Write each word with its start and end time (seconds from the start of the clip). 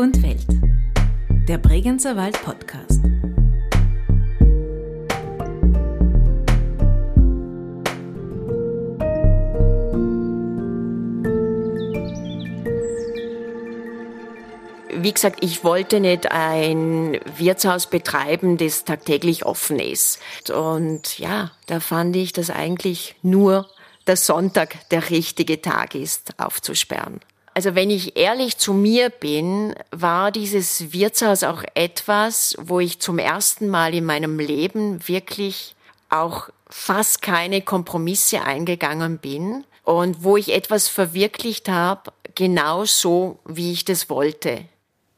und 0.00 0.22
Welt. 0.22 0.46
Der 1.46 1.58
Bregenzer 1.58 2.16
Wald 2.16 2.42
Podcast. 2.42 3.00
wie 15.02 15.14
gesagt, 15.14 15.42
ich 15.42 15.64
wollte 15.64 15.98
nicht 15.98 16.30
ein 16.30 17.18
Wirtshaus 17.36 17.86
betreiben, 17.86 18.58
das 18.58 18.84
tagtäglich 18.84 19.46
offen 19.46 19.78
ist. 19.78 20.20
Und 20.52 21.18
ja, 21.18 21.52
da 21.66 21.80
fand 21.80 22.14
ich, 22.16 22.34
dass 22.34 22.50
eigentlich 22.50 23.16
nur 23.22 23.66
der 24.06 24.16
Sonntag 24.16 24.88
der 24.90 25.08
richtige 25.08 25.62
Tag 25.62 25.94
ist, 25.94 26.38
aufzusperren. 26.38 27.20
Also 27.54 27.74
wenn 27.74 27.90
ich 27.90 28.16
ehrlich 28.16 28.58
zu 28.58 28.72
mir 28.72 29.10
bin, 29.10 29.74
war 29.90 30.30
dieses 30.30 30.92
Wirtshaus 30.92 31.42
auch 31.42 31.64
etwas, 31.74 32.54
wo 32.60 32.78
ich 32.78 33.00
zum 33.00 33.18
ersten 33.18 33.68
Mal 33.68 33.94
in 33.94 34.04
meinem 34.04 34.38
Leben 34.38 35.06
wirklich 35.08 35.74
auch 36.10 36.48
fast 36.68 37.22
keine 37.22 37.60
Kompromisse 37.62 38.42
eingegangen 38.42 39.18
bin 39.18 39.64
und 39.84 40.22
wo 40.22 40.36
ich 40.36 40.52
etwas 40.52 40.88
verwirklicht 40.88 41.68
habe, 41.68 42.12
genau 42.36 42.84
so, 42.84 43.40
wie 43.44 43.72
ich 43.72 43.84
das 43.84 44.08
wollte. 44.08 44.64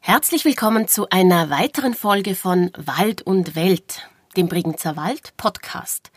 Herzlich 0.01 0.45
willkommen 0.45 0.89
zu 0.89 1.09
einer 1.11 1.51
weiteren 1.51 1.95
Folge 1.95 2.35
von 2.35 2.71
Wald 2.77 3.23
und 3.23 3.55
Welt, 3.55 4.09
dem 4.37 4.49
Bregenzer 4.49 4.97
Wald 4.97 5.37
Podcast. 5.37 6.12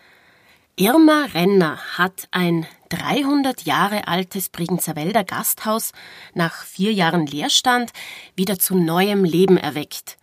Irma 0.77 1.27
Renner 1.33 1.77
hat 1.97 2.27
ein 2.31 2.67
300 2.89 3.61
Jahre 3.61 4.09
altes 4.09 4.49
Bregenzer 4.49 4.97
Wälder 4.97 5.23
Gasthaus 5.23 5.93
nach 6.33 6.65
vier 6.65 6.91
Jahren 6.91 7.25
Leerstand 7.25 7.93
wieder 8.35 8.59
zu 8.59 8.75
neuem 8.75 9.23
Leben 9.23 9.55
erweckt 9.55 10.17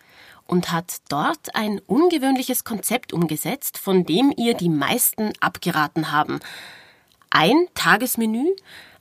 und 0.47 0.71
hat 0.71 0.97
dort 1.09 1.55
ein 1.55 1.79
ungewöhnliches 1.87 2.65
Konzept 2.65 3.15
umgesetzt, 3.15 3.79
von 3.79 4.05
dem 4.05 4.31
ihr 4.37 4.53
die 4.53 4.69
meisten 4.69 5.33
abgeraten 5.41 6.13
haben. 6.13 6.41
Ein 7.31 7.69
Tagesmenü, 7.73 8.45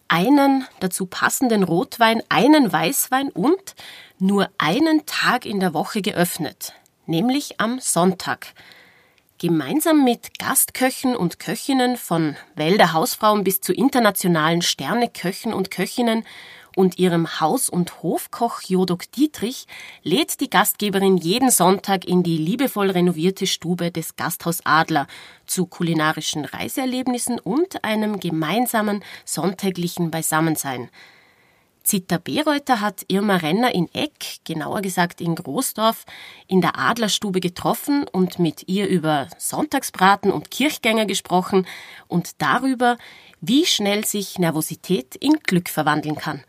einen 0.07 0.65
dazu 0.79 1.05
passenden 1.05 1.63
Rotwein, 1.63 2.23
einen 2.29 2.71
Weißwein 2.71 3.29
und 3.29 3.75
nur 4.19 4.49
einen 4.57 5.05
Tag 5.05 5.45
in 5.45 5.59
der 5.59 5.73
Woche 5.73 6.01
geöffnet, 6.01 6.71
nämlich 7.07 7.59
am 7.59 7.81
Sonntag. 7.81 8.53
Gemeinsam 9.41 10.03
mit 10.03 10.37
Gastköchen 10.37 11.15
und 11.15 11.39
Köchinnen 11.39 11.97
von 11.97 12.35
Wälder 12.53 12.93
Hausfrauen 12.93 13.43
bis 13.43 13.59
zu 13.59 13.73
internationalen 13.73 14.61
Sterneköchen 14.61 15.51
und 15.51 15.71
Köchinnen 15.71 16.25
und 16.75 16.99
ihrem 16.99 17.39
Haus- 17.39 17.67
und 17.67 18.03
Hofkoch 18.03 18.61
Jodok 18.61 19.11
Dietrich 19.13 19.65
lädt 20.03 20.41
die 20.41 20.49
Gastgeberin 20.51 21.17
jeden 21.17 21.49
Sonntag 21.49 22.05
in 22.05 22.21
die 22.21 22.37
liebevoll 22.37 22.91
renovierte 22.91 23.47
Stube 23.47 23.89
des 23.89 24.15
Gasthaus 24.15 24.59
Adler 24.63 25.07
zu 25.47 25.65
kulinarischen 25.65 26.45
Reiseerlebnissen 26.45 27.39
und 27.39 27.83
einem 27.83 28.19
gemeinsamen 28.19 29.03
sonntäglichen 29.25 30.11
Beisammensein– 30.11 30.91
Zita 31.91 32.19
Bereuter 32.19 32.79
hat 32.79 33.03
Irma 33.09 33.35
Renner 33.35 33.75
in 33.75 33.89
Eck, 33.93 34.37
genauer 34.45 34.81
gesagt 34.81 35.19
in 35.19 35.35
Großdorf, 35.35 36.05
in 36.47 36.61
der 36.61 36.79
Adlerstube 36.79 37.41
getroffen 37.41 38.05
und 38.09 38.39
mit 38.39 38.69
ihr 38.69 38.87
über 38.87 39.27
Sonntagsbraten 39.37 40.31
und 40.31 40.51
Kirchgänger 40.51 41.05
gesprochen 41.05 41.67
und 42.07 42.41
darüber, 42.41 42.97
wie 43.41 43.65
schnell 43.65 44.05
sich 44.05 44.39
Nervosität 44.39 45.17
in 45.17 45.33
Glück 45.43 45.67
verwandeln 45.67 46.15
kann. 46.15 46.45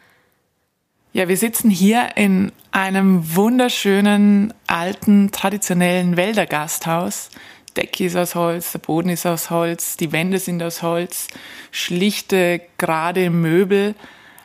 Ja, 1.12 1.26
wir 1.26 1.36
sitzen 1.36 1.70
hier 1.70 2.10
in 2.14 2.52
einem 2.70 3.34
wunderschönen, 3.34 4.54
alten, 4.68 5.32
traditionellen 5.32 6.16
Wäldergasthaus. 6.16 7.30
Decke 7.76 8.04
ist 8.04 8.14
aus 8.14 8.36
Holz, 8.36 8.70
der 8.70 8.78
Boden 8.78 9.08
ist 9.08 9.26
aus 9.26 9.50
Holz, 9.50 9.96
die 9.96 10.12
Wände 10.12 10.38
sind 10.38 10.62
aus 10.62 10.82
Holz, 10.82 11.26
schlichte, 11.72 12.60
gerade 12.78 13.28
Möbel. 13.28 13.96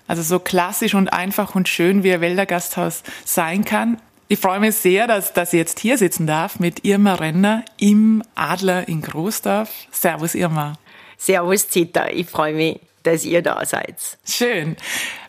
Also 0.08 0.22
so 0.22 0.40
klassisch 0.40 0.94
und 0.94 1.10
einfach 1.10 1.56
und 1.56 1.68
schön, 1.68 2.04
wie 2.04 2.14
ein 2.14 2.22
Wälder 2.22 2.46
Gasthaus 2.46 3.04
sein 3.26 3.66
kann. 3.66 3.98
Ich 4.30 4.40
freue 4.40 4.60
mich 4.60 4.76
sehr, 4.76 5.08
dass, 5.08 5.34
dass 5.34 5.54
ich 5.54 5.58
jetzt 5.58 5.80
hier 5.80 5.98
sitzen 5.98 6.28
darf 6.28 6.60
mit 6.60 6.84
Irma 6.84 7.16
Renner 7.16 7.64
im 7.78 8.24
Adler 8.36 8.88
in 8.88 9.02
Großdorf. 9.02 9.70
Servus 9.92 10.36
Irma. 10.36 10.74
Servus 11.18 11.70
Zita, 11.70 12.08
ich 12.08 12.28
freue 12.28 12.54
mich, 12.54 12.80
dass 13.04 13.24
ihr 13.24 13.42
da 13.42 13.66
seid. 13.66 13.96
Schön. 14.26 14.76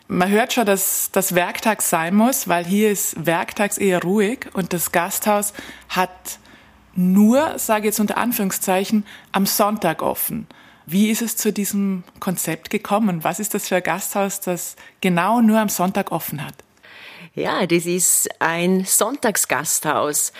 Man 0.07 0.29
hört 0.29 0.53
schon, 0.53 0.65
dass 0.65 1.11
das 1.11 1.35
Werktag 1.35 1.81
sein 1.81 2.15
muss, 2.15 2.47
weil 2.47 2.65
hier 2.65 2.91
ist 2.91 3.25
werktags 3.25 3.77
eher 3.77 4.01
ruhig 4.01 4.47
und 4.53 4.73
das 4.73 4.91
Gasthaus 4.91 5.53
hat 5.87 6.39
nur, 6.95 7.57
sage 7.57 7.81
ich 7.81 7.85
jetzt 7.85 7.99
unter 7.99 8.17
Anführungszeichen, 8.17 9.05
am 9.31 9.45
Sonntag 9.45 10.01
offen. 10.01 10.47
Wie 10.91 11.11
ist 11.11 11.21
es 11.21 11.37
zu 11.37 11.53
diesem 11.53 12.03
Konzept 12.19 12.71
gekommen? 12.71 13.23
Was 13.23 13.39
ist 13.39 13.53
das 13.53 13.67
für 13.67 13.75
ein 13.75 13.83
Gasthaus, 13.83 14.39
das 14.39 14.75
genau 15.01 15.39
nur 15.39 15.59
am 15.59 15.69
Sonntag 15.69 16.11
offen 16.11 16.43
hat? 16.43 16.55
Ja, 17.35 17.67
das 17.67 17.85
ist 17.85 18.27
ein 18.39 18.85
Sonntagsgasthaus. 18.85 20.33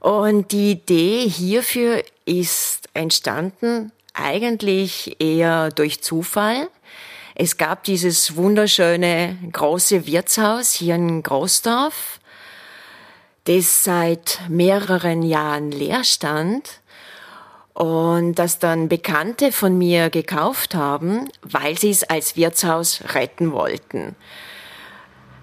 Und 0.00 0.52
die 0.52 0.72
Idee 0.72 1.26
hierfür 1.26 2.04
ist 2.26 2.90
entstanden 2.92 3.90
eigentlich 4.12 5.16
eher 5.18 5.70
durch 5.70 6.02
Zufall. 6.02 6.68
Es 7.34 7.56
gab 7.56 7.84
dieses 7.84 8.36
wunderschöne 8.36 9.38
große 9.50 10.06
Wirtshaus 10.06 10.74
hier 10.74 10.96
in 10.96 11.22
Großdorf, 11.22 12.20
das 13.44 13.84
seit 13.84 14.40
mehreren 14.50 15.22
Jahren 15.22 15.70
leer 15.70 16.04
stand 16.04 16.82
und 17.76 18.36
das 18.36 18.58
dann 18.58 18.88
Bekannte 18.88 19.52
von 19.52 19.76
mir 19.76 20.08
gekauft 20.08 20.74
haben, 20.74 21.28
weil 21.42 21.76
sie 21.76 21.90
es 21.90 22.04
als 22.04 22.34
Wirtshaus 22.34 23.02
retten 23.14 23.52
wollten. 23.52 24.16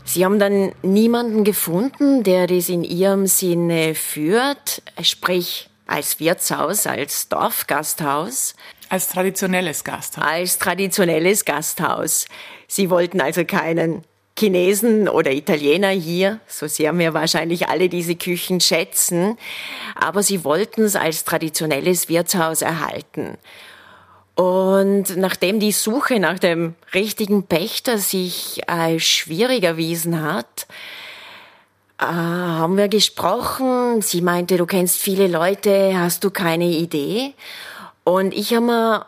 Sie 0.03 0.25
haben 0.25 0.39
dann 0.39 0.72
niemanden 0.81 1.43
gefunden, 1.43 2.23
der 2.23 2.47
das 2.47 2.69
in 2.69 2.83
ihrem 2.83 3.27
Sinne 3.27 3.93
führt, 3.93 4.81
sprich 5.03 5.69
als 5.85 6.19
Wirtshaus, 6.19 6.88
als 6.88 7.29
Dorfgasthaus. 7.29 8.55
Als 8.89 9.09
traditionelles 9.09 9.83
Gasthaus. 9.83 10.25
Als 10.25 10.57
traditionelles 10.57 11.45
Gasthaus. 11.45 12.25
Sie 12.67 12.89
wollten 12.89 13.22
also 13.22 13.45
keinen 13.45 14.03
Chinesen 14.38 15.07
oder 15.07 15.31
Italiener 15.31 15.89
hier, 15.89 16.39
so 16.47 16.67
sehr 16.67 16.97
wir 16.97 17.13
wahrscheinlich 17.13 17.69
alle 17.69 17.88
diese 17.88 18.16
Küchen 18.16 18.59
schätzen, 18.59 19.38
aber 19.95 20.23
sie 20.23 20.44
wollten 20.44 20.83
es 20.83 20.95
als 20.95 21.23
traditionelles 21.23 22.09
Wirtshaus 22.09 22.61
erhalten. 22.61 23.38
Und 24.35 25.16
nachdem 25.16 25.59
die 25.59 25.72
Suche 25.72 26.19
nach 26.19 26.39
dem 26.39 26.73
richtigen 26.93 27.43
Pächter 27.43 27.99
sich 27.99 28.67
als 28.67 29.03
schwierig 29.03 29.63
erwiesen 29.63 30.23
hat, 30.23 30.66
äh, 31.99 32.05
haben 32.05 32.77
wir 32.77 32.88
gesprochen. 32.88 34.01
Sie 34.01 34.22
meinte, 34.22 34.57
du 34.57 34.66
kennst 34.66 34.97
viele 34.97 35.27
Leute, 35.27 35.93
hast 35.95 36.23
du 36.23 36.31
keine 36.31 36.66
Idee? 36.66 37.35
Und 38.03 38.33
ich 38.33 38.55
habe 38.55 38.66
mir 38.66 39.05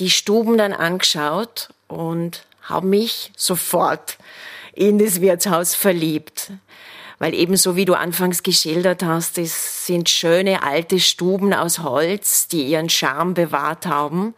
die 0.00 0.10
Stuben 0.10 0.58
dann 0.58 0.72
angeschaut 0.72 1.68
und 1.86 2.44
habe 2.62 2.88
mich 2.88 3.30
sofort 3.36 4.18
in 4.76 4.98
das 4.98 5.20
Wirtshaus 5.20 5.74
verliebt. 5.74 6.52
Weil 7.18 7.34
ebenso 7.34 7.76
wie 7.76 7.86
du 7.86 7.94
anfangs 7.94 8.42
geschildert 8.42 9.02
hast, 9.02 9.38
es 9.38 9.86
sind 9.86 10.08
schöne 10.10 10.62
alte 10.62 11.00
Stuben 11.00 11.54
aus 11.54 11.78
Holz, 11.78 12.46
die 12.48 12.64
ihren 12.64 12.90
Charme 12.90 13.34
bewahrt 13.34 13.86
haben. 13.86 14.34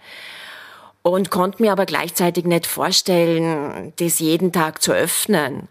Und 1.03 1.31
konnte 1.31 1.63
mir 1.63 1.73
aber 1.73 1.87
gleichzeitig 1.87 2.45
nicht 2.45 2.67
vorstellen, 2.67 3.93
das 3.97 4.21
jeden 4.21 4.53
Tag 4.53 4.81
zu 4.83 4.93
öffnen. 4.93 5.69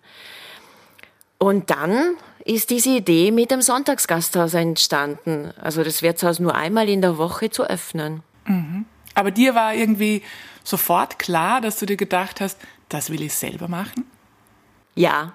Und 1.37 1.69
dann 1.69 2.15
ist 2.43 2.69
diese 2.71 2.89
Idee 2.89 3.31
mit 3.31 3.51
dem 3.51 3.61
Sonntagsgasthaus 3.61 4.53
entstanden. 4.53 5.53
Also 5.61 5.83
das 5.83 6.01
Wirtshaus 6.01 6.39
nur 6.39 6.55
einmal 6.55 6.89
in 6.89 7.01
der 7.01 7.17
Woche 7.17 7.49
zu 7.49 7.63
öffnen. 7.63 8.23
Mhm. 8.45 8.85
Aber 9.13 9.31
dir 9.31 9.53
war 9.53 9.73
irgendwie 9.73 10.23
sofort 10.63 11.19
klar, 11.19 11.61
dass 11.61 11.79
du 11.79 11.85
dir 11.85 11.97
gedacht 11.97 12.41
hast, 12.41 12.57
das 12.89 13.09
will 13.09 13.21
ich 13.21 13.33
selber 13.33 13.67
machen? 13.67 14.06
Ja, 14.97 15.33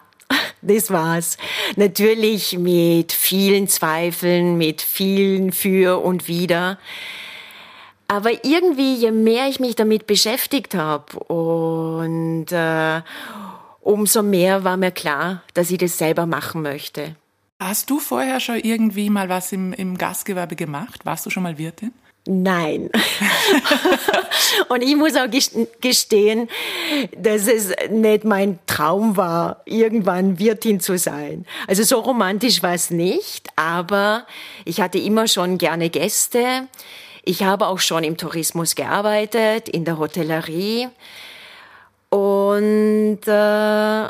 das 0.61 0.91
war's. 0.91 1.39
Natürlich 1.77 2.59
mit 2.59 3.13
vielen 3.13 3.69
Zweifeln, 3.69 4.59
mit 4.59 4.83
vielen 4.83 5.53
für 5.53 6.03
und 6.03 6.27
wider. 6.27 6.79
Aber 8.09 8.45
irgendwie, 8.45 8.95
je 8.95 9.13
mehr 9.13 9.49
ich 9.49 9.61
mich 9.61 9.77
damit 9.77 10.07
beschäftigt 10.07 10.75
habe 10.75 11.17
und 11.21 12.51
äh, 12.51 13.03
umso 13.81 14.23
mehr 14.23 14.65
war 14.65 14.77
mir 14.77 14.91
klar, 14.91 15.43
dass 15.55 15.71
ich 15.71 15.79
das 15.79 15.97
selber 15.97 16.27
machen 16.27 16.63
möchte. 16.63 17.15
Hast 17.61 17.89
du 17.89 18.01
vorher 18.01 18.41
schon 18.41 18.57
irgendwie 18.57 19.09
mal 19.11 19.29
was 19.29 19.53
im, 19.53 19.73
im 19.73 19.97
Gastgewerbe 19.97 20.57
gemacht? 20.57 21.07
Warst 21.07 21.25
du 21.25 21.31
schon 21.31 21.45
mal 21.45 21.57
Wirtin? 21.57 21.93
Nein. 22.25 22.89
und 24.69 24.83
ich 24.83 24.95
muss 24.95 25.17
auch 25.17 25.27
gestehen, 25.81 26.49
dass 27.17 27.49
es 27.49 27.73
nicht 27.91 28.25
mein 28.25 28.61
Traum 28.67 29.17
war, 29.17 29.63
irgendwann 29.65 30.39
Wirtin 30.39 30.79
zu 30.79 30.99
sein. 30.99 31.45
Also 31.67 31.83
so 31.83 31.99
romantisch 31.99 32.63
war 32.63 32.75
es 32.75 32.91
nicht, 32.91 33.49
aber 33.57 34.25
ich 34.65 34.81
hatte 34.81 34.99
immer 34.99 35.27
schon 35.27 35.59
gerne 35.59 35.91
Gäste. 35.91 36.69
Ich 37.25 37.43
habe 37.43 37.67
auch 37.67 37.81
schon 37.81 38.05
im 38.05 38.17
Tourismus 38.17 38.77
gearbeitet, 38.77 39.69
in 39.69 39.85
der 39.85 39.99
Hotellerie. 39.99 40.89
Und 42.09 43.21
äh, 43.27 44.07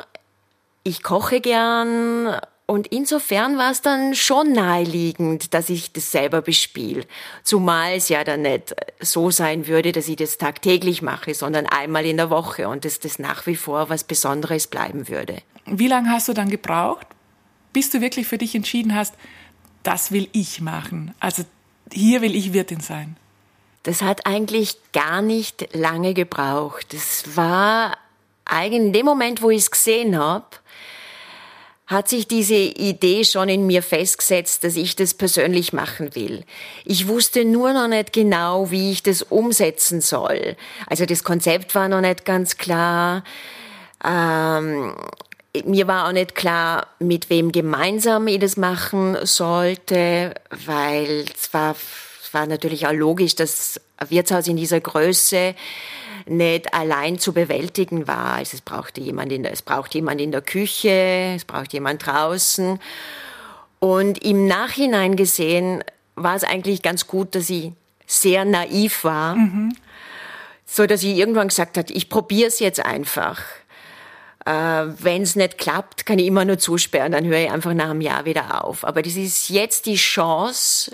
ich 0.83 1.03
koche 1.03 1.41
gern 1.41 2.37
und 2.73 2.87
insofern 2.87 3.59
war 3.59 3.71
es 3.71 3.83
dann 3.83 4.15
schon 4.15 4.53
naheliegend, 4.53 5.53
dass 5.53 5.69
ich 5.69 5.93
das 5.93 6.11
selber 6.11 6.41
bespiele. 6.41 7.05
Zumal 7.43 7.93
es 7.93 8.09
ja 8.09 8.25
dann 8.25 8.41
nicht 8.41 8.75
so 8.99 9.31
sein 9.31 9.67
würde, 9.67 9.93
dass 9.93 10.09
ich 10.09 10.17
das 10.17 10.39
tagtäglich 10.39 11.03
mache, 11.03 11.35
sondern 11.35 11.67
einmal 11.67 12.07
in 12.07 12.17
der 12.17 12.31
Woche 12.31 12.71
und 12.71 12.87
dass 12.87 12.99
das 12.99 13.19
nach 13.19 13.45
wie 13.45 13.57
vor 13.57 13.91
was 13.91 14.05
Besonderes 14.05 14.69
bleiben 14.69 15.11
würde. 15.11 15.43
Wie 15.67 15.87
lange 15.87 16.09
hast 16.09 16.29
du 16.29 16.33
dann 16.33 16.49
gebraucht, 16.49 17.07
bis 17.75 17.91
du 17.91 18.01
wirklich 18.01 18.27
für 18.27 18.39
dich 18.39 18.55
entschieden 18.55 18.95
hast, 18.95 19.17
das 19.83 20.11
will 20.11 20.31
ich 20.33 20.63
machen? 20.63 21.15
Also 21.21 21.43
hier 21.93 22.23
will 22.23 22.35
ich 22.35 22.55
Wirtin 22.55 22.81
sein. 22.81 23.19
Das 23.83 24.01
hat 24.01 24.25
eigentlich 24.25 24.79
gar 24.95 25.21
nicht 25.21 25.75
lange 25.75 26.15
gebraucht. 26.15 26.95
Es 26.95 27.37
war 27.37 27.99
eigentlich 28.47 28.81
in 28.81 28.93
dem 28.95 29.05
Moment, 29.05 29.43
wo 29.43 29.51
ich 29.51 29.59
es 29.59 29.71
gesehen 29.71 30.19
habe, 30.19 30.47
hat 31.87 32.09
sich 32.09 32.27
diese 32.27 32.55
Idee 32.55 33.25
schon 33.25 33.49
in 33.49 33.67
mir 33.67 33.83
festgesetzt, 33.83 34.65
dass 34.65 34.77
ich 34.77 34.97
das 34.97 35.15
persönlich 35.15 35.73
machen 35.73 36.15
will. 36.15 36.45
Ich 36.85 37.09
wusste 37.09 37.45
nur 37.45 37.73
noch 37.73 37.89
nicht 37.89 38.13
genau, 38.13 38.71
wie 38.71 38.93
ich 38.93 39.03
das 39.03 39.23
umsetzen 39.23 40.01
soll. 40.01 40.57
Also 40.87 41.07
das 41.07 41.25
Konzept 41.25 41.75
war 41.75 41.89
noch 41.89 42.01
nicht 42.01 42.25
ganz 42.25 42.57
klar. 42.57 43.25
Ähm, 44.05 44.95
mir 45.65 45.87
war 45.87 46.09
auch 46.09 46.13
nicht 46.13 46.35
klar, 46.35 46.87
mit 46.99 47.29
wem 47.29 47.53
gemeinsam 47.53 48.27
ich 48.27 48.39
das 48.39 48.57
machen 48.57 49.17
sollte, 49.25 50.35
weil 50.65 51.27
es 51.35 51.53
war, 51.53 51.77
es 52.33 52.35
war 52.35 52.47
natürlich 52.47 52.87
auch 52.87 52.95
logisch, 52.95 53.35
dass 53.35 53.79
ein 53.99 54.09
Wirtshaus 54.09 54.49
in 54.49 54.57
dieser 54.57 54.81
Größe 54.81 55.55
nicht 56.25 56.73
allein 56.73 57.19
zu 57.19 57.35
bewältigen 57.35 58.09
war. 58.09 58.37
Also 58.37 58.55
es 58.55 58.63
brauchte 58.63 59.03
jemand 59.03 59.33
in 59.33 59.43
der, 59.43 59.53
es 59.53 59.61
braucht 59.61 59.95
jemand 59.95 60.19
in 60.19 60.33
der 60.33 60.41
Küche, 60.41 61.35
es 61.37 61.45
braucht 61.45 61.75
jemand 61.75 62.07
draußen. 62.07 62.81
Und 63.81 64.25
im 64.25 64.47
Nachhinein 64.47 65.17
gesehen 65.17 65.85
war 66.15 66.35
es 66.35 66.43
eigentlich 66.43 66.81
ganz 66.81 67.07
gut, 67.07 67.35
dass 67.35 67.51
ich 67.51 67.73
sehr 68.07 68.47
naiv 68.47 69.05
war, 69.05 69.35
mhm. 69.35 69.77
so 70.65 70.87
dass 70.87 71.03
ich 71.03 71.15
irgendwann 71.15 71.49
gesagt 71.49 71.77
hat, 71.77 71.91
ich 71.91 72.09
probiere 72.09 72.49
es 72.49 72.61
jetzt 72.61 72.83
einfach. 72.83 73.43
Äh, 74.47 74.53
Wenn 74.53 75.21
es 75.21 75.37
nicht 75.37 75.59
klappt, 75.59 76.07
kann 76.07 76.19
ich 76.19 76.29
immer 76.29 76.47
nur 76.47 76.59
zusperren, 76.59 77.13
dann 77.13 77.27
höre 77.27 77.41
ich 77.41 77.51
einfach 77.51 77.75
nach 77.75 77.91
einem 77.91 78.01
Jahr 78.01 78.25
wieder 78.25 78.65
auf. 78.65 78.87
Aber 78.87 79.03
das 79.03 79.17
ist 79.17 79.51
jetzt 79.51 79.85
die 79.85 79.97
Chance, 79.97 80.93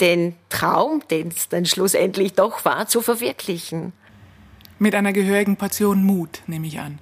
den 0.00 0.34
Traum, 0.48 1.02
den 1.10 1.28
es 1.28 1.48
dann 1.48 1.66
schlussendlich 1.66 2.34
doch 2.34 2.64
war, 2.64 2.88
zu 2.88 3.02
verwirklichen. 3.02 3.92
Mit 4.78 4.94
einer 4.94 5.12
gehörigen 5.12 5.56
Portion 5.56 6.02
Mut, 6.02 6.40
nehme 6.46 6.66
ich 6.66 6.78
an. 6.80 6.98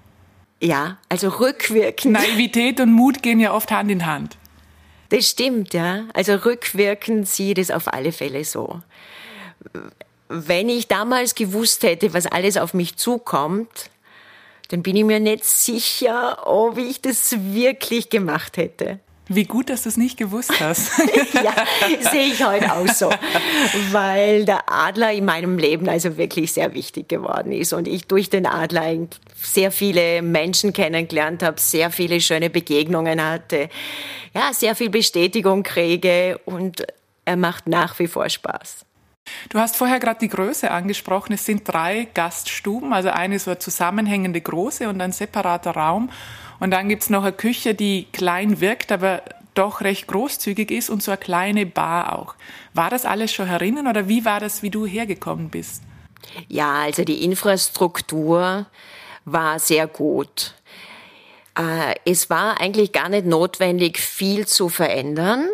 Ja, 0.60 0.98
also 1.08 1.28
rückwirkend. 1.28 2.14
Naivität 2.14 2.80
und 2.80 2.92
Mut 2.92 3.22
gehen 3.22 3.38
ja 3.38 3.52
oft 3.52 3.70
Hand 3.70 3.90
in 3.90 4.06
Hand. 4.06 4.36
Das 5.10 5.28
stimmt, 5.28 5.72
ja. 5.74 6.04
Also 6.14 6.34
rückwirkend 6.34 7.28
sieht 7.28 7.58
es 7.58 7.70
auf 7.70 7.92
alle 7.92 8.12
Fälle 8.12 8.44
so. 8.44 8.80
Wenn 10.28 10.68
ich 10.68 10.88
damals 10.88 11.34
gewusst 11.34 11.82
hätte, 11.84 12.12
was 12.12 12.26
alles 12.26 12.56
auf 12.56 12.74
mich 12.74 12.96
zukommt, 12.96 13.90
dann 14.68 14.82
bin 14.82 14.96
ich 14.96 15.04
mir 15.04 15.20
nicht 15.20 15.44
sicher, 15.44 16.46
ob 16.46 16.76
ich 16.76 17.00
das 17.00 17.34
wirklich 17.54 18.10
gemacht 18.10 18.56
hätte. 18.58 19.00
Wie 19.28 19.44
gut, 19.44 19.68
dass 19.68 19.82
du 19.82 19.90
es 19.90 19.98
nicht 19.98 20.16
gewusst 20.16 20.58
hast. 20.58 20.90
ja, 21.34 21.54
sehe 22.10 22.28
ich 22.32 22.44
heute 22.44 22.72
auch 22.72 22.88
so. 22.88 23.10
Weil 23.90 24.46
der 24.46 24.70
Adler 24.72 25.12
in 25.12 25.26
meinem 25.26 25.58
Leben 25.58 25.88
also 25.88 26.16
wirklich 26.16 26.52
sehr 26.52 26.72
wichtig 26.72 27.08
geworden 27.08 27.52
ist 27.52 27.74
und 27.74 27.86
ich 27.86 28.06
durch 28.06 28.30
den 28.30 28.46
Adler 28.46 29.06
sehr 29.40 29.70
viele 29.70 30.22
Menschen 30.22 30.72
kennengelernt 30.72 31.42
habe, 31.42 31.60
sehr 31.60 31.90
viele 31.90 32.20
schöne 32.20 32.48
Begegnungen 32.48 33.22
hatte, 33.22 33.68
ja, 34.34 34.52
sehr 34.52 34.74
viel 34.74 34.90
Bestätigung 34.90 35.62
kriege 35.62 36.40
und 36.46 36.86
er 37.24 37.36
macht 37.36 37.68
nach 37.68 37.98
wie 37.98 38.06
vor 38.06 38.28
Spaß. 38.28 38.87
Du 39.48 39.58
hast 39.58 39.76
vorher 39.76 39.98
gerade 39.98 40.20
die 40.20 40.28
Größe 40.28 40.70
angesprochen. 40.70 41.32
Es 41.32 41.44
sind 41.44 41.62
drei 41.66 42.08
Gaststuben, 42.14 42.92
also 42.92 43.10
eine 43.10 43.38
so 43.38 43.50
eine 43.50 43.58
zusammenhängende 43.58 44.40
große 44.40 44.88
und 44.88 45.00
ein 45.00 45.12
separater 45.12 45.72
Raum. 45.72 46.10
Und 46.60 46.70
dann 46.70 46.88
gibt's 46.88 47.10
noch 47.10 47.22
eine 47.22 47.32
Küche, 47.32 47.74
die 47.74 48.06
klein 48.12 48.60
wirkt, 48.60 48.92
aber 48.92 49.22
doch 49.54 49.80
recht 49.80 50.06
großzügig 50.06 50.70
ist 50.70 50.90
und 50.90 51.02
so 51.02 51.10
eine 51.10 51.18
kleine 51.18 51.66
Bar 51.66 52.18
auch. 52.18 52.34
War 52.74 52.90
das 52.90 53.04
alles 53.04 53.32
schon 53.32 53.46
herinnen 53.46 53.86
oder 53.86 54.08
wie 54.08 54.24
war 54.24 54.40
das, 54.40 54.62
wie 54.62 54.70
du 54.70 54.86
hergekommen 54.86 55.50
bist? 55.50 55.82
Ja, 56.48 56.74
also 56.82 57.04
die 57.04 57.24
Infrastruktur 57.24 58.66
war 59.24 59.58
sehr 59.58 59.86
gut. 59.86 60.54
Äh, 61.56 61.94
es 62.04 62.30
war 62.30 62.60
eigentlich 62.60 62.92
gar 62.92 63.08
nicht 63.08 63.26
notwendig, 63.26 63.98
viel 63.98 64.46
zu 64.46 64.68
verändern. 64.68 65.48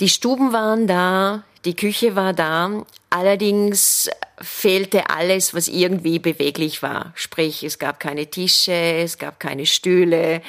Die 0.00 0.08
Stuben 0.08 0.52
waren 0.52 0.86
da, 0.86 1.42
die 1.64 1.76
Küche 1.76 2.16
war 2.16 2.32
da, 2.32 2.84
allerdings 3.10 4.08
fehlte 4.40 5.10
alles, 5.10 5.52
was 5.52 5.68
irgendwie 5.68 6.18
beweglich 6.18 6.82
war. 6.82 7.12
Sprich, 7.14 7.62
es 7.62 7.78
gab 7.78 8.00
keine 8.00 8.26
Tische, 8.26 8.72
es 8.72 9.18
gab 9.18 9.38
keine 9.38 9.66
Stühle, 9.66 10.40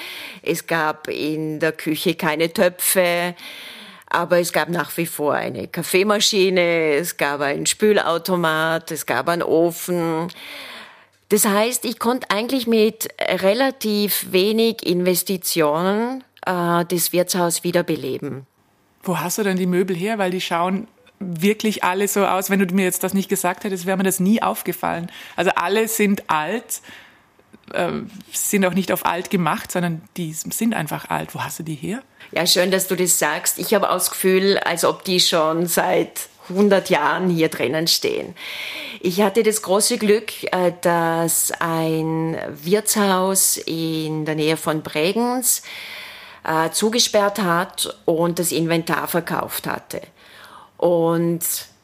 es 0.41 0.67
gab 0.67 1.09
in 1.09 1.59
der 1.59 1.73
Küche 1.73 2.15
keine 2.15 2.53
Töpfe, 2.53 3.35
aber 4.07 4.39
es 4.39 4.53
gab 4.53 4.69
nach 4.69 4.95
wie 4.97 5.05
vor 5.05 5.33
eine 5.33 5.67
Kaffeemaschine, 5.67 6.95
es 6.95 7.17
gab 7.17 7.41
einen 7.41 7.65
Spülautomat, 7.65 8.91
es 8.91 9.05
gab 9.05 9.27
einen 9.27 9.43
Ofen. 9.43 10.29
Das 11.29 11.45
heißt, 11.45 11.85
ich 11.85 11.99
konnte 11.99 12.29
eigentlich 12.29 12.67
mit 12.67 13.09
relativ 13.19 14.27
wenig 14.31 14.85
Investitionen 14.85 16.23
äh, 16.45 16.85
das 16.85 17.13
Wirtshaus 17.13 17.63
wiederbeleben. 17.63 18.45
Wo 19.03 19.19
hast 19.19 19.37
du 19.37 19.43
denn 19.43 19.57
die 19.57 19.65
Möbel 19.65 19.95
her? 19.95 20.17
Weil 20.17 20.31
die 20.31 20.41
schauen 20.41 20.87
wirklich 21.21 21.83
alle 21.83 22.07
so 22.07 22.25
aus. 22.25 22.49
Wenn 22.49 22.59
du 22.59 22.73
mir 22.73 22.85
jetzt 22.85 23.03
das 23.03 23.13
nicht 23.13 23.29
gesagt 23.29 23.63
hättest, 23.63 23.85
wäre 23.85 23.97
mir 23.97 24.03
das 24.03 24.19
nie 24.19 24.41
aufgefallen. 24.41 25.11
Also 25.35 25.51
alle 25.55 25.87
sind 25.87 26.29
alt, 26.29 26.81
äh, 27.73 27.91
sind 28.31 28.65
auch 28.65 28.73
nicht 28.73 28.91
auf 28.91 29.05
alt 29.05 29.29
gemacht, 29.29 29.71
sondern 29.71 30.01
die 30.17 30.33
sind 30.33 30.73
einfach 30.73 31.09
alt. 31.09 31.35
Wo 31.35 31.43
hast 31.43 31.59
du 31.59 31.63
die 31.63 31.75
her? 31.75 32.01
Ja, 32.31 32.45
schön, 32.45 32.71
dass 32.71 32.87
du 32.87 32.95
das 32.95 33.19
sagst. 33.19 33.59
Ich 33.59 33.73
habe 33.73 33.89
auch 33.89 33.95
das 33.95 34.09
Gefühl, 34.11 34.57
als 34.57 34.85
ob 34.85 35.03
die 35.03 35.19
schon 35.19 35.67
seit 35.67 36.29
100 36.49 36.89
Jahren 36.89 37.29
hier 37.29 37.49
drinnen 37.49 37.87
stehen. 37.87 38.35
Ich 38.99 39.21
hatte 39.21 39.43
das 39.43 39.61
große 39.61 39.97
Glück, 39.97 40.31
äh, 40.51 40.73
dass 40.81 41.51
ein 41.59 42.37
Wirtshaus 42.49 43.57
in 43.57 44.25
der 44.25 44.35
Nähe 44.35 44.57
von 44.57 44.81
Bregenz 44.81 45.63
äh, 46.43 46.71
zugesperrt 46.71 47.39
hat 47.39 47.97
und 48.05 48.39
das 48.39 48.51
Inventar 48.51 49.07
verkauft 49.07 49.67
hatte. 49.67 50.01
Und 50.81 51.41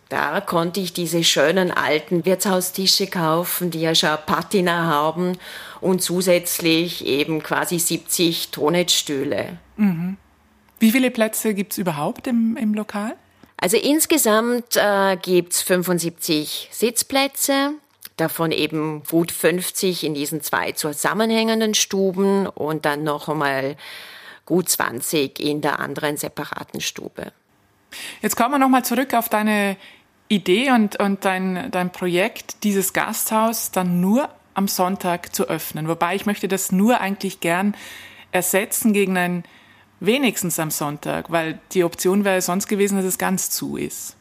da 0.10 0.42
konnte 0.42 0.80
ich 0.80 0.92
diese 0.92 1.24
schönen 1.24 1.70
alten 1.70 2.25
Wirtshaustische 2.25 3.06
kaufen, 3.06 3.70
die 3.70 3.82
ja 3.82 3.94
schon 3.94 4.18
Patina 4.25 4.86
haben 4.86 5.38
und 5.82 6.01
zusätzlich 6.01 7.06
eben 7.06 7.44
quasi 7.44 7.77
70 7.77 8.50
Tonetstühle. 8.50 9.60
Mhm. 9.75 10.18
Wie 10.80 10.92
viele 10.92 11.12
Plätze 11.12 11.54
gibt 11.54 11.74
es 11.74 11.77
überhaupt 11.77 12.25
im, 12.25 12.58
im 12.58 12.74
Lokal? 12.74 13.16
Also 13.58 13.77
insgesamt 13.77 14.75
äh, 14.75 15.16
gibt 15.18 15.54
es 15.54 15.62
75 15.62 16.70
Sitzplätze, 16.72 17.74
davon 18.16 18.51
eben 18.51 19.04
gut 19.04 19.32
50 19.32 20.06
in 20.06 20.16
diesen 20.16 20.42
zwei 20.42 20.72
zusammenhängenden 20.72 21.75
Stuben 21.75 22.48
und 22.48 22.86
dann 22.86 23.04
noch 23.04 23.30
einmal 23.30 23.75
gut 24.46 24.70
20 24.70 25.39
in 25.39 25.62
der 25.62 25.80
anderen 25.80 26.18
separaten 26.18 26.82
Stube. 26.82 27.32
Jetzt 28.22 28.36
kommen 28.36 28.51
wir 28.51 28.60
nochmal 28.60 28.84
zurück 28.84 29.13
auf 29.13 29.29
deine 29.29 29.77
Idee 30.27 30.72
und, 30.72 31.00
und 31.00 31.24
dein, 31.24 31.72
dein 31.72 31.91
Projekt, 31.91 32.63
dieses 32.63 32.94
Gasthaus 32.94 33.72
dann 33.72 34.01
nur 34.01 34.29
am 34.53 34.67
Sonntag 34.67 35.34
zu 35.34 35.48
öffnen. 35.48 35.88
Wobei 35.88 36.15
ich 36.15 36.25
möchte 36.25 36.48
das 36.48 36.72
nur 36.72 37.00
eigentlich 37.00 37.39
gern 37.39 37.75
ersetzen 38.32 38.91
gegen 38.91 39.17
ein 39.17 39.44
wenigstens 40.00 40.60
am 40.60 40.72
Sonntag, 40.72 41.32
weil 41.32 41.60
die 41.72 41.84
Option 41.84 42.25
wäre 42.25 42.41
sonst 42.41 42.67
gewesen, 42.67 42.98
dass 42.98 43.06
es 43.06 43.17
ganz 43.17 43.50
zu 43.50 43.77
ist. 43.77 44.16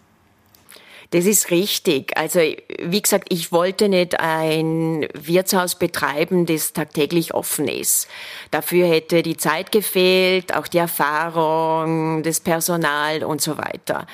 Das 1.16 1.24
ist 1.24 1.50
richtig. 1.50 2.14
Also, 2.14 2.40
wie 2.78 3.00
gesagt, 3.00 3.28
ich 3.32 3.50
wollte 3.50 3.88
nicht 3.88 4.20
ein 4.20 5.08
Wirtshaus 5.14 5.74
betreiben, 5.76 6.44
das 6.44 6.74
tagtäglich 6.74 7.32
offen 7.32 7.68
ist. 7.68 8.06
Dafür 8.50 8.86
hätte 8.86 9.22
die 9.22 9.38
Zeit 9.38 9.72
gefehlt, 9.72 10.54
auch 10.54 10.66
die 10.66 10.76
Erfahrung, 10.76 12.22
das 12.22 12.40
Personal 12.40 13.24
und 13.24 13.40
so 13.40 13.56
weiter. 13.56 14.06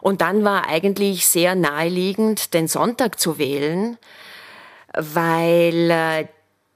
Und 0.00 0.22
dann 0.22 0.42
war 0.42 0.66
eigentlich 0.66 1.26
sehr 1.26 1.54
naheliegend, 1.54 2.54
den 2.54 2.66
Sonntag 2.66 3.20
zu 3.20 3.36
wählen, 3.36 3.98
weil 4.94 5.90
äh, 5.90 6.28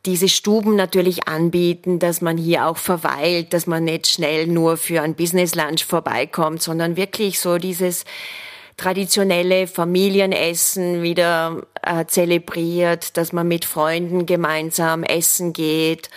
diese 0.04 0.28
Stuben 0.28 0.76
natürlich 0.76 1.28
anbieten, 1.28 1.98
dass 1.98 2.20
man 2.20 2.36
hier 2.36 2.66
auch 2.66 2.76
verweilt, 2.76 3.54
dass 3.54 3.66
man 3.66 3.84
nicht 3.84 4.06
schnell 4.06 4.48
nur 4.48 4.76
für 4.76 5.00
ein 5.00 5.14
Business 5.14 5.54
Lunch 5.54 5.86
vorbeikommt, 5.86 6.60
sondern 6.60 6.98
wirklich 6.98 7.40
so 7.40 7.56
dieses 7.56 8.04
traditionelle 8.76 9.66
Familienessen 9.66 11.02
wieder 11.02 11.62
äh, 11.83 12.04
zelebriert, 12.06 13.16
dass 13.16 13.33
man 13.33 13.49
mit 13.49 13.64
Freunden 13.64 14.26
gemeinsam 14.26 15.02
essen 15.02 15.52
geht 15.52 16.11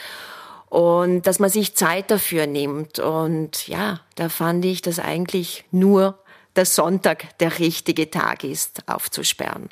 und 0.70 1.25
dass 1.25 1.39
man 1.39 1.50
sich 1.50 1.75
Zeit 1.75 2.12
dafür 2.12 2.48
nimmt. 2.48 3.00
Und 3.00 3.68
ja, 3.68 4.01
da 4.16 4.30
fand 4.30 4.66
ich, 4.66 4.82
dass 4.82 5.00
eigentlich 5.00 5.63
nur 5.72 6.20
der 6.56 6.66
Sonntag 6.66 7.38
der 7.39 7.60
richtige 7.60 8.12
Tag 8.12 8.44
ist, 8.44 8.88
aufzusperren. 8.88 9.70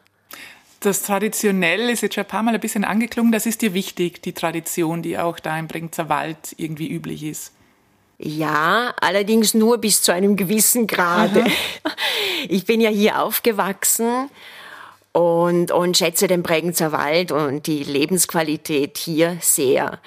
Das 0.79 1.01
traditionell 1.01 1.89
ist 1.89 2.01
jetzt 2.01 2.15
schon 2.15 2.23
ein 2.23 2.27
paar 2.27 2.43
Mal 2.43 2.53
ein 2.53 2.61
bisschen 2.61 2.85
angeklungen. 2.85 3.31
Das 3.31 3.45
ist 3.45 3.61
dir 3.61 3.73
wichtig, 3.73 4.21
die 4.21 4.33
Tradition, 4.33 5.01
die 5.01 5.17
auch 5.17 5.39
da 5.39 5.57
im 5.57 5.67
Bringzer 5.67 6.07
Wald 6.07 6.53
irgendwie 6.57 6.87
üblich 6.87 7.23
ist. 7.23 7.51
Ja, 8.19 8.95
allerdings 8.99 9.53
nur 9.53 9.77
bis 9.77 10.01
zu 10.01 10.11
einem 10.11 10.35
gewissen 10.35 10.87
Grade. 10.87 11.41
Aha. 11.41 11.49
Ich 12.49 12.65
bin 12.65 12.79
ja 12.79 12.89
hier 12.89 13.21
aufgewachsen 13.21 14.29
und, 15.11 15.71
und 15.71 15.97
schätze 15.97 16.27
den 16.27 16.43
Bregenzer 16.43 16.91
Wald 16.91 17.31
und 17.31 17.65
die 17.65 17.83
Lebensqualität 17.83 18.97
hier 18.97 19.37
sehr. 19.41 19.99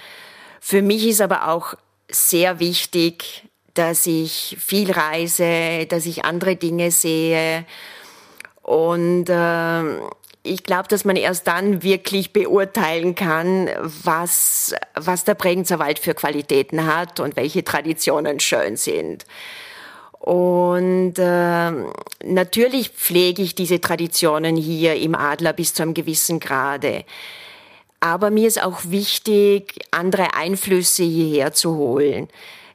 Für 0.61 0.81
mich 0.81 1.07
ist 1.07 1.21
aber 1.21 1.49
auch 1.49 1.75
sehr 2.09 2.61
wichtig, 2.61 3.43
dass 3.75 4.07
ich 4.07 4.57
viel 4.61 4.93
reise, 4.93 5.87
dass 5.87 6.07
ich 6.07 6.25
andere 6.25 6.57
Dinge 6.57 6.93
sehe 6.93 7.67
und 8.63 9.29
äh, 9.29 10.01
ich 10.43 10.65
glaube, 10.65 10.89
dass 10.89 11.05
man 11.05 11.17
erst 11.17 11.47
dann 11.47 11.83
wirklich 11.83 12.33
beurteilen 12.33 13.15
kann, 13.15 13.69
was, 13.83 14.75
was 14.95 15.25
der 15.25 15.35
Bregenzer 15.35 15.79
Wald 15.79 15.99
für 15.99 16.15
Qualitäten 16.15 16.87
hat 16.87 17.21
und 17.21 17.37
welche 17.37 17.63
Traditionen 17.63 18.41
schön 18.41 18.77
sind. 18.77 19.27
Und 20.19 21.15
äh, 21.19 21.71
natürlich 22.25 22.91
pflege 22.91 23.43
ich 23.43 23.55
diese 23.55 23.81
Traditionen 23.81 24.57
hier 24.57 24.95
im 24.97 25.15
Adler 25.15 25.53
bis 25.53 25.75
zu 25.75 25.83
einem 25.83 25.95
gewissen 25.95 26.41
Grade. 26.41 27.05
Aber 28.01 28.31
mir 28.31 28.49
ist 28.49 28.63
auch 28.63 28.81
wichtig, 28.85 29.79
andere 29.91 30.35
Einflüsse 30.35 31.05
hierher 31.05 31.53
zu 31.53 31.77
holen. 31.77 32.29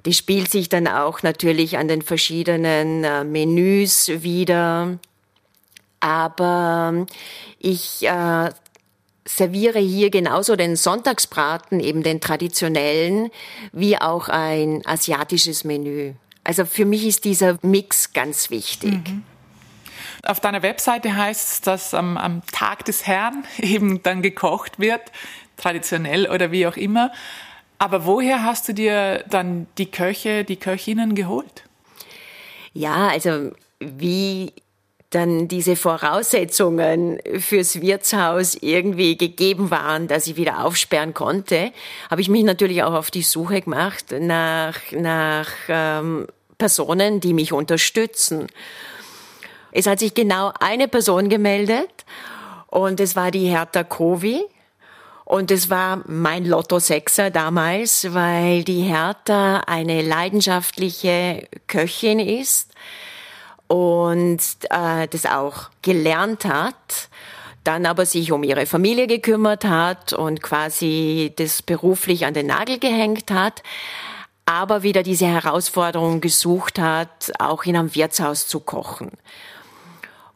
Die 0.06 0.14
spielt 0.14 0.52
sich 0.52 0.70
dann 0.70 0.88
auch 0.88 1.24
natürlich 1.24 1.78
an 1.80 1.88
den 1.88 2.04
verschiedenen 2.04 3.04
äh, 3.04 3.24
Menüs 3.24 4.10
wieder. 4.10 5.00
Aber 6.06 7.08
ich 7.58 8.06
äh, 8.06 8.52
serviere 9.28 9.80
hier 9.80 10.12
genauso 10.12 10.56
den 10.56 10.76
Sonntagsbraten, 10.76 11.80
eben 11.80 12.04
den 12.04 12.22
traditionellen, 12.22 13.32
wie 13.72 13.98
auch 13.98 14.30
ein 14.30 14.86
asiatisches 14.86 15.64
Menü. 15.64 16.14
Also 16.44 16.66
für 16.66 16.86
mich 16.86 17.08
ist 17.08 17.26
dieser 17.26 17.58
Mix 17.64 18.14
ganz 18.14 18.52
wichtig. 18.52 18.92
Mhm. 18.92 19.24
Auf 20.24 20.40
deiner 20.40 20.62
Webseite 20.62 21.16
heißt 21.16 21.54
es, 21.54 21.62
dass 21.62 21.94
am, 21.96 22.18
am 22.18 22.44
Tag 22.52 22.86
des 22.86 23.08
Herrn 23.08 23.44
eben 23.58 24.04
dann 24.04 24.22
gekocht 24.22 24.78
wird, 24.78 25.02
traditionell 25.58 26.30
oder 26.30 26.52
wie 26.52 26.68
auch 26.68 26.78
immer. 26.78 27.12
Aber 27.80 28.06
woher 28.06 28.44
hast 28.44 28.68
du 28.68 28.74
dir 28.74 29.26
dann 29.28 29.66
die 29.80 29.90
Köche, 29.90 30.44
die 30.44 30.58
Köchinnen 30.58 31.16
geholt? 31.16 31.64
Ja, 32.74 33.08
also 33.08 33.54
wie 33.80 34.54
dann 35.16 35.48
diese 35.48 35.78
Voraussetzungen 35.78 37.20
fürs 37.40 37.80
Wirtshaus 37.80 38.56
irgendwie 38.60 39.18
gegeben 39.18 39.72
waren, 39.72 40.10
dass 40.10 40.28
ich 40.28 40.36
wieder 40.36 40.66
aufsperren 40.66 41.14
konnte, 41.14 41.72
habe 42.12 42.20
ich 42.20 42.28
mich 42.28 42.44
natürlich 42.44 42.84
auch 42.84 42.94
auf 42.94 43.12
die 43.12 43.22
Suche 43.22 43.62
gemacht 43.62 44.14
nach, 44.20 44.76
nach 44.92 45.50
ähm, 45.70 46.28
Personen, 46.58 47.22
die 47.22 47.34
mich 47.34 47.54
unterstützen. 47.54 48.48
Es 49.72 49.88
hat 49.88 50.00
sich 50.00 50.14
genau 50.14 50.52
eine 50.60 50.90
Person 50.90 51.30
gemeldet 51.30 52.06
und 52.68 53.00
es 53.00 53.16
war 53.16 53.32
die 53.32 53.48
Hertha 53.48 53.84
Kovi. 53.84 54.44
Und 55.24 55.50
es 55.50 55.72
war 55.72 56.04
mein 56.06 56.46
Lotto 56.46 56.78
Sechser 56.78 57.32
damals, 57.32 58.14
weil 58.14 58.64
die 58.64 58.82
Hertha 58.82 59.62
eine 59.66 60.04
leidenschaftliche 60.04 61.48
Köchin 61.66 62.20
ist 62.20 62.76
und 63.68 64.40
äh, 64.70 65.08
das 65.08 65.26
auch 65.26 65.70
gelernt 65.82 66.46
hat, 66.46 67.10
dann 67.64 67.86
aber 67.86 68.06
sich 68.06 68.32
um 68.32 68.44
ihre 68.44 68.66
Familie 68.66 69.08
gekümmert 69.08 69.66
hat 69.66 70.14
und 70.14 70.42
quasi 70.42 71.34
das 71.36 71.62
beruflich 71.62 72.26
an 72.26 72.34
den 72.34 72.48
Nagel 72.48 72.80
gehängt 72.80 73.32
hat, 73.32 73.64
aber 74.46 74.84
wieder 74.84 75.02
diese 75.02 75.26
Herausforderung 75.26 76.22
gesucht 76.22 76.78
hat, 76.78 77.32
auch 77.40 77.64
in 77.64 77.76
einem 77.76 77.96
Wirtshaus 77.96 78.48
zu 78.48 78.60
kochen. 78.60 79.12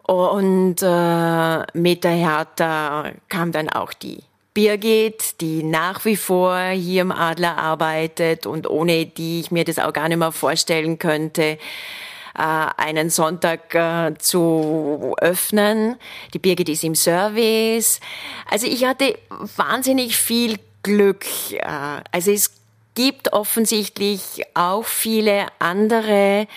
Und 0.03 0.77
äh, 0.81 1.59
mit 1.77 2.03
der 2.03 2.11
Hertha 2.11 3.11
kam 3.29 3.51
dann 3.51 3.69
auch 3.69 3.93
die 3.93 4.23
Birgit, 4.55 5.39
die 5.41 5.61
nach 5.61 6.03
wie 6.05 6.15
vor 6.15 6.57
hier 6.57 7.03
im 7.03 7.11
Adler 7.11 7.57
arbeitet 7.59 8.47
und 8.47 8.67
ohne 8.67 9.05
die 9.05 9.41
ich 9.41 9.51
mir 9.51 9.63
das 9.63 9.77
auch 9.77 9.93
gar 9.93 10.09
nicht 10.09 10.17
mehr 10.17 10.31
vorstellen 10.31 10.97
könnte, 10.97 11.59
einen 12.39 13.09
Sonntag 13.09 13.75
äh, 13.75 14.13
zu 14.17 15.15
öffnen. 15.19 15.97
Die 16.33 16.39
Birgit 16.39 16.69
ist 16.69 16.83
im 16.83 16.95
Service. 16.95 17.99
Also 18.49 18.67
ich 18.67 18.85
hatte 18.85 19.17
wahnsinnig 19.57 20.15
viel 20.17 20.57
Glück. 20.83 21.25
Äh, 21.51 22.01
also 22.11 22.31
es 22.31 22.53
gibt 22.95 23.33
offensichtlich 23.33 24.43
auch 24.53 24.85
viele 24.85 25.47
andere, 25.59 26.47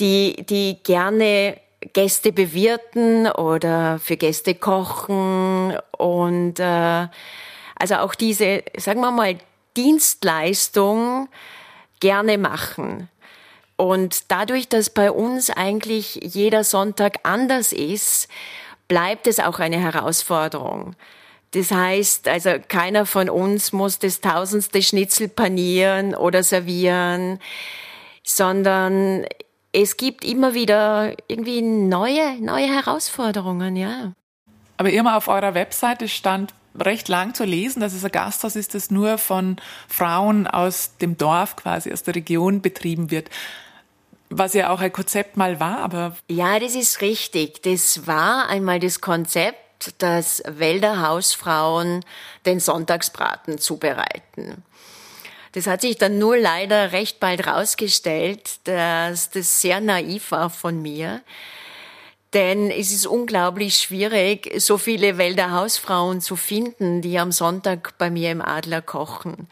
die, 0.00 0.44
die 0.48 0.78
gerne 0.82 1.58
Gäste 1.92 2.32
bewirten 2.32 3.30
oder 3.30 3.98
für 3.98 4.16
Gäste 4.16 4.54
kochen 4.54 5.76
und 5.98 6.58
äh, 6.58 7.08
also 7.76 7.96
auch 7.96 8.14
diese, 8.14 8.62
sagen 8.76 9.00
wir 9.00 9.10
mal, 9.10 9.36
Dienstleistung 9.76 11.28
gerne 12.00 12.38
machen. 12.38 13.08
Und 13.76 14.30
dadurch, 14.30 14.68
dass 14.68 14.90
bei 14.90 15.10
uns 15.10 15.50
eigentlich 15.50 16.20
jeder 16.22 16.62
Sonntag 16.62 17.18
anders 17.24 17.72
ist, 17.72 18.28
bleibt 18.86 19.26
es 19.26 19.40
auch 19.40 19.58
eine 19.58 19.78
Herausforderung. 19.78 20.94
Das 21.52 21.70
heißt, 21.70 22.28
also 22.28 22.50
keiner 22.66 23.06
von 23.06 23.28
uns 23.28 23.72
muss 23.72 23.98
das 23.98 24.20
tausendste 24.20 24.82
Schnitzel 24.82 25.28
panieren 25.28 26.14
oder 26.14 26.42
servieren, 26.42 27.38
sondern 28.22 29.24
es 29.72 29.96
gibt 29.96 30.24
immer 30.24 30.54
wieder 30.54 31.14
irgendwie 31.28 31.62
neue, 31.62 32.40
neue 32.40 32.66
Herausforderungen, 32.66 33.76
ja. 33.76 34.12
Aber 34.76 34.90
immer 34.90 35.16
auf 35.16 35.28
eurer 35.28 35.54
Webseite 35.54 36.08
stand 36.08 36.52
recht 36.76 37.08
lang 37.08 37.34
zu 37.34 37.44
lesen, 37.44 37.80
dass 37.80 37.92
es 37.92 38.04
ein 38.04 38.10
Gasthaus 38.10 38.56
ist, 38.56 38.74
das 38.74 38.90
nur 38.90 39.18
von 39.18 39.56
Frauen 39.88 40.48
aus 40.48 40.96
dem 40.96 41.16
Dorf 41.16 41.54
quasi, 41.54 41.92
aus 41.92 42.02
der 42.02 42.16
Region 42.16 42.62
betrieben 42.62 43.12
wird 43.12 43.30
was 44.38 44.54
ja 44.54 44.70
auch 44.70 44.80
ein 44.80 44.92
Konzept 44.92 45.36
mal 45.36 45.60
war, 45.60 45.78
aber. 45.78 46.16
Ja, 46.28 46.58
das 46.58 46.74
ist 46.74 47.00
richtig. 47.00 47.62
Das 47.62 48.06
war 48.06 48.48
einmal 48.48 48.80
das 48.80 49.00
Konzept, 49.00 49.94
dass 49.98 50.42
Wälder 50.46 51.06
Hausfrauen 51.06 52.04
den 52.46 52.60
Sonntagsbraten 52.60 53.58
zubereiten. 53.58 54.62
Das 55.52 55.66
hat 55.66 55.82
sich 55.82 55.98
dann 55.98 56.18
nur 56.18 56.36
leider 56.36 56.92
recht 56.92 57.20
bald 57.20 57.46
rausgestellt, 57.46 58.58
dass 58.64 59.30
das 59.30 59.60
sehr 59.60 59.80
naiv 59.80 60.32
war 60.32 60.50
von 60.50 60.82
mir. 60.82 61.22
Denn 62.32 62.72
es 62.72 62.90
ist 62.90 63.06
unglaublich 63.06 63.76
schwierig, 63.76 64.52
so 64.60 64.76
viele 64.76 65.18
Wälder 65.18 65.52
Hausfrauen 65.52 66.20
zu 66.20 66.34
finden, 66.34 67.00
die 67.00 67.20
am 67.20 67.30
Sonntag 67.30 67.96
bei 67.98 68.10
mir 68.10 68.32
im 68.32 68.42
Adler 68.42 68.82
kochen. 68.82 69.46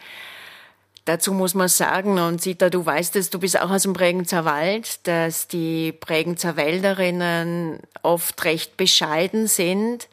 Dazu 1.04 1.32
muss 1.32 1.54
man 1.54 1.66
sagen, 1.68 2.20
und 2.20 2.40
Sita, 2.40 2.70
du 2.70 2.86
weißt 2.86 3.16
es, 3.16 3.30
du 3.30 3.40
bist 3.40 3.60
auch 3.60 3.70
aus 3.70 3.82
dem 3.82 3.92
Bregenzer 3.92 4.44
Wald, 4.44 5.06
dass 5.08 5.48
die 5.48 5.90
Bregenzer 5.90 6.56
Wälderinnen 6.56 7.80
oft 8.02 8.44
recht 8.44 8.76
bescheiden 8.76 9.48
sind, 9.48 10.08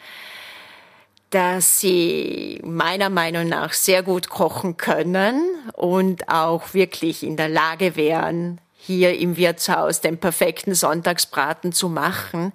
dass 1.29 1.79
sie 1.79 2.60
meiner 2.63 3.12
Meinung 3.12 3.48
nach 3.48 3.74
sehr 3.74 4.01
gut 4.01 4.29
kochen 4.29 4.77
können 4.77 5.43
und 5.74 6.27
auch 6.27 6.74
wirklich 6.74 7.22
in 7.22 7.38
der 7.38 7.50
Lage 7.50 7.96
wären, 7.96 8.60
hier 8.75 9.19
im 9.19 9.38
Wirtshaus 9.38 10.01
den 10.01 10.17
perfekten 10.17 10.74
Sonntagsbraten 10.74 11.72
zu 11.72 11.89
machen. 11.89 12.51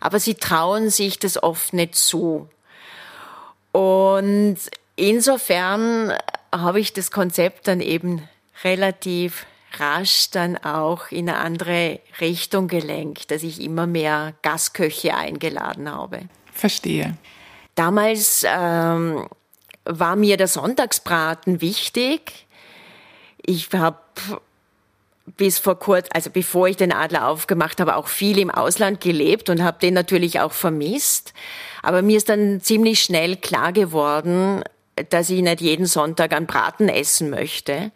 Aber 0.00 0.20
sie 0.20 0.34
trauen 0.34 0.90
sich 0.90 1.18
das 1.18 1.42
oft 1.42 1.72
nicht 1.72 1.94
zu. 1.94 2.50
Und 3.72 4.58
insofern 4.96 6.12
habe 6.52 6.80
ich 6.80 6.92
das 6.92 7.10
Konzept 7.10 7.68
dann 7.68 7.80
eben 7.80 8.28
relativ 8.64 9.46
rasch 9.78 10.30
dann 10.30 10.56
auch 10.56 11.10
in 11.10 11.28
eine 11.28 11.38
andere 11.38 12.00
Richtung 12.20 12.68
gelenkt, 12.68 13.30
dass 13.30 13.42
ich 13.42 13.60
immer 13.60 13.86
mehr 13.86 14.34
Gastköche 14.42 15.14
eingeladen 15.14 15.90
habe. 15.90 16.20
Verstehe. 16.52 17.16
Damals 17.74 18.44
ähm, 18.48 19.28
war 19.84 20.16
mir 20.16 20.36
der 20.36 20.48
Sonntagsbraten 20.48 21.60
wichtig. 21.60 22.46
Ich 23.44 23.68
habe 23.72 23.98
bis 25.36 25.58
vor 25.58 25.78
kurz, 25.78 26.08
also 26.12 26.30
bevor 26.30 26.68
ich 26.68 26.76
den 26.76 26.92
Adler 26.92 27.28
aufgemacht 27.28 27.80
habe, 27.80 27.96
auch 27.96 28.08
viel 28.08 28.38
im 28.38 28.50
Ausland 28.50 29.00
gelebt 29.00 29.50
und 29.50 29.62
habe 29.62 29.78
den 29.78 29.94
natürlich 29.94 30.40
auch 30.40 30.52
vermisst. 30.52 31.34
Aber 31.82 32.02
mir 32.02 32.16
ist 32.16 32.28
dann 32.28 32.60
ziemlich 32.60 33.02
schnell 33.02 33.36
klar 33.36 33.72
geworden, 33.72 34.64
dass 35.04 35.30
ich 35.30 35.42
nicht 35.42 35.60
jeden 35.60 35.86
Sonntag 35.86 36.32
einen 36.32 36.46
Braten 36.46 36.88
essen 36.88 37.30
möchte. 37.30 37.92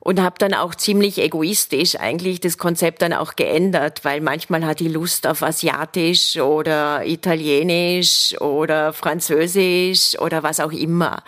Und 0.00 0.20
habe 0.20 0.34
dann 0.38 0.52
auch 0.52 0.74
ziemlich 0.74 1.18
egoistisch 1.18 1.94
eigentlich 1.94 2.40
das 2.40 2.58
Konzept 2.58 3.02
dann 3.02 3.12
auch 3.12 3.36
geändert, 3.36 4.04
weil 4.04 4.20
manchmal 4.20 4.66
hat 4.66 4.80
die 4.80 4.88
Lust 4.88 5.28
auf 5.28 5.44
Asiatisch 5.44 6.38
oder 6.38 7.06
Italienisch 7.06 8.34
oder 8.40 8.92
Französisch 8.92 10.18
oder 10.18 10.42
was 10.42 10.58
auch 10.58 10.72
immer. 10.72 11.22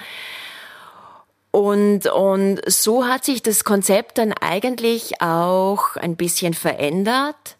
Und, 1.54 2.08
und 2.08 2.62
so 2.66 3.06
hat 3.06 3.24
sich 3.24 3.40
das 3.40 3.62
Konzept 3.62 4.18
dann 4.18 4.32
eigentlich 4.32 5.22
auch 5.22 5.94
ein 5.94 6.16
bisschen 6.16 6.52
verändert, 6.52 7.56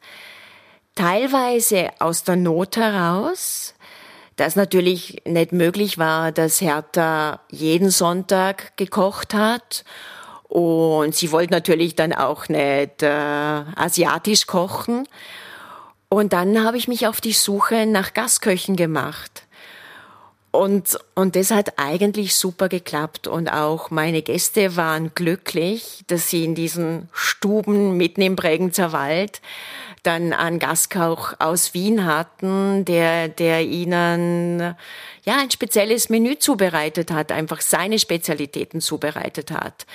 teilweise 0.96 1.90
aus 2.00 2.24
der 2.24 2.34
Not 2.34 2.76
heraus, 2.76 3.73
dass 4.36 4.56
natürlich 4.56 5.22
nicht 5.26 5.52
möglich 5.52 5.98
war, 5.98 6.32
dass 6.32 6.60
Hertha 6.60 7.40
jeden 7.50 7.90
Sonntag 7.90 8.76
gekocht 8.76 9.34
hat. 9.34 9.84
Und 10.48 11.14
sie 11.14 11.32
wollte 11.32 11.52
natürlich 11.52 11.94
dann 11.96 12.12
auch 12.12 12.48
nicht 12.48 13.02
äh, 13.02 13.06
asiatisch 13.06 14.46
kochen. 14.46 15.08
Und 16.08 16.32
dann 16.32 16.64
habe 16.64 16.76
ich 16.76 16.86
mich 16.88 17.06
auf 17.06 17.20
die 17.20 17.32
Suche 17.32 17.86
nach 17.86 18.14
Gastköchen 18.14 18.76
gemacht. 18.76 19.46
Und, 20.52 20.96
und 21.16 21.34
das 21.34 21.50
hat 21.50 21.80
eigentlich 21.80 22.36
super 22.36 22.68
geklappt. 22.68 23.26
Und 23.26 23.48
auch 23.48 23.90
meine 23.90 24.22
Gäste 24.22 24.76
waren 24.76 25.12
glücklich, 25.14 26.04
dass 26.06 26.30
sie 26.30 26.44
in 26.44 26.54
diesen 26.54 27.08
Stuben 27.12 27.96
mitten 27.96 28.22
im 28.22 28.36
Bregenzer 28.36 28.92
Wald 28.92 29.40
dann 30.06 30.32
einen 30.32 30.58
Gastkoch 30.58 31.34
aus 31.38 31.74
Wien 31.74 32.04
hatten, 32.04 32.84
der, 32.84 33.28
der 33.28 33.62
ihnen 33.62 34.60
ja 35.24 35.36
ein 35.38 35.50
spezielles 35.50 36.08
Menü 36.08 36.38
zubereitet 36.38 37.10
hat, 37.10 37.32
einfach 37.32 37.60
seine 37.60 37.98
Spezialitäten 37.98 38.80
zubereitet 38.80 39.50
hat. 39.50 39.86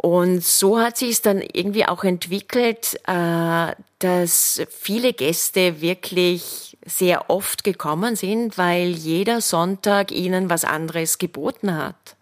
Und 0.00 0.44
so 0.44 0.80
hat 0.80 0.96
sich 0.96 1.10
es 1.10 1.22
dann 1.22 1.40
irgendwie 1.40 1.84
auch 1.84 2.04
entwickelt, 2.04 3.00
äh, 3.06 3.74
dass 3.98 4.62
viele 4.70 5.12
Gäste 5.12 5.80
wirklich 5.80 6.76
sehr 6.86 7.30
oft 7.30 7.64
gekommen 7.64 8.14
sind, 8.14 8.56
weil 8.58 8.90
jeder 8.90 9.40
Sonntag 9.40 10.12
ihnen 10.12 10.50
was 10.50 10.64
anderes 10.64 11.18
geboten 11.18 11.76
hat. 11.76 12.16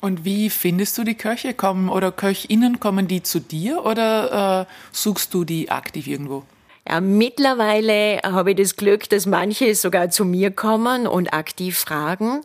Und 0.00 0.24
wie 0.24 0.48
findest 0.48 0.96
du 0.96 1.04
die 1.04 1.14
Köche? 1.14 1.52
Kommen 1.52 1.88
oder 1.88 2.10
Köchinnen 2.10 2.80
kommen 2.80 3.06
die 3.06 3.22
zu 3.22 3.38
dir 3.38 3.84
oder 3.84 4.66
äh, 4.66 4.72
suchst 4.92 5.34
du 5.34 5.44
die 5.44 5.70
aktiv 5.70 6.06
irgendwo? 6.06 6.44
Ja, 6.88 7.00
mittlerweile 7.00 8.20
habe 8.24 8.52
ich 8.52 8.56
das 8.56 8.76
Glück, 8.76 9.08
dass 9.10 9.26
manche 9.26 9.74
sogar 9.74 10.10
zu 10.10 10.24
mir 10.24 10.50
kommen 10.50 11.06
und 11.06 11.34
aktiv 11.34 11.78
fragen. 11.78 12.40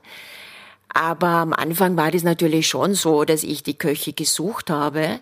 Aber 0.89 1.27
am 1.27 1.53
Anfang 1.53 1.97
war 1.97 2.11
das 2.11 2.23
natürlich 2.23 2.67
schon 2.67 2.93
so, 2.93 3.23
dass 3.25 3.43
ich 3.43 3.63
die 3.63 3.77
Köche 3.77 4.13
gesucht 4.13 4.69
habe. 4.69 5.19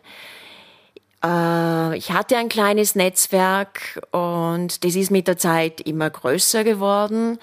Äh, 1.23 1.97
ich 1.97 2.11
hatte 2.11 2.37
ein 2.37 2.49
kleines 2.49 2.95
Netzwerk 2.95 4.01
und 4.11 4.83
das 4.83 4.95
ist 4.95 5.11
mit 5.11 5.27
der 5.27 5.37
Zeit 5.37 5.81
immer 5.81 6.09
größer 6.09 6.63
geworden. 6.63 7.39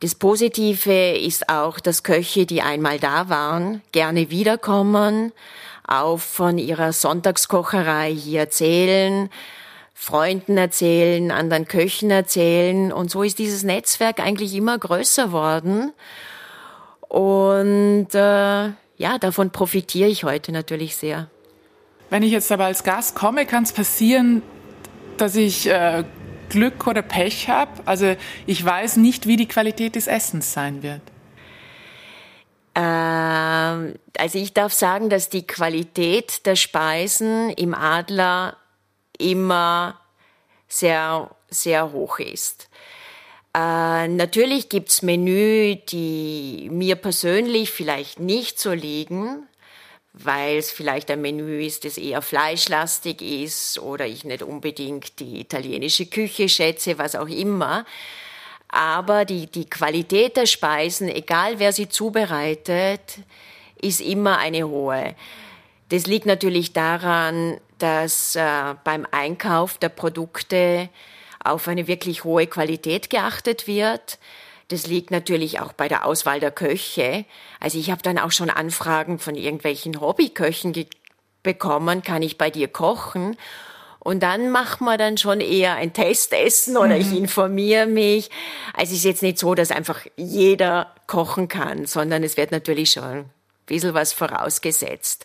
Das 0.00 0.14
Positive 0.14 1.16
ist 1.16 1.48
auch, 1.48 1.80
dass 1.80 2.04
Köche, 2.04 2.46
die 2.46 2.62
einmal 2.62 3.00
da 3.00 3.28
waren, 3.28 3.82
gerne 3.90 4.30
wiederkommen, 4.30 5.32
auch 5.86 6.20
von 6.20 6.58
ihrer 6.58 6.92
Sonntagskocherei 6.92 8.12
hier 8.12 8.40
erzählen, 8.40 9.28
Freunden 9.94 10.56
erzählen, 10.56 11.32
anderen 11.32 11.66
Köchen 11.66 12.12
erzählen. 12.12 12.92
Und 12.92 13.10
so 13.10 13.24
ist 13.24 13.40
dieses 13.40 13.64
Netzwerk 13.64 14.20
eigentlich 14.20 14.54
immer 14.54 14.78
größer 14.78 15.32
worden. 15.32 15.92
Und 17.00 18.08
äh, 18.14 18.68
ja, 18.98 19.18
davon 19.18 19.50
profitiere 19.50 20.08
ich 20.08 20.22
heute 20.22 20.52
natürlich 20.52 20.94
sehr. 20.94 21.28
Wenn 22.10 22.22
ich 22.22 22.30
jetzt 22.30 22.52
aber 22.52 22.66
als 22.66 22.84
Gast 22.84 23.16
komme, 23.16 23.46
kann 23.46 23.64
es 23.64 23.72
passieren, 23.72 24.42
dass 25.16 25.34
ich 25.34 25.68
äh, 25.68 26.04
Glück 26.48 26.86
oder 26.86 27.02
Pech 27.02 27.48
habe. 27.48 27.70
Also 27.84 28.16
ich 28.46 28.64
weiß 28.64 28.96
nicht, 28.96 29.26
wie 29.26 29.36
die 29.36 29.48
Qualität 29.48 29.94
des 29.94 30.06
Essens 30.06 30.52
sein 30.52 30.82
wird. 30.82 31.02
Ähm, 32.74 33.94
also 34.16 34.38
ich 34.38 34.54
darf 34.54 34.72
sagen, 34.72 35.10
dass 35.10 35.28
die 35.28 35.46
Qualität 35.46 36.46
der 36.46 36.54
Speisen 36.54 37.50
im 37.50 37.74
Adler 37.74 38.56
immer 39.18 40.00
sehr, 40.68 41.30
sehr 41.50 41.92
hoch 41.92 42.20
ist. 42.20 42.68
Äh, 43.52 44.06
natürlich 44.06 44.68
gibt's 44.68 45.02
Menü, 45.02 45.76
die 45.88 46.68
mir 46.70 46.94
persönlich 46.94 47.72
vielleicht 47.72 48.20
nicht 48.20 48.60
so 48.60 48.72
liegen, 48.72 49.47
weil 50.24 50.56
es 50.56 50.70
vielleicht 50.70 51.10
ein 51.10 51.20
Menü 51.20 51.64
ist, 51.64 51.84
das 51.84 51.98
eher 51.98 52.22
fleischlastig 52.22 53.22
ist 53.22 53.78
oder 53.78 54.06
ich 54.06 54.24
nicht 54.24 54.42
unbedingt 54.42 55.20
die 55.20 55.40
italienische 55.40 56.06
Küche 56.06 56.48
schätze, 56.48 56.98
was 56.98 57.14
auch 57.14 57.28
immer. 57.28 57.84
Aber 58.68 59.24
die, 59.24 59.46
die 59.46 59.68
Qualität 59.68 60.36
der 60.36 60.46
Speisen, 60.46 61.08
egal 61.08 61.58
wer 61.58 61.72
sie 61.72 61.88
zubereitet, 61.88 63.20
ist 63.80 64.00
immer 64.00 64.38
eine 64.38 64.68
hohe. 64.68 65.14
Das 65.88 66.06
liegt 66.06 66.26
natürlich 66.26 66.72
daran, 66.72 67.58
dass 67.78 68.36
äh, 68.36 68.74
beim 68.84 69.06
Einkauf 69.10 69.78
der 69.78 69.88
Produkte 69.88 70.90
auf 71.42 71.68
eine 71.68 71.86
wirklich 71.86 72.24
hohe 72.24 72.46
Qualität 72.46 73.08
geachtet 73.08 73.66
wird. 73.66 74.18
Das 74.68 74.86
liegt 74.86 75.10
natürlich 75.10 75.60
auch 75.60 75.72
bei 75.72 75.88
der 75.88 76.04
Auswahl 76.04 76.40
der 76.40 76.50
Köche. 76.50 77.24
Also 77.58 77.78
ich 77.78 77.90
habe 77.90 78.02
dann 78.02 78.18
auch 78.18 78.32
schon 78.32 78.50
Anfragen 78.50 79.18
von 79.18 79.34
irgendwelchen 79.34 80.00
Hobbyköchen 80.00 80.74
bekommen, 81.42 82.02
kann 82.02 82.22
ich 82.22 82.36
bei 82.36 82.50
dir 82.50 82.68
kochen? 82.68 83.36
Und 84.00 84.22
dann 84.22 84.50
macht 84.50 84.80
man 84.80 84.98
dann 84.98 85.18
schon 85.18 85.40
eher 85.40 85.74
ein 85.74 85.92
Testessen 85.92 86.76
oder 86.76 86.94
mhm. 86.94 87.00
ich 87.00 87.12
informiere 87.12 87.86
mich. 87.86 88.30
Also 88.74 88.92
es 88.92 88.98
ist 88.98 89.04
jetzt 89.04 89.22
nicht 89.22 89.38
so, 89.38 89.54
dass 89.54 89.70
einfach 89.70 90.00
jeder 90.16 90.94
kochen 91.06 91.48
kann, 91.48 91.86
sondern 91.86 92.22
es 92.22 92.36
wird 92.36 92.52
natürlich 92.52 92.92
schon 92.92 93.02
ein 93.02 93.30
bisschen 93.66 93.94
was 93.94 94.12
vorausgesetzt. 94.12 95.24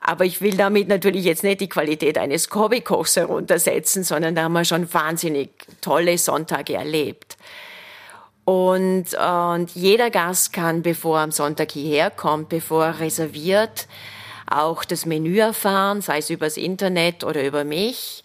Aber 0.00 0.24
ich 0.24 0.40
will 0.40 0.56
damit 0.56 0.88
natürlich 0.88 1.24
jetzt 1.24 1.42
nicht 1.42 1.60
die 1.60 1.68
Qualität 1.68 2.16
eines 2.16 2.48
Hobbykochs 2.54 3.16
heruntersetzen, 3.16 4.04
sondern 4.04 4.34
da 4.34 4.44
haben 4.44 4.52
wir 4.52 4.64
schon 4.64 4.92
wahnsinnig 4.94 5.50
tolle 5.80 6.16
Sonntage 6.16 6.74
erlebt. 6.74 7.36
Und, 8.46 9.06
und 9.14 9.70
jeder 9.74 10.08
Gast 10.08 10.52
kann, 10.52 10.82
bevor 10.82 11.18
er 11.18 11.24
am 11.24 11.32
Sonntag 11.32 11.72
hierher 11.72 12.10
kommt, 12.10 12.48
bevor 12.48 12.84
er 12.84 13.00
reserviert, 13.00 13.88
auch 14.46 14.84
das 14.84 15.04
Menü 15.04 15.38
erfahren, 15.38 16.00
sei 16.00 16.18
es 16.18 16.30
übers 16.30 16.56
Internet 16.56 17.24
oder 17.24 17.44
über 17.44 17.64
mich 17.64 18.22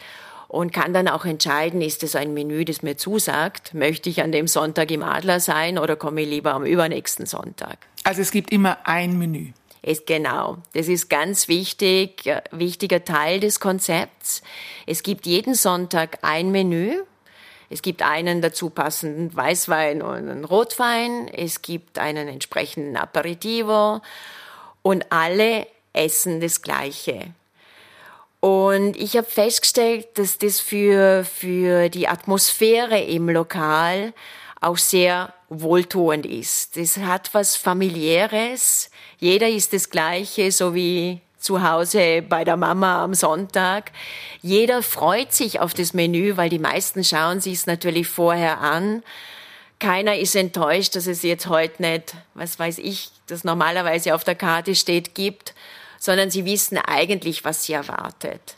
und 0.47 0.71
kann 0.71 0.93
dann 0.93 1.07
auch 1.07 1.25
entscheiden, 1.25 1.81
ist 1.81 2.03
es 2.03 2.15
ein 2.15 2.36
Menü, 2.36 2.65
das 2.65 2.84
mir 2.84 2.97
zusagt, 2.97 3.73
möchte 3.73 4.12
ich 4.12 4.21
an 4.21 4.31
dem 4.31 4.47
Sonntag 4.47 4.91
im 4.91 5.01
Adler 5.01 5.39
sein 5.39 5.79
oder 5.79 5.95
komme 5.95 6.21
ich 6.21 6.29
lieber 6.29 6.53
am 6.53 6.65
übernächsten 6.65 7.25
Sonntag. 7.25 7.79
Also 8.03 8.21
es 8.21 8.29
gibt 8.29 8.51
immer 8.51 8.77
ein 8.84 9.17
Menü. 9.17 9.53
Es, 9.81 10.05
genau, 10.05 10.57
das 10.73 10.88
ist 10.88 11.10
ganz 11.10 11.47
wichtig, 11.47 12.27
äh, 12.27 12.41
wichtiger 12.51 13.03
Teil 13.03 13.39
des 13.39 13.60
Konzepts. 13.60 14.43
Es 14.86 15.01
gibt 15.01 15.25
jeden 15.25 15.55
Sonntag 15.55 16.19
ein 16.21 16.51
Menü. 16.51 17.01
Es 17.71 17.81
gibt 17.81 18.01
einen 18.01 18.41
dazu 18.41 18.69
passenden 18.69 19.34
Weißwein 19.34 20.01
und 20.01 20.13
einen 20.13 20.43
Rotwein. 20.43 21.29
Es 21.29 21.62
gibt 21.62 21.99
einen 21.99 22.27
entsprechenden 22.27 22.97
Aperitivo 22.97 24.01
und 24.81 25.10
alle 25.10 25.67
essen 25.93 26.41
das 26.41 26.62
Gleiche. 26.62 27.34
Und 28.41 28.97
ich 28.97 29.15
habe 29.15 29.27
festgestellt, 29.27 30.10
dass 30.15 30.38
das 30.38 30.60
für, 30.60 31.23
für 31.23 31.88
die 31.88 32.10
Atmosphäre 32.10 32.99
im 32.99 33.29
Lokal 33.29 34.13
auch 34.60 34.77
sehr 34.77 35.34
wohltuend 35.47 36.25
ist. 36.25 36.75
Es 36.75 36.97
hat 36.97 37.34
was 37.34 37.55
familiäres. 37.55 38.91
Jeder 39.17 39.47
ist 39.47 39.71
das 39.71 39.89
Gleiche, 39.89 40.51
so 40.51 40.75
wie 40.75 41.21
zu 41.41 41.63
Hause 41.63 42.21
bei 42.21 42.43
der 42.43 42.58
Mama 42.58 43.04
am 43.04 43.13
Sonntag. 43.13 43.91
Jeder 44.41 44.84
freut 44.84 45.34
sich 45.34 45.60
auf 45.60 45.73
das 45.73 45.93
Menü, 45.93 46.38
weil 46.38 46.49
die 46.49 46.60
meisten 46.60 47.04
schauen 47.04 47.41
sich 47.41 47.54
es 47.54 47.65
natürlich 47.65 48.08
vorher 48.08 48.62
an. 48.62 49.04
Keiner 49.80 50.17
ist 50.17 50.36
enttäuscht, 50.36 50.95
dass 50.95 51.08
es 51.08 51.23
jetzt 51.23 51.47
heute 51.47 51.82
nicht, 51.82 52.15
was 52.36 52.60
weiß 52.60 52.77
ich, 52.77 53.10
das 53.27 53.43
normalerweise 53.43 54.13
auf 54.13 54.23
der 54.23 54.36
Karte 54.36 54.75
steht, 54.75 55.15
gibt, 55.15 55.56
sondern 55.97 56.30
sie 56.30 56.45
wissen 56.45 56.77
eigentlich, 56.77 57.43
was 57.43 57.63
sie 57.63 57.73
erwartet. 57.73 58.56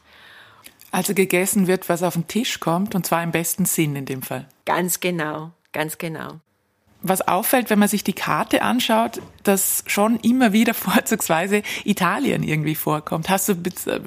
Also 0.91 1.13
gegessen 1.13 1.67
wird, 1.67 1.89
was 1.89 2.03
auf 2.03 2.13
den 2.13 2.27
Tisch 2.27 2.59
kommt, 2.59 2.93
und 2.93 3.05
zwar 3.05 3.23
im 3.23 3.31
besten 3.31 3.65
Sinn 3.65 3.95
in 3.95 4.05
dem 4.05 4.21
Fall. 4.21 4.47
Ganz 4.65 4.99
genau, 4.99 5.51
ganz 5.71 5.97
genau 5.97 6.39
was 7.03 7.27
auffällt, 7.27 7.69
wenn 7.69 7.79
man 7.79 7.89
sich 7.89 8.03
die 8.03 8.13
Karte 8.13 8.61
anschaut, 8.61 9.21
dass 9.43 9.83
schon 9.85 10.17
immer 10.21 10.53
wieder 10.53 10.73
vorzugsweise 10.73 11.61
Italien 11.83 12.43
irgendwie 12.43 12.75
vorkommt. 12.75 13.29
Hast 13.29 13.49
du 13.49 13.55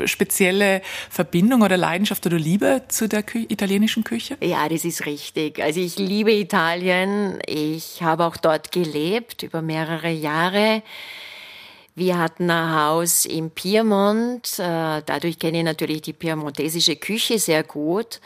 spezielle 0.07 0.83
Verbindung 1.11 1.63
oder 1.63 1.77
Leidenschaft 1.77 2.27
oder 2.27 2.39
Liebe 2.39 2.83
zu 2.89 3.09
der 3.09 3.23
Kü 3.23 3.45
italienischen 3.49 4.03
Küche? 4.03 4.37
Ja, 4.41 4.69
das 4.69 4.85
ist 4.85 5.07
richtig. 5.07 5.63
Also 5.63 5.81
ich 5.81 5.99
liebe 5.99 6.33
Italien. 6.33 7.39
Ich 7.47 8.03
habe 8.03 8.25
auch 8.25 8.37
dort 8.37 8.73
gelebt 8.73 9.43
über 9.43 9.63
mehrere 9.63 10.11
Jahre. 10.11 10.83
Wir 11.95 12.19
hatten 12.19 12.51
ein 12.51 12.75
Haus 12.75 13.25
im 13.25 13.51
Piemont. 13.51 14.59
Äh, 14.59 15.03
dadurch 15.07 15.39
kenne 15.39 15.59
ich 15.59 15.65
natürlich 15.65 16.03
die 16.03 16.13
piemontesische 16.13 16.97
Küche 16.97 17.39
sehr 17.39 17.63
gut. 17.63 18.21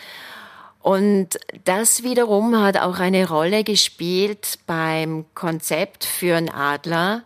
Und 0.83 1.39
das 1.65 2.03
wiederum 2.03 2.59
hat 2.61 2.79
auch 2.79 2.99
eine 2.99 3.29
Rolle 3.29 3.65
gespielt 3.65 4.59
beim 4.67 5.27
Konzept 5.35 6.05
für 6.05 6.37
einen 6.37 6.49
Adler. 6.49 7.23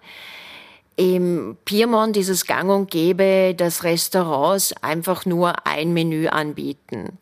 Im 0.96 1.56
Piemont 1.64 2.16
ist 2.16 2.28
es 2.28 2.46
gang 2.46 2.70
und 2.70 2.90
gäbe, 2.90 3.54
dass 3.56 3.84
Restaurants 3.84 4.74
einfach 4.82 5.24
nur 5.24 5.66
ein 5.66 5.92
Menü 5.92 6.28
anbieten. 6.28 7.18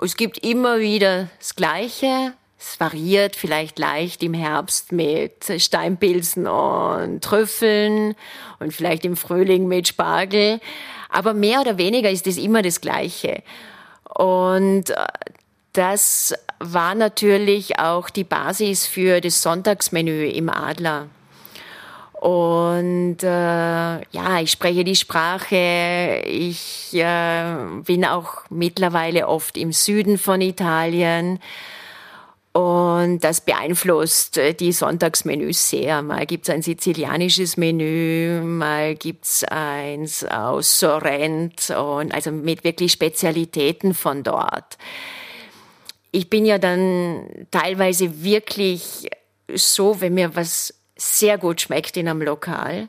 Es 0.00 0.16
gibt 0.16 0.38
immer 0.38 0.80
wieder 0.80 1.28
das 1.38 1.54
Gleiche. 1.54 2.34
Es 2.58 2.78
variiert 2.78 3.34
vielleicht 3.34 3.78
leicht 3.78 4.22
im 4.22 4.34
Herbst 4.34 4.92
mit 4.92 5.44
Steinpilzen 5.58 6.46
und 6.46 7.22
Trüffeln 7.22 8.14
und 8.60 8.72
vielleicht 8.72 9.04
im 9.04 9.16
Frühling 9.16 9.66
mit 9.66 9.88
Spargel. 9.88 10.60
Aber 11.08 11.34
mehr 11.34 11.60
oder 11.60 11.76
weniger 11.78 12.10
ist 12.10 12.26
es 12.28 12.36
immer 12.36 12.62
das 12.62 12.80
Gleiche. 12.80 13.42
Und 14.14 14.90
äh, 14.90 15.06
das 15.72 16.34
war 16.58 16.94
natürlich 16.94 17.78
auch 17.78 18.10
die 18.10 18.24
Basis 18.24 18.86
für 18.86 19.20
das 19.20 19.42
Sonntagsmenü 19.42 20.26
im 20.26 20.48
Adler. 20.48 21.08
Und 22.22 23.16
äh, 23.24 23.26
ja, 23.26 24.40
ich 24.40 24.52
spreche 24.52 24.84
die 24.84 24.94
Sprache. 24.94 26.22
Ich 26.24 26.94
äh, 26.94 27.56
bin 27.84 28.04
auch 28.04 28.42
mittlerweile 28.48 29.26
oft 29.26 29.56
im 29.56 29.72
Süden 29.72 30.18
von 30.18 30.40
Italien. 30.40 31.40
Und 32.52 33.20
das 33.24 33.40
beeinflusst 33.40 34.36
äh, 34.36 34.54
die 34.54 34.70
Sonntagsmenüs 34.70 35.70
sehr. 35.70 36.02
Mal 36.02 36.26
gibt's 36.26 36.50
ein 36.50 36.62
sizilianisches 36.62 37.56
Menü, 37.56 38.40
mal 38.44 38.94
gibt's 38.94 39.42
eins 39.42 40.22
aus 40.22 40.78
Sorrent 40.78 41.70
und 41.70 42.14
also 42.14 42.30
mit 42.30 42.62
wirklich 42.62 42.92
Spezialitäten 42.92 43.94
von 43.94 44.22
dort 44.22 44.76
ich 46.12 46.30
bin 46.30 46.44
ja 46.44 46.58
dann 46.58 47.26
teilweise 47.50 48.22
wirklich 48.22 49.08
so, 49.52 50.00
wenn 50.00 50.14
mir 50.14 50.36
was 50.36 50.74
sehr 50.94 51.38
gut 51.38 51.60
schmeckt 51.62 51.96
in 51.96 52.06
einem 52.06 52.22
Lokal, 52.22 52.88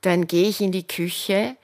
dann 0.00 0.26
gehe 0.26 0.48
ich 0.48 0.60
in 0.60 0.72
die 0.72 0.86
Küche 0.86 1.56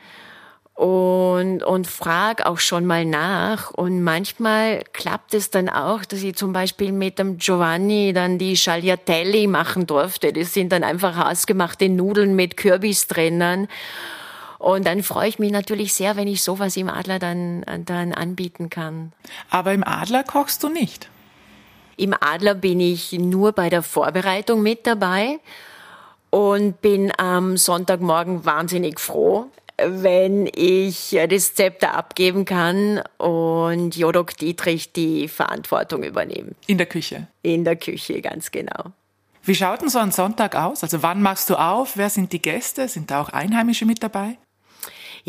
und, 0.74 1.64
und 1.64 1.88
frage 1.88 2.46
auch 2.46 2.58
schon 2.58 2.86
mal 2.86 3.04
nach. 3.04 3.72
Und 3.72 4.02
manchmal 4.02 4.84
klappt 4.92 5.34
es 5.34 5.50
dann 5.50 5.68
auch, 5.68 6.04
dass 6.04 6.22
ich 6.22 6.36
zum 6.36 6.52
Beispiel 6.52 6.92
mit 6.92 7.18
dem 7.18 7.38
Giovanni 7.38 8.12
dann 8.12 8.38
die 8.38 8.56
Schagliatelli 8.56 9.48
machen 9.48 9.86
durfte. 9.86 10.32
Das 10.32 10.54
sind 10.54 10.70
dann 10.70 10.84
einfach 10.84 11.16
hausgemachte 11.16 11.88
Nudeln 11.88 12.36
mit 12.36 12.56
Kürbis 12.56 13.08
drinnen. 13.08 13.66
Und 14.58 14.86
dann 14.86 15.02
freue 15.02 15.28
ich 15.28 15.38
mich 15.38 15.52
natürlich 15.52 15.94
sehr, 15.94 16.16
wenn 16.16 16.26
ich 16.26 16.42
sowas 16.42 16.76
im 16.76 16.88
Adler 16.88 17.18
dann, 17.18 17.64
dann 17.86 18.12
anbieten 18.12 18.70
kann. 18.70 19.12
Aber 19.50 19.72
im 19.72 19.84
Adler 19.84 20.24
kochst 20.24 20.62
du 20.62 20.68
nicht? 20.68 21.08
Im 21.96 22.14
Adler 22.18 22.54
bin 22.54 22.80
ich 22.80 23.12
nur 23.12 23.52
bei 23.52 23.70
der 23.70 23.82
Vorbereitung 23.82 24.62
mit 24.62 24.86
dabei 24.86 25.38
und 26.30 26.80
bin 26.80 27.12
am 27.18 27.56
Sonntagmorgen 27.56 28.44
wahnsinnig 28.44 29.00
froh, 29.00 29.46
wenn 29.76 30.48
ich 30.52 31.16
das 31.28 31.54
Zepter 31.54 31.94
abgeben 31.94 32.44
kann 32.44 33.02
und 33.16 33.96
Jodok 33.96 34.36
Dietrich 34.36 34.92
die 34.92 35.28
Verantwortung 35.28 36.02
übernehmen. 36.02 36.56
In 36.66 36.78
der 36.78 36.86
Küche? 36.86 37.28
In 37.42 37.64
der 37.64 37.76
Küche, 37.76 38.20
ganz 38.20 38.50
genau. 38.50 38.92
Wie 39.44 39.54
schaut 39.54 39.82
denn 39.82 39.88
so 39.88 39.98
ein 39.98 40.10
Sonntag 40.12 40.56
aus? 40.56 40.82
Also 40.82 41.02
wann 41.02 41.22
machst 41.22 41.48
du 41.48 41.54
auf? 41.54 41.96
Wer 41.96 42.10
sind 42.10 42.32
die 42.32 42.42
Gäste? 42.42 42.88
Sind 42.88 43.10
da 43.10 43.22
auch 43.22 43.28
Einheimische 43.28 43.86
mit 43.86 44.02
dabei? 44.02 44.36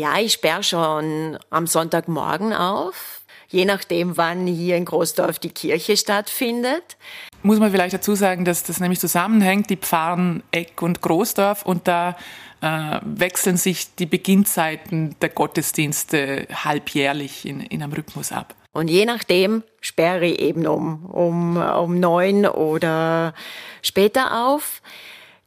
Ja, 0.00 0.18
ich 0.18 0.32
sperre 0.32 0.62
schon 0.62 1.38
am 1.50 1.66
Sonntagmorgen 1.66 2.54
auf, 2.54 3.20
je 3.48 3.66
nachdem, 3.66 4.16
wann 4.16 4.46
hier 4.46 4.78
in 4.78 4.86
Großdorf 4.86 5.38
die 5.38 5.50
Kirche 5.50 5.94
stattfindet. 5.94 6.96
Muss 7.42 7.58
man 7.58 7.70
vielleicht 7.70 7.92
dazu 7.92 8.14
sagen, 8.14 8.46
dass 8.46 8.62
das 8.62 8.80
nämlich 8.80 8.98
zusammenhängt, 8.98 9.68
die 9.68 9.76
Pfarren 9.76 10.42
Eck 10.52 10.80
und 10.80 11.02
Großdorf 11.02 11.66
und 11.66 11.86
da 11.86 12.16
äh, 12.62 12.98
wechseln 13.04 13.58
sich 13.58 13.94
die 13.94 14.06
Beginnzeiten 14.06 15.16
der 15.20 15.28
Gottesdienste 15.28 16.48
halbjährlich 16.50 17.44
in, 17.44 17.60
in 17.60 17.82
einem 17.82 17.92
Rhythmus 17.92 18.32
ab. 18.32 18.54
Und 18.72 18.88
je 18.88 19.04
nachdem 19.04 19.64
sperre 19.82 20.24
ich 20.24 20.38
eben 20.38 20.66
um, 20.66 21.04
um, 21.10 21.58
um 21.58 22.00
neun 22.00 22.46
oder 22.46 23.34
später 23.82 24.48
auf. 24.48 24.80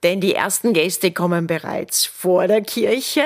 Denn 0.03 0.21
die 0.21 0.35
ersten 0.35 0.73
Gäste 0.73 1.11
kommen 1.11 1.47
bereits 1.47 2.05
vor 2.05 2.45
der 2.45 2.61
Kirche 2.61 3.23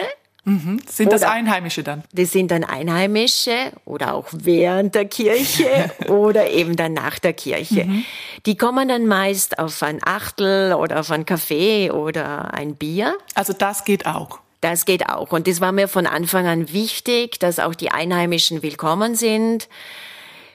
Mhm. 0.47 0.79
Sind 0.87 1.07
oder 1.07 1.19
das 1.19 1.29
Einheimische 1.29 1.83
dann? 1.83 2.03
Das 2.13 2.31
sind 2.31 2.51
dann 2.51 2.63
Einheimische 2.63 3.73
oder 3.83 4.13
auch 4.13 4.27
während 4.31 4.95
der 4.95 5.03
Kirche 5.03 5.91
oder 6.07 6.49
eben 6.49 6.77
dann 6.77 6.93
nach 6.93 7.19
der 7.19 7.33
Kirche. 7.33 7.83
Mhm. 7.83 8.05
Die 8.45 8.55
kommen 8.55 8.87
dann 8.87 9.07
meist 9.07 9.59
auf 9.59 9.83
ein 9.83 9.99
Achtel 10.05 10.73
oder 10.73 11.01
auf 11.01 11.11
ein 11.11 11.25
Kaffee 11.25 11.91
oder 11.91 12.53
ein 12.53 12.75
Bier. 12.75 13.17
Also 13.35 13.51
das 13.51 13.83
geht 13.83 14.05
auch. 14.05 14.39
Das 14.61 14.85
geht 14.85 15.09
auch. 15.09 15.33
Und 15.33 15.47
das 15.47 15.59
war 15.59 15.73
mir 15.73 15.89
von 15.89 16.07
Anfang 16.07 16.47
an 16.47 16.71
wichtig, 16.71 17.39
dass 17.39 17.59
auch 17.59 17.75
die 17.75 17.91
Einheimischen 17.91 18.63
willkommen 18.63 19.15
sind. 19.15 19.67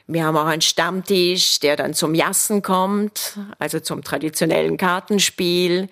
Wir 0.06 0.24
haben 0.24 0.38
auch 0.38 0.46
einen 0.46 0.62
Stammtisch, 0.62 1.60
der 1.60 1.76
dann 1.76 1.92
zum 1.92 2.14
Jassen 2.14 2.62
kommt, 2.62 3.38
also 3.58 3.78
zum 3.78 4.02
traditionellen 4.02 4.78
Kartenspiel. 4.78 5.88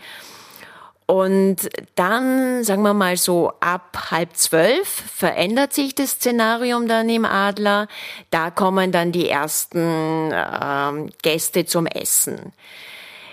Und 1.10 1.56
dann, 1.96 2.62
sagen 2.62 2.82
wir 2.82 2.94
mal 2.94 3.16
so, 3.16 3.52
ab 3.58 4.10
halb 4.12 4.36
zwölf 4.36 4.86
verändert 4.86 5.72
sich 5.72 5.92
das 5.96 6.12
Szenarium 6.12 6.86
dann 6.86 7.08
im 7.08 7.24
Adler. 7.24 7.88
Da 8.30 8.52
kommen 8.52 8.92
dann 8.92 9.10
die 9.10 9.28
ersten 9.28 10.30
äh, 10.30 11.10
Gäste 11.22 11.64
zum 11.64 11.86
Essen. 11.86 12.52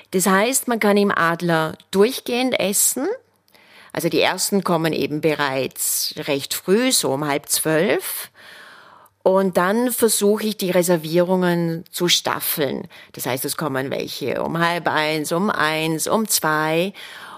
Das 0.10 0.26
heißt, 0.26 0.68
man 0.68 0.80
kann 0.80 0.98
im 0.98 1.12
Adler 1.16 1.78
durchgehend 1.92 2.60
essen. 2.60 3.08
Also 3.94 4.10
die 4.10 4.22
ersten 4.22 4.64
kommen 4.64 4.92
eben 4.92 5.22
bereits 5.22 6.16
recht 6.18 6.56
früh, 6.56 6.92
so 6.92 7.12
um 7.14 7.28
halb 7.28 7.48
zwölf. 7.48 8.32
Und 9.22 9.58
dann 9.58 9.92
versuche 9.92 10.48
ich 10.48 10.58
die 10.58 10.72
Reservierungen 10.72 11.86
zu 11.92 12.08
staffeln. 12.08 12.88
Das 13.12 13.28
heißt, 13.28 13.46
es 13.46 13.56
kommen 13.56 13.92
welche 13.92 14.42
um 14.42 14.58
halb 14.58 14.88
eins, 14.88 15.32
um 15.32 15.52
eins, 15.52 16.08
um 16.08 16.28
zwei. 16.28 16.94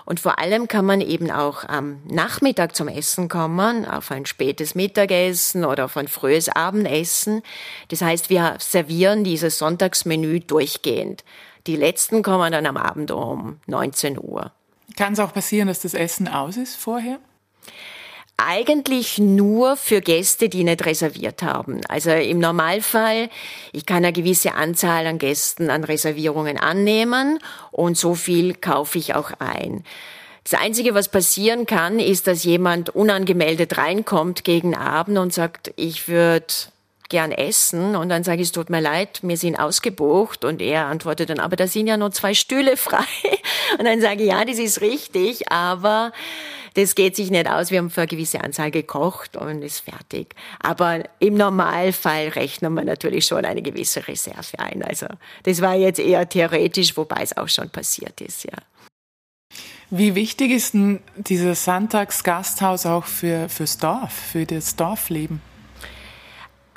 Und 0.10 0.20
vor 0.20 0.40
allem 0.40 0.68
kann 0.68 0.86
man 0.86 1.02
eben 1.02 1.30
auch 1.30 1.66
am 1.70 2.02
Nachmittag 2.08 2.76
zum 2.76 2.88
Essen 2.88 3.30
kommen, 3.30 3.86
auf 3.86 4.10
ein 4.10 4.26
spätes 4.26 4.74
Mittagessen 4.74 5.64
oder 5.64 5.86
auf 5.86 5.98
ein 5.98 6.08
frühes 6.08 6.50
Abendessen. 6.50 7.44
Das 7.90 8.02
heißt, 8.02 8.32
wir 8.32 8.56
servieren 8.58 9.24
dieses 9.24 9.60
Sonntagsmenü 9.60 10.40
durchgehend. 10.40 11.24
Die 11.68 11.76
letzten 11.76 12.24
kommen 12.24 12.52
dann 12.52 12.66
am 12.66 12.76
Abend 12.76 13.12
um 13.12 13.60
19 13.68 14.18
Uhr. 14.18 14.52
Kann 14.98 15.14
es 15.14 15.20
auch 15.20 15.32
passieren, 15.32 15.68
dass 15.68 15.82
das 15.82 15.94
Essen 15.94 16.28
aus 16.28 16.58
ist 16.58 16.76
vorher? 16.76 17.20
Eigentlich 18.46 19.18
nur 19.18 19.78
für 19.78 20.02
Gäste, 20.02 20.50
die 20.50 20.64
nicht 20.64 20.86
reserviert 20.86 21.44
haben. 21.44 21.82
Also 21.88 22.12
im 22.12 22.40
Normalfall, 22.40 23.30
ich 23.72 23.86
kann 23.86 23.98
eine 23.98 24.14
gewisse 24.14 24.54
Anzahl 24.54 25.06
an 25.08 25.20
Gästen 25.20 25.70
an 25.70 25.84
Reservierungen 25.84 26.58
annehmen 26.58 27.40
und 27.72 27.98
so 27.98 28.16
viel 28.16 28.54
kaufe 28.56 28.98
ich 28.98 29.16
auch 29.16 29.32
ein. 29.40 29.84
Das 30.50 30.60
Einzige, 30.60 30.96
was 30.96 31.10
passieren 31.10 31.66
kann, 31.66 32.00
ist, 32.00 32.26
dass 32.26 32.44
jemand 32.44 32.90
unangemeldet 32.90 33.78
reinkommt 33.78 34.44
gegen 34.44 34.76
Abend 34.76 35.18
und 35.18 35.34
sagt, 35.34 35.72
ich 35.76 36.08
würde 36.08 36.48
gern 37.10 37.32
essen 37.32 37.96
und 37.96 38.10
dann 38.10 38.24
sage 38.24 38.42
ich, 38.42 38.48
es 38.48 38.52
tut 38.52 38.70
mir 38.70 38.82
leid, 38.82 39.20
wir 39.24 39.38
sind 39.38 39.58
ausgebucht 39.58 40.46
und 40.46 40.62
er 40.62 40.86
antwortet 40.86 41.30
dann, 41.30 41.40
aber 41.40 41.56
da 41.56 41.68
sind 41.68 41.88
ja 41.88 41.98
nur 41.98 42.12
zwei 42.12 42.34
Stühle 42.34 42.78
frei 42.78 43.04
und 43.80 43.86
dann 43.86 44.00
sage 44.00 44.24
ich, 44.24 44.30
ja, 44.30 44.46
das 44.46 44.60
ist 44.60 44.82
richtig, 44.82 45.52
aber 45.52 46.12
das 46.76 46.96
geht 46.96 47.16
sich 47.16 47.32
nicht 47.32 47.50
aus. 47.50 47.72
Wir 47.72 47.80
haben 47.80 47.90
für 47.90 48.02
eine 48.02 48.08
gewisse 48.08 48.42
Anzahl 48.42 48.72
gekocht 48.72 49.36
und 49.36 49.64
ist 49.64 49.80
fertig. 49.80 50.36
Aber 50.60 51.04
im 51.20 51.34
Normalfall 51.34 52.30
rechnen 52.30 52.74
wir 52.74 52.84
natürlich 52.84 53.26
schon 53.26 53.44
eine 53.44 53.62
gewisse 53.62 54.08
Reserve 54.08 54.60
ein. 54.60 54.84
Also 54.84 55.08
das 55.44 55.62
war 55.62 55.76
jetzt 55.76 56.00
eher 56.00 56.30
theoretisch, 56.30 56.96
wobei 56.96 57.22
es 57.22 57.36
auch 57.36 57.50
schon 57.50 57.70
passiert 57.70 58.22
ist, 58.22 58.44
ja. 58.44 58.58
Wie 59.92 60.14
wichtig 60.14 60.52
ist 60.52 60.76
denn 60.76 61.00
dieses 61.16 61.66
Sonntagsgasthaus 61.66 62.86
auch 62.86 63.06
für, 63.06 63.50
fürs 63.50 63.80
Dorf, 63.80 64.14
für 64.14 64.46
das 64.46 64.76
Dorfleben? 64.76 65.42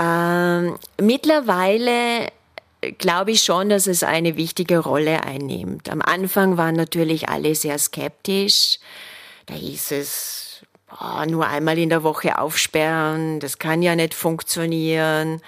Ähm, 0.03 0.79
mittlerweile 1.01 2.29
glaube 2.99 3.33
ich 3.33 3.43
schon, 3.43 3.69
dass 3.69 3.87
es 3.87 4.03
eine 4.03 4.37
wichtige 4.37 4.79
Rolle 4.79 5.23
einnimmt. 5.23 5.89
Am 5.91 6.03
Anfang 6.03 6.57
waren 6.57 6.75
natürlich 6.75 7.29
alle 7.29 7.55
sehr 7.55 7.79
skeptisch. 7.79 8.79
Da 9.47 9.55
hieß 9.55 9.93
es, 9.93 10.63
oh, 10.91 11.25
nur 11.27 11.47
einmal 11.47 11.79
in 11.79 11.91
der 11.91 12.03
Woche 12.03 12.39
aufsperren, 12.39 13.39
das 13.41 13.59
kann 13.59 13.83
ja 13.83 13.95
nicht 13.95 14.15
funktionieren. 14.15 15.41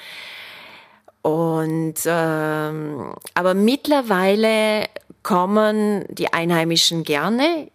Und 1.22 1.94
ähm, 2.04 3.14
aber 3.34 3.54
mittlerweile 3.54 4.86
kommen 5.22 6.04
die 6.08 6.32
Einheimischen 6.32 7.02
gerne 7.02 7.70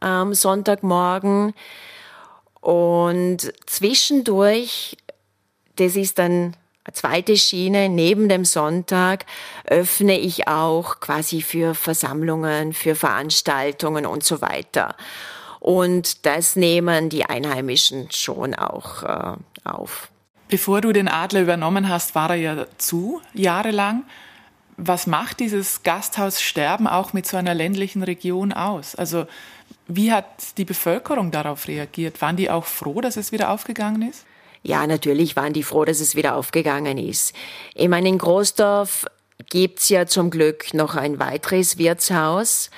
am 0.00 0.34
Sonntagmorgen 0.34 1.52
und 2.60 3.52
zwischendurch, 3.66 4.96
das 5.76 5.96
ist 5.96 6.18
dann 6.18 6.54
eine 6.84 6.92
zweite 6.92 7.36
Schiene, 7.36 7.88
neben 7.88 8.28
dem 8.28 8.44
Sonntag 8.44 9.26
öffne 9.64 10.18
ich 10.18 10.46
auch 10.46 11.00
quasi 11.00 11.42
für 11.42 11.74
Versammlungen, 11.74 12.72
für 12.72 12.94
Veranstaltungen 12.94 14.06
und 14.06 14.22
so 14.22 14.40
weiter. 14.40 14.94
Und 15.58 16.26
das 16.26 16.54
nehmen 16.54 17.08
die 17.08 17.24
Einheimischen 17.24 18.08
schon 18.12 18.54
auch 18.54 19.02
äh, 19.02 19.36
auf. 19.64 20.10
Bevor 20.48 20.80
du 20.80 20.92
den 20.92 21.08
Adler 21.08 21.42
übernommen 21.42 21.88
hast, 21.88 22.14
war 22.14 22.30
er 22.30 22.36
ja 22.36 22.66
zu, 22.78 23.20
jahrelang. 23.34 24.04
Was 24.76 25.08
macht 25.08 25.40
dieses 25.40 25.82
Gasthaussterben 25.82 26.86
auch 26.86 27.12
mit 27.12 27.26
so 27.26 27.36
einer 27.36 27.54
ländlichen 27.54 28.04
Region 28.04 28.52
aus? 28.52 28.94
Also 28.94 29.26
wie 29.88 30.12
hat 30.12 30.26
die 30.56 30.64
Bevölkerung 30.64 31.32
darauf 31.32 31.66
reagiert? 31.66 32.20
Waren 32.22 32.36
die 32.36 32.48
auch 32.48 32.64
froh, 32.64 33.00
dass 33.00 33.16
es 33.16 33.32
wieder 33.32 33.50
aufgegangen 33.50 34.02
ist? 34.02 34.24
Ja, 34.66 34.84
natürlich 34.88 35.36
waren 35.36 35.52
die 35.52 35.62
froh, 35.62 35.84
dass 35.84 36.00
es 36.00 36.16
wieder 36.16 36.34
aufgegangen 36.34 36.98
ist. 36.98 37.32
Ich 37.76 37.88
meine, 37.88 38.08
in 38.08 38.18
Großdorf 38.18 39.06
gibt's 39.48 39.88
ja 39.90 40.06
zum 40.06 40.28
Glück 40.28 40.74
noch 40.74 40.96
ein 40.96 41.20
weiteres 41.20 41.78
Wirtshaus. 41.78 42.70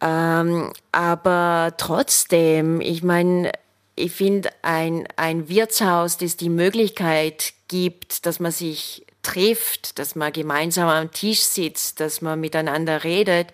Ähm, 0.00 0.72
aber 0.90 1.74
trotzdem, 1.76 2.80
ich 2.80 3.02
meine, 3.02 3.52
ich 3.96 4.12
finde, 4.12 4.48
ein, 4.62 5.06
ein 5.16 5.50
Wirtshaus, 5.50 6.16
das 6.16 6.38
die 6.38 6.48
Möglichkeit 6.48 7.52
gibt, 7.68 8.24
dass 8.24 8.40
man 8.40 8.52
sich 8.52 9.04
trifft, 9.22 9.98
dass 9.98 10.14
man 10.14 10.32
gemeinsam 10.32 10.88
am 10.88 11.12
Tisch 11.12 11.42
sitzt, 11.42 12.00
dass 12.00 12.22
man 12.22 12.40
miteinander 12.40 13.04
redet, 13.04 13.48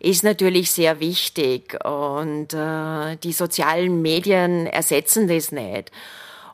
ist 0.00 0.24
natürlich 0.24 0.70
sehr 0.70 0.98
wichtig. 0.98 1.78
Und 1.84 2.54
äh, 2.54 3.16
die 3.16 3.34
sozialen 3.34 4.00
Medien 4.00 4.66
ersetzen 4.66 5.28
das 5.28 5.52
nicht. 5.52 5.90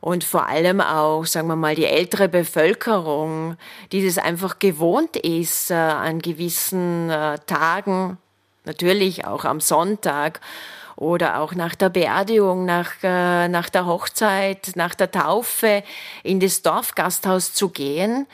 Und 0.00 0.24
vor 0.24 0.46
allem 0.46 0.80
auch, 0.80 1.26
sagen 1.26 1.48
wir 1.48 1.56
mal, 1.56 1.74
die 1.74 1.84
ältere 1.84 2.28
Bevölkerung, 2.28 3.56
die 3.92 4.04
das 4.04 4.16
einfach 4.16 4.58
gewohnt 4.58 5.16
ist, 5.16 5.70
äh, 5.70 5.74
an 5.74 6.20
gewissen 6.20 7.10
äh, 7.10 7.38
Tagen, 7.46 8.16
natürlich 8.64 9.26
auch 9.26 9.44
am 9.44 9.60
Sonntag, 9.60 10.40
oder 10.96 11.40
auch 11.40 11.54
nach 11.54 11.74
der 11.74 11.88
Beerdigung, 11.88 12.66
nach, 12.66 12.92
äh, 13.02 13.48
nach 13.48 13.70
der 13.70 13.86
Hochzeit, 13.86 14.72
nach 14.74 14.94
der 14.94 15.10
Taufe 15.10 15.82
in 16.22 16.40
das 16.40 16.60
Dorfgasthaus 16.60 17.54
zu 17.54 17.70
gehen. 17.70 18.26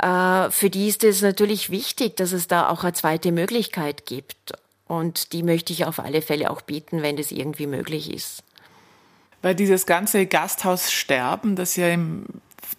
Für 0.00 0.70
die 0.70 0.86
ist 0.86 1.02
es 1.02 1.22
natürlich 1.22 1.70
wichtig, 1.70 2.16
dass 2.16 2.30
es 2.30 2.46
da 2.46 2.68
auch 2.68 2.84
eine 2.84 2.92
zweite 2.92 3.32
Möglichkeit 3.32 4.06
gibt. 4.06 4.52
Und 4.86 5.32
die 5.32 5.42
möchte 5.42 5.72
ich 5.72 5.86
auf 5.86 5.98
alle 5.98 6.22
Fälle 6.22 6.50
auch 6.50 6.60
bieten, 6.60 7.02
wenn 7.02 7.16
das 7.16 7.32
irgendwie 7.32 7.66
möglich 7.66 8.12
ist. 8.14 8.44
Weil 9.42 9.54
dieses 9.54 9.86
ganze 9.86 10.26
Gasthaussterben, 10.26 11.56
das 11.56 11.76
ja 11.76 11.88
im, 11.88 12.26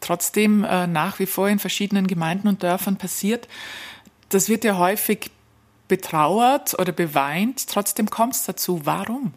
trotzdem 0.01 0.63
äh, 0.63 0.87
nach 0.87 1.19
wie 1.19 1.25
vor 1.25 1.47
in 1.47 1.59
verschiedenen 1.59 2.07
Gemeinden 2.07 2.47
und 2.47 2.63
Dörfern 2.63 2.97
passiert, 2.97 3.47
das 4.29 4.49
wird 4.49 4.63
ja 4.63 4.77
häufig 4.77 5.31
betrauert 5.87 6.77
oder 6.77 6.91
beweint, 6.91 7.67
trotzdem 7.67 8.09
kommt 8.09 8.35
es 8.35 8.45
dazu. 8.45 8.81
Warum? 8.85 9.33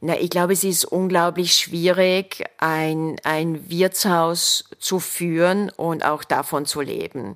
Na, 0.00 0.18
ich 0.20 0.28
glaube, 0.28 0.52
es 0.52 0.64
ist 0.64 0.84
unglaublich 0.84 1.54
schwierig, 1.54 2.44
ein, 2.58 3.16
ein 3.24 3.70
Wirtshaus 3.70 4.64
zu 4.78 5.00
führen 5.00 5.70
und 5.70 6.04
auch 6.04 6.24
davon 6.24 6.66
zu 6.66 6.82
leben. 6.82 7.34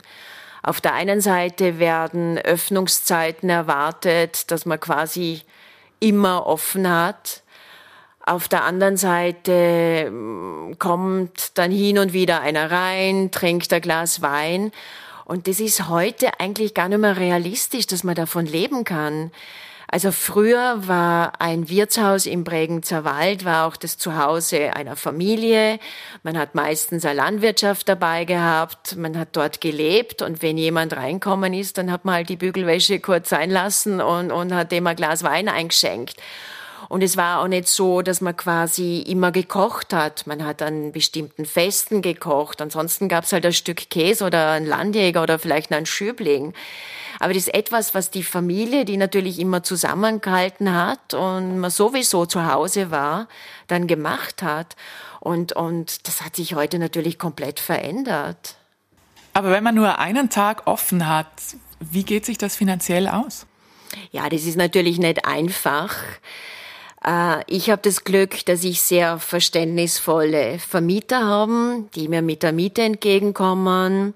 Auf 0.62 0.82
der 0.82 0.92
einen 0.92 1.22
Seite 1.22 1.78
werden 1.78 2.36
Öffnungszeiten 2.36 3.48
erwartet, 3.48 4.50
dass 4.50 4.66
man 4.66 4.78
quasi 4.78 5.40
immer 5.98 6.46
offen 6.46 6.88
hat. 6.90 7.42
Auf 8.28 8.46
der 8.46 8.64
anderen 8.64 8.98
Seite 8.98 10.10
mm, 10.10 10.78
kommt 10.78 11.56
dann 11.56 11.70
hin 11.70 11.98
und 11.98 12.12
wieder 12.12 12.42
einer 12.42 12.70
rein, 12.70 13.30
trinkt 13.30 13.72
ein 13.72 13.80
Glas 13.80 14.20
Wein 14.20 14.70
und 15.24 15.46
das 15.46 15.60
ist 15.60 15.88
heute 15.88 16.38
eigentlich 16.38 16.74
gar 16.74 16.90
nicht 16.90 16.98
mehr 16.98 17.16
realistisch, 17.16 17.86
dass 17.86 18.04
man 18.04 18.14
davon 18.14 18.44
leben 18.44 18.84
kann. 18.84 19.30
Also 19.90 20.12
früher 20.12 20.86
war 20.86 21.40
ein 21.40 21.70
Wirtshaus 21.70 22.26
im 22.26 22.44
Bregenzer 22.44 23.06
Wald, 23.06 23.46
war 23.46 23.66
auch 23.66 23.76
das 23.76 23.96
Zuhause 23.96 24.76
einer 24.76 24.96
Familie. 24.96 25.78
Man 26.22 26.36
hat 26.36 26.54
meistens 26.54 27.06
eine 27.06 27.14
Landwirtschaft 27.14 27.88
dabei 27.88 28.26
gehabt, 28.26 28.96
man 28.96 29.18
hat 29.18 29.30
dort 29.32 29.62
gelebt 29.62 30.20
und 30.20 30.42
wenn 30.42 30.58
jemand 30.58 30.94
reinkommen 30.94 31.54
ist, 31.54 31.78
dann 31.78 31.90
hat 31.90 32.04
man 32.04 32.16
halt 32.16 32.28
die 32.28 32.36
Bügelwäsche 32.36 33.00
kurz 33.00 33.30
sein 33.30 33.50
lassen 33.50 34.02
und, 34.02 34.30
und 34.30 34.52
hat 34.52 34.70
dem 34.70 34.86
ein 34.86 34.96
Glas 34.96 35.22
Wein 35.22 35.48
eingeschenkt. 35.48 36.16
Und 36.88 37.02
es 37.02 37.16
war 37.16 37.40
auch 37.40 37.48
nicht 37.48 37.68
so, 37.68 38.00
dass 38.00 38.20
man 38.20 38.36
quasi 38.36 39.00
immer 39.00 39.30
gekocht 39.30 39.92
hat. 39.92 40.26
Man 40.26 40.44
hat 40.44 40.62
an 40.62 40.92
bestimmten 40.92 41.44
Festen 41.44 42.00
gekocht. 42.00 42.62
Ansonsten 42.62 43.08
gab 43.08 43.24
es 43.24 43.32
halt 43.32 43.44
ein 43.44 43.52
Stück 43.52 43.90
Käse 43.90 44.24
oder 44.24 44.52
ein 44.52 44.64
Landjäger 44.64 45.22
oder 45.22 45.38
vielleicht 45.38 45.70
einen 45.72 45.86
Schübling. 45.86 46.54
Aber 47.18 47.34
das 47.34 47.44
ist 47.48 47.54
etwas, 47.54 47.94
was 47.94 48.10
die 48.10 48.22
Familie, 48.22 48.84
die 48.84 48.96
natürlich 48.96 49.38
immer 49.38 49.62
zusammengehalten 49.62 50.72
hat 50.74 51.14
und 51.14 51.58
man 51.58 51.70
sowieso 51.70 52.26
zu 52.26 52.46
Hause 52.50 52.90
war, 52.90 53.28
dann 53.66 53.86
gemacht 53.86 54.42
hat. 54.42 54.76
Und, 55.20 55.52
und 55.52 56.06
das 56.06 56.22
hat 56.22 56.36
sich 56.36 56.54
heute 56.54 56.78
natürlich 56.78 57.18
komplett 57.18 57.60
verändert. 57.60 58.56
Aber 59.34 59.50
wenn 59.50 59.64
man 59.64 59.74
nur 59.74 59.98
einen 59.98 60.30
Tag 60.30 60.66
offen 60.66 61.06
hat, 61.06 61.26
wie 61.80 62.04
geht 62.04 62.24
sich 62.24 62.38
das 62.38 62.56
finanziell 62.56 63.08
aus? 63.08 63.46
Ja, 64.10 64.28
das 64.28 64.44
ist 64.44 64.56
natürlich 64.56 64.98
nicht 64.98 65.24
einfach. 65.26 65.94
Äh, 67.04 67.42
ich 67.46 67.70
habe 67.70 67.82
das 67.82 68.04
Glück, 68.04 68.44
dass 68.46 68.64
ich 68.64 68.82
sehr 68.82 69.18
verständnisvolle 69.18 70.58
Vermieter 70.58 71.24
habe, 71.24 71.84
die 71.94 72.08
mir 72.08 72.22
mit 72.22 72.42
der 72.42 72.52
Miete 72.52 72.82
entgegenkommen. 72.82 74.14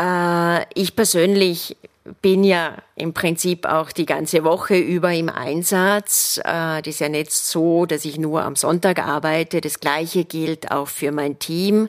Äh, 0.00 0.62
ich 0.74 0.96
persönlich 0.96 1.76
bin 2.22 2.44
ja 2.44 2.76
im 2.94 3.12
Prinzip 3.12 3.66
auch 3.66 3.90
die 3.90 4.06
ganze 4.06 4.44
Woche 4.44 4.76
über 4.76 5.12
im 5.12 5.28
Einsatz. 5.28 6.38
Äh, 6.44 6.82
das 6.82 6.86
ist 6.86 7.00
ja 7.00 7.08
nicht 7.08 7.32
so, 7.32 7.86
dass 7.86 8.04
ich 8.04 8.18
nur 8.18 8.42
am 8.42 8.56
Sonntag 8.56 9.00
arbeite. 9.00 9.60
Das 9.60 9.80
Gleiche 9.80 10.24
gilt 10.24 10.70
auch 10.70 10.88
für 10.88 11.12
mein 11.12 11.38
Team. 11.38 11.88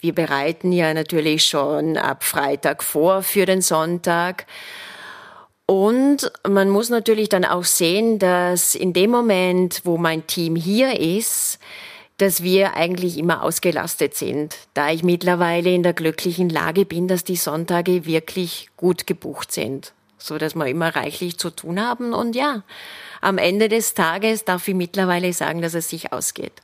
Wir 0.00 0.14
bereiten 0.14 0.72
ja 0.72 0.94
natürlich 0.94 1.44
schon 1.44 1.96
ab 1.96 2.24
Freitag 2.24 2.82
vor 2.82 3.22
für 3.22 3.46
den 3.46 3.60
Sonntag. 3.60 4.46
Und 5.70 6.32
man 6.48 6.70
muss 6.70 6.88
natürlich 6.88 7.28
dann 7.28 7.44
auch 7.44 7.64
sehen, 7.64 8.18
dass 8.18 8.74
in 8.74 8.94
dem 8.94 9.10
Moment, 9.10 9.82
wo 9.84 9.98
mein 9.98 10.26
Team 10.26 10.56
hier 10.56 10.98
ist, 10.98 11.58
dass 12.16 12.42
wir 12.42 12.72
eigentlich 12.72 13.18
immer 13.18 13.42
ausgelastet 13.42 14.14
sind, 14.14 14.56
da 14.72 14.90
ich 14.90 15.02
mittlerweile 15.02 15.70
in 15.70 15.82
der 15.82 15.92
glücklichen 15.92 16.48
Lage 16.48 16.86
bin, 16.86 17.06
dass 17.06 17.22
die 17.22 17.36
Sonntage 17.36 18.06
wirklich 18.06 18.70
gut 18.78 19.06
gebucht 19.06 19.52
sind, 19.52 19.92
so 20.16 20.38
dass 20.38 20.54
wir 20.54 20.66
immer 20.68 20.96
reichlich 20.96 21.36
zu 21.36 21.50
tun 21.50 21.78
haben. 21.78 22.14
Und 22.14 22.34
ja, 22.34 22.62
am 23.20 23.36
Ende 23.36 23.68
des 23.68 23.92
Tages 23.92 24.46
darf 24.46 24.66
ich 24.68 24.74
mittlerweile 24.74 25.34
sagen, 25.34 25.60
dass 25.60 25.74
es 25.74 25.90
sich 25.90 26.14
ausgeht. 26.14 26.54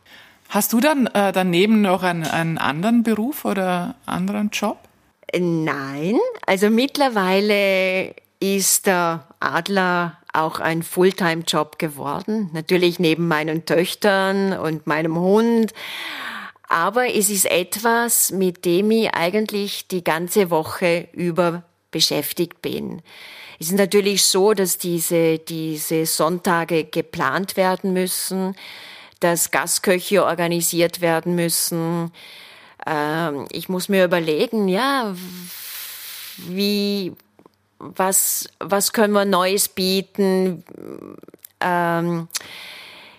Hast 0.48 0.72
du 0.72 0.80
dann 0.80 1.08
äh, 1.08 1.30
daneben 1.30 1.82
noch 1.82 2.02
einen, 2.02 2.24
einen 2.24 2.56
anderen 2.56 3.02
Beruf 3.02 3.44
oder 3.44 3.96
anderen 4.06 4.48
Job? 4.48 4.78
Nein, 5.36 6.18
also 6.46 6.70
mittlerweile 6.70 8.14
ist 8.44 8.86
der 8.86 9.26
Adler 9.40 10.18
auch 10.32 10.60
ein 10.60 10.82
Fulltime-Job 10.82 11.78
geworden. 11.78 12.50
Natürlich 12.52 12.98
neben 12.98 13.28
meinen 13.28 13.64
Töchtern 13.64 14.52
und 14.52 14.86
meinem 14.86 15.18
Hund. 15.18 15.72
Aber 16.68 17.14
es 17.14 17.30
ist 17.30 17.46
etwas, 17.46 18.32
mit 18.32 18.64
dem 18.64 18.90
ich 18.90 19.14
eigentlich 19.14 19.88
die 19.88 20.04
ganze 20.04 20.50
Woche 20.50 21.08
über 21.12 21.62
beschäftigt 21.90 22.60
bin. 22.60 23.02
Es 23.60 23.68
ist 23.68 23.78
natürlich 23.78 24.24
so, 24.24 24.52
dass 24.52 24.78
diese, 24.78 25.38
diese 25.38 26.06
Sonntage 26.06 26.84
geplant 26.84 27.56
werden 27.56 27.92
müssen, 27.92 28.56
dass 29.20 29.52
Gastköche 29.52 30.24
organisiert 30.24 31.00
werden 31.00 31.36
müssen. 31.36 32.10
Ähm, 32.84 33.46
ich 33.52 33.68
muss 33.68 33.88
mir 33.88 34.04
überlegen, 34.04 34.66
ja, 34.66 35.14
wie, 36.36 37.12
was, 37.96 38.48
was 38.60 38.92
können 38.92 39.12
wir 39.12 39.24
Neues 39.24 39.68
bieten? 39.68 40.64
Ähm, 41.60 42.28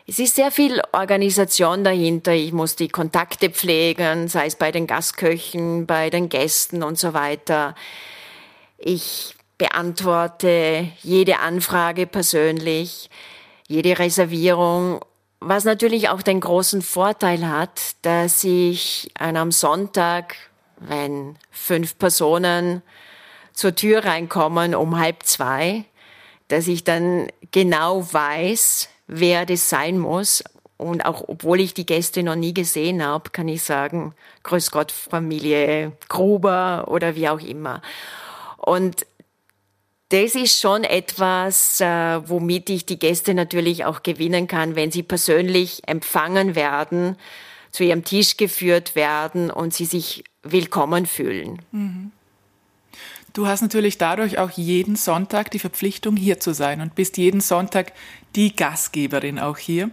es 0.08 0.20
ist 0.20 0.36
sehr 0.36 0.52
viel 0.52 0.82
Organisation 0.92 1.84
dahinter. 1.84 2.34
Ich 2.34 2.52
muss 2.52 2.76
die 2.76 2.90
Kontakte 2.90 3.50
pflegen, 3.50 4.28
sei 4.28 4.48
es 4.48 4.56
bei 4.56 4.72
den 4.72 4.88
Gastköchen, 4.88 5.86
bei 5.86 6.10
den 6.10 6.30
Gästen 6.30 6.84
und 6.84 6.98
so 6.98 7.14
weiter. 7.14 7.76
Ich 8.78 9.36
beantworte 9.58 10.88
jede 11.02 11.40
Anfrage 11.40 12.08
persönlich, 12.08 13.10
jede 13.68 13.98
Reservierung, 13.98 15.00
was 15.40 15.64
natürlich 15.64 16.10
auch 16.10 16.22
den 16.22 16.40
großen 16.40 16.82
Vorteil 16.82 17.48
hat, 17.48 17.96
dass 18.02 18.44
ich 18.44 19.12
an 19.18 19.38
einem 19.38 19.52
Sonntag, 19.52 20.36
wenn 20.78 21.38
fünf 21.52 21.98
Personen 21.98 22.82
zur 23.56 23.74
Tür 23.74 24.06
reinkommen 24.06 24.76
um 24.76 25.00
halb 25.00 25.24
zwei, 25.24 25.86
dass 26.50 26.68
ich 26.68 26.84
dann 26.84 27.28
genau 27.52 28.06
weiß, 28.14 28.90
wer 29.08 29.46
das 29.46 29.70
sein 29.70 29.98
muss. 29.98 30.44
Und 30.78 31.06
auch 31.06 31.24
obwohl 31.28 31.62
ich 31.62 31.74
die 31.74 31.86
Gäste 31.86 32.22
noch 32.22 32.36
nie 32.36 32.54
gesehen 32.54 33.04
habe, 33.04 33.30
kann 33.30 33.48
ich 33.48 33.64
sagen, 33.64 34.14
Grüß 34.44 34.72
Gott, 34.72 34.92
Familie 34.92 35.94
Gruber 36.10 36.86
oder 36.90 37.16
wie 37.16 37.30
auch 37.30 37.40
immer. 37.40 37.82
Und 38.58 39.06
das 40.10 40.36
ist 40.36 40.60
schon 40.60 40.84
etwas, 40.84 41.80
äh, 41.80 42.30
womit 42.30 42.70
ich 42.70 42.86
die 42.86 43.00
Gäste 43.00 43.34
natürlich 43.34 43.86
auch 43.86 44.04
gewinnen 44.04 44.48
kann, 44.48 44.76
wenn 44.76 44.92
sie 44.92 45.02
persönlich 45.02 45.88
empfangen 45.88 46.56
werden, 46.56 47.16
zu 47.72 47.84
ihrem 47.84 48.04
Tisch 48.04 48.38
geführt 48.38 48.96
werden 48.96 49.50
und 49.50 49.74
sie 49.74 49.86
sich 49.86 50.24
willkommen 50.44 51.06
fühlen. 51.06 51.62
Mhm. 51.72 52.12
Du 53.36 53.48
hast 53.48 53.62
natürlich 53.62 53.98
dadurch 53.98 54.40
auch 54.40 54.52
jeden 54.52 54.96
Sonntag 54.96 55.52
die 55.52 55.60
Verpflichtung, 55.60 56.16
hier 56.16 56.40
zu 56.40 56.54
sein 56.54 56.80
und 56.80 56.96
bist 56.96 57.18
jeden 57.18 57.42
Sonntag 57.42 57.92
die 58.34 58.56
Gastgeberin 58.56 59.40
auch 59.40 59.58
hier. 59.58 59.92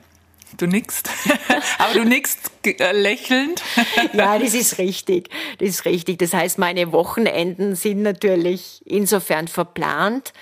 Du 0.58 0.68
nickst, 0.68 1.10
aber 1.78 1.92
du 1.92 2.04
nickst 2.04 2.52
äh, 2.64 2.92
lächelnd. 2.92 3.60
ja, 4.12 4.38
das 4.38 4.54
ist 4.54 4.78
richtig. 4.78 5.28
Das 5.58 5.68
ist 5.70 5.84
richtig. 5.86 6.20
Das 6.20 6.32
heißt, 6.32 6.58
meine 6.58 6.92
Wochenenden 6.92 7.74
sind 7.74 8.02
natürlich 8.02 8.80
insofern 8.84 9.48
verplant. 9.48 10.32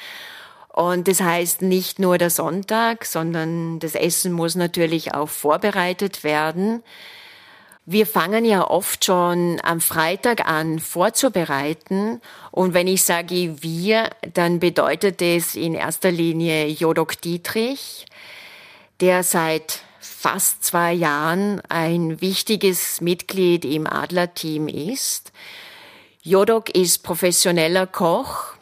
Und 0.69 1.09
das 1.09 1.23
heißt 1.23 1.63
nicht 1.63 2.01
nur 2.01 2.19
der 2.19 2.29
Sonntag, 2.29 3.07
sondern 3.07 3.79
das 3.79 3.95
Essen 3.95 4.31
muss 4.33 4.57
natürlich 4.57 5.15
auch 5.15 5.31
vorbereitet 5.31 6.23
werden. 6.23 6.83
Wir 7.93 8.07
fangen 8.07 8.45
ja 8.45 8.71
oft 8.71 9.05
schon 9.05 9.59
am 9.65 9.81
Freitag 9.81 10.49
an 10.49 10.79
vorzubereiten. 10.79 12.21
Und 12.53 12.73
wenn 12.73 12.87
ich 12.87 13.03
sage 13.03 13.65
wir, 13.65 14.11
dann 14.33 14.61
bedeutet 14.61 15.21
es 15.21 15.57
in 15.57 15.75
erster 15.75 16.13
Linie 16.13 16.69
Jodok 16.69 17.21
Dietrich, 17.21 18.07
der 19.01 19.25
seit 19.25 19.81
fast 19.99 20.65
zwei 20.65 20.93
Jahren 20.93 21.61
ein 21.69 22.21
wichtiges 22.21 23.01
Mitglied 23.01 23.65
im 23.65 23.89
Adlerteam 23.89 24.69
ist. 24.69 25.33
Jodok 26.23 26.71
ist 26.71 27.03
professioneller 27.03 27.89
Koch, 27.89 28.55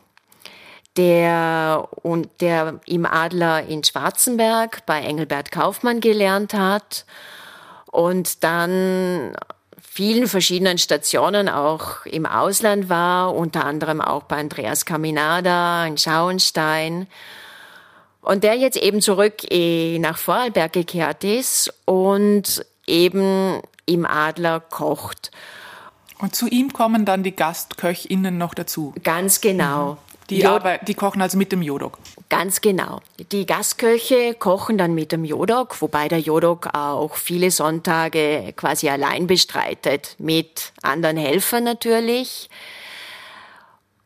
der, 0.96 1.86
und 2.02 2.30
der 2.40 2.80
im 2.86 3.04
Adler 3.04 3.66
in 3.66 3.84
Schwarzenberg 3.84 4.86
bei 4.86 5.02
Engelbert 5.02 5.52
Kaufmann 5.52 6.00
gelernt 6.00 6.54
hat 6.54 7.04
und 7.98 8.44
dann 8.44 9.32
vielen 9.82 10.28
verschiedenen 10.28 10.78
Stationen 10.78 11.48
auch 11.48 12.06
im 12.06 12.26
Ausland 12.26 12.88
war, 12.88 13.34
unter 13.34 13.64
anderem 13.64 14.00
auch 14.00 14.22
bei 14.22 14.36
Andreas 14.36 14.84
Caminada 14.84 15.84
in 15.84 15.98
Schauenstein. 15.98 17.08
Und 18.20 18.44
der 18.44 18.54
jetzt 18.54 18.76
eben 18.76 19.00
zurück 19.00 19.42
nach 19.98 20.16
Vorarlberg 20.16 20.72
gekehrt 20.74 21.24
ist 21.24 21.74
und 21.86 22.64
eben 22.86 23.62
im 23.84 24.06
Adler 24.06 24.60
kocht. 24.60 25.32
Und 26.20 26.36
zu 26.36 26.46
ihm 26.46 26.72
kommen 26.72 27.04
dann 27.04 27.24
die 27.24 27.34
GastköchInnen 27.34 28.38
noch 28.38 28.54
dazu. 28.54 28.94
Ganz 29.02 29.40
genau. 29.40 29.94
Mhm. 29.94 30.07
Die, 30.30 30.44
Arbeit, 30.44 30.86
die 30.86 30.94
kochen 30.94 31.22
also 31.22 31.38
mit 31.38 31.52
dem 31.52 31.62
Jodok. 31.62 31.98
Ganz 32.28 32.60
genau. 32.60 33.00
Die 33.32 33.46
Gastköche 33.46 34.34
kochen 34.34 34.76
dann 34.76 34.94
mit 34.94 35.12
dem 35.12 35.24
Jodok, 35.24 35.80
wobei 35.80 36.08
der 36.08 36.20
Jodok 36.20 36.68
auch 36.74 37.14
viele 37.16 37.50
Sonntage 37.50 38.52
quasi 38.54 38.90
allein 38.90 39.26
bestreitet, 39.26 40.16
mit 40.18 40.72
anderen 40.82 41.16
Helfern 41.16 41.64
natürlich. 41.64 42.50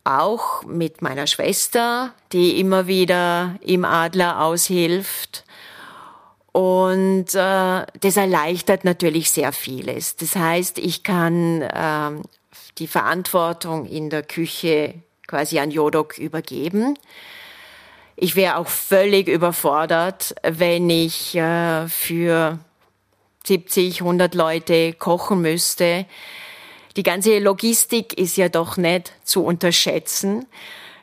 Auch 0.05 0.63
mit 0.63 1.01
meiner 1.01 1.27
Schwester, 1.27 2.13
die 2.31 2.59
immer 2.59 2.87
wieder 2.87 3.55
im 3.61 3.83
Adler 3.83 4.41
aushilft. 4.41 5.43
Und 6.53 7.33
äh, 7.33 7.85
das 7.99 8.15
erleichtert 8.15 8.85
natürlich 8.85 9.31
sehr 9.31 9.51
vieles. 9.51 10.15
Das 10.17 10.35
heißt, 10.35 10.77
ich 10.77 11.03
kann 11.03 11.61
äh, 11.63 12.11
die 12.77 12.87
Verantwortung 12.87 13.85
in 13.85 14.09
der 14.09 14.23
Küche 14.23 14.95
quasi 15.27 15.59
an 15.59 15.71
Jodok 15.71 16.17
übergeben. 16.17 16.97
Ich 18.15 18.35
wäre 18.35 18.57
auch 18.57 18.67
völlig 18.67 19.27
überfordert, 19.27 20.35
wenn 20.43 20.89
ich 20.89 21.35
äh, 21.35 21.87
für 21.87 22.59
70, 23.45 24.01
100 24.01 24.35
Leute 24.35 24.93
kochen 24.93 25.41
müsste. 25.41 26.05
Die 26.95 27.03
ganze 27.03 27.39
Logistik 27.39 28.17
ist 28.17 28.37
ja 28.37 28.49
doch 28.49 28.77
nicht 28.77 29.13
zu 29.23 29.43
unterschätzen. 29.43 30.45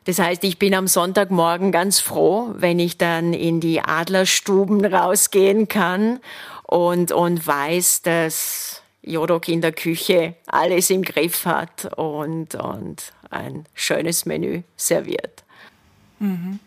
Das 0.05 0.19
heißt, 0.19 0.45
ich 0.45 0.59
bin 0.59 0.75
am 0.75 0.87
Sonntagmorgen 0.87 1.73
ganz 1.73 2.01
froh, 2.01 2.55
wenn 2.57 2.79
ich 2.79 2.97
dann 2.97 3.35
in 3.35 3.61
die 3.61 3.81
Adlerstuben 3.81 4.85
rausgehen 4.85 5.69
kann 5.69 6.21
und, 6.63 7.13
und 7.13 7.47
weiß, 7.47 8.03
dass 8.03 8.83
Jodok 9.03 9.49
in 9.49 9.61
der 9.61 9.73
Küche 9.73 10.35
alles 10.47 10.91
im 10.91 11.03
Griff 11.03 11.45
hat 11.45 11.93
und, 11.97 12.55
und 12.55 13.13
ein 13.31 13.65
schönes 13.75 14.27
Menü 14.27 14.63
serviert. 14.77 15.45
Mhm. 16.19 16.61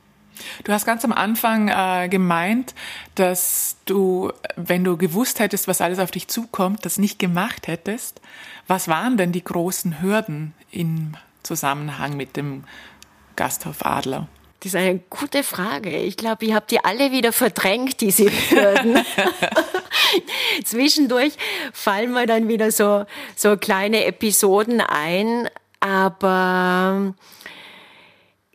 Du 0.64 0.72
hast 0.72 0.86
ganz 0.86 1.06
am 1.06 1.12
Anfang 1.12 1.70
äh, 1.70 2.10
gemeint, 2.10 2.74
dass 3.16 3.78
du, 3.86 4.32
wenn 4.56 4.84
du 4.84 4.98
gewusst 4.98 5.40
hättest, 5.40 5.68
was 5.68 5.82
alles 5.82 6.00
auf 6.00 6.12
dich 6.12 6.28
zukommt, 6.28 6.86
das 6.86 6.98
nicht 6.98 7.20
gemacht 7.20 7.68
hättest. 7.68 8.20
Was 8.68 8.88
waren 8.88 9.18
denn 9.18 9.32
die 9.32 9.44
großen 9.44 10.02
Hürden 10.02 10.54
im 10.72 11.16
Zusammenhang 11.44 12.18
mit 12.18 12.36
dem 12.36 12.64
Gasthof 13.36 13.86
Adler? 13.86 14.28
Das 14.62 14.74
ist 14.74 14.80
eine 14.80 15.00
gute 15.10 15.44
Frage. 15.44 15.90
Ich 15.90 16.16
glaube, 16.16 16.46
ich 16.46 16.54
habe 16.54 16.66
die 16.70 16.84
alle 16.84 17.12
wieder 17.12 17.34
verdrängt, 17.34 18.00
diese 18.00 18.32
Hürden. 18.32 19.04
Zwischendurch 20.64 21.34
fallen 21.74 22.14
mir 22.14 22.26
dann 22.28 22.48
wieder 22.48 22.72
so, 22.72 23.06
so 23.36 23.58
kleine 23.58 24.06
Episoden 24.06 24.80
ein, 24.80 25.50
aber 25.84 27.14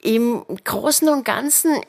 im 0.03 0.45
Großen 0.65 1.09
und 1.09 1.25
Ganzen 1.25 1.81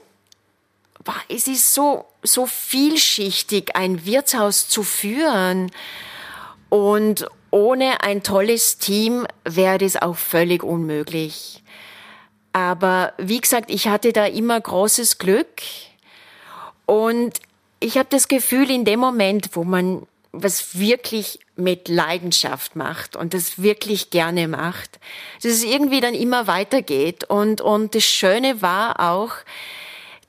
boah, 1.04 1.16
es 1.28 1.48
ist 1.48 1.74
so, 1.74 2.06
so 2.24 2.46
vielschichtig, 2.46 3.76
ein 3.76 4.06
Wirtshaus 4.06 4.68
zu 4.68 4.84
führen. 4.84 5.72
Und 6.70 7.26
ohne 7.52 8.02
ein 8.02 8.22
tolles 8.22 8.78
Team 8.78 9.26
wäre 9.44 9.80
das 9.80 10.00
auch 10.00 10.18
völlig 10.18 10.64
unmöglich. 10.64 11.64
Aber 12.54 13.14
wie 13.18 13.42
gesagt, 13.42 13.72
ich 13.72 13.88
hatte 13.88 14.14
da 14.14 14.26
immer 14.26 14.60
großes 14.60 15.18
Glück. 15.18 15.62
Und 16.86 17.40
ich 17.80 17.98
habe 17.98 18.10
das 18.10 18.28
Gefühl, 18.28 18.70
in 18.70 18.86
dem 18.86 19.00
Moment, 19.00 19.50
wo 19.54 19.64
man 19.64 20.06
was 20.32 20.78
wirklich 20.78 21.40
mit 21.56 21.88
Leidenschaft 21.88 22.76
macht 22.76 23.16
und 23.16 23.34
das 23.34 23.62
wirklich 23.62 24.12
gerne 24.12 24.48
macht, 24.48 25.00
dass 25.42 25.52
es 25.52 25.64
irgendwie 25.64 26.02
dann 26.02 26.14
immer 26.14 26.48
weitergeht. 26.48 27.24
Und, 27.24 27.62
und 27.62 27.96
das 27.96 28.04
Schöne 28.04 28.62
war 28.62 29.00
auch, 29.00 29.32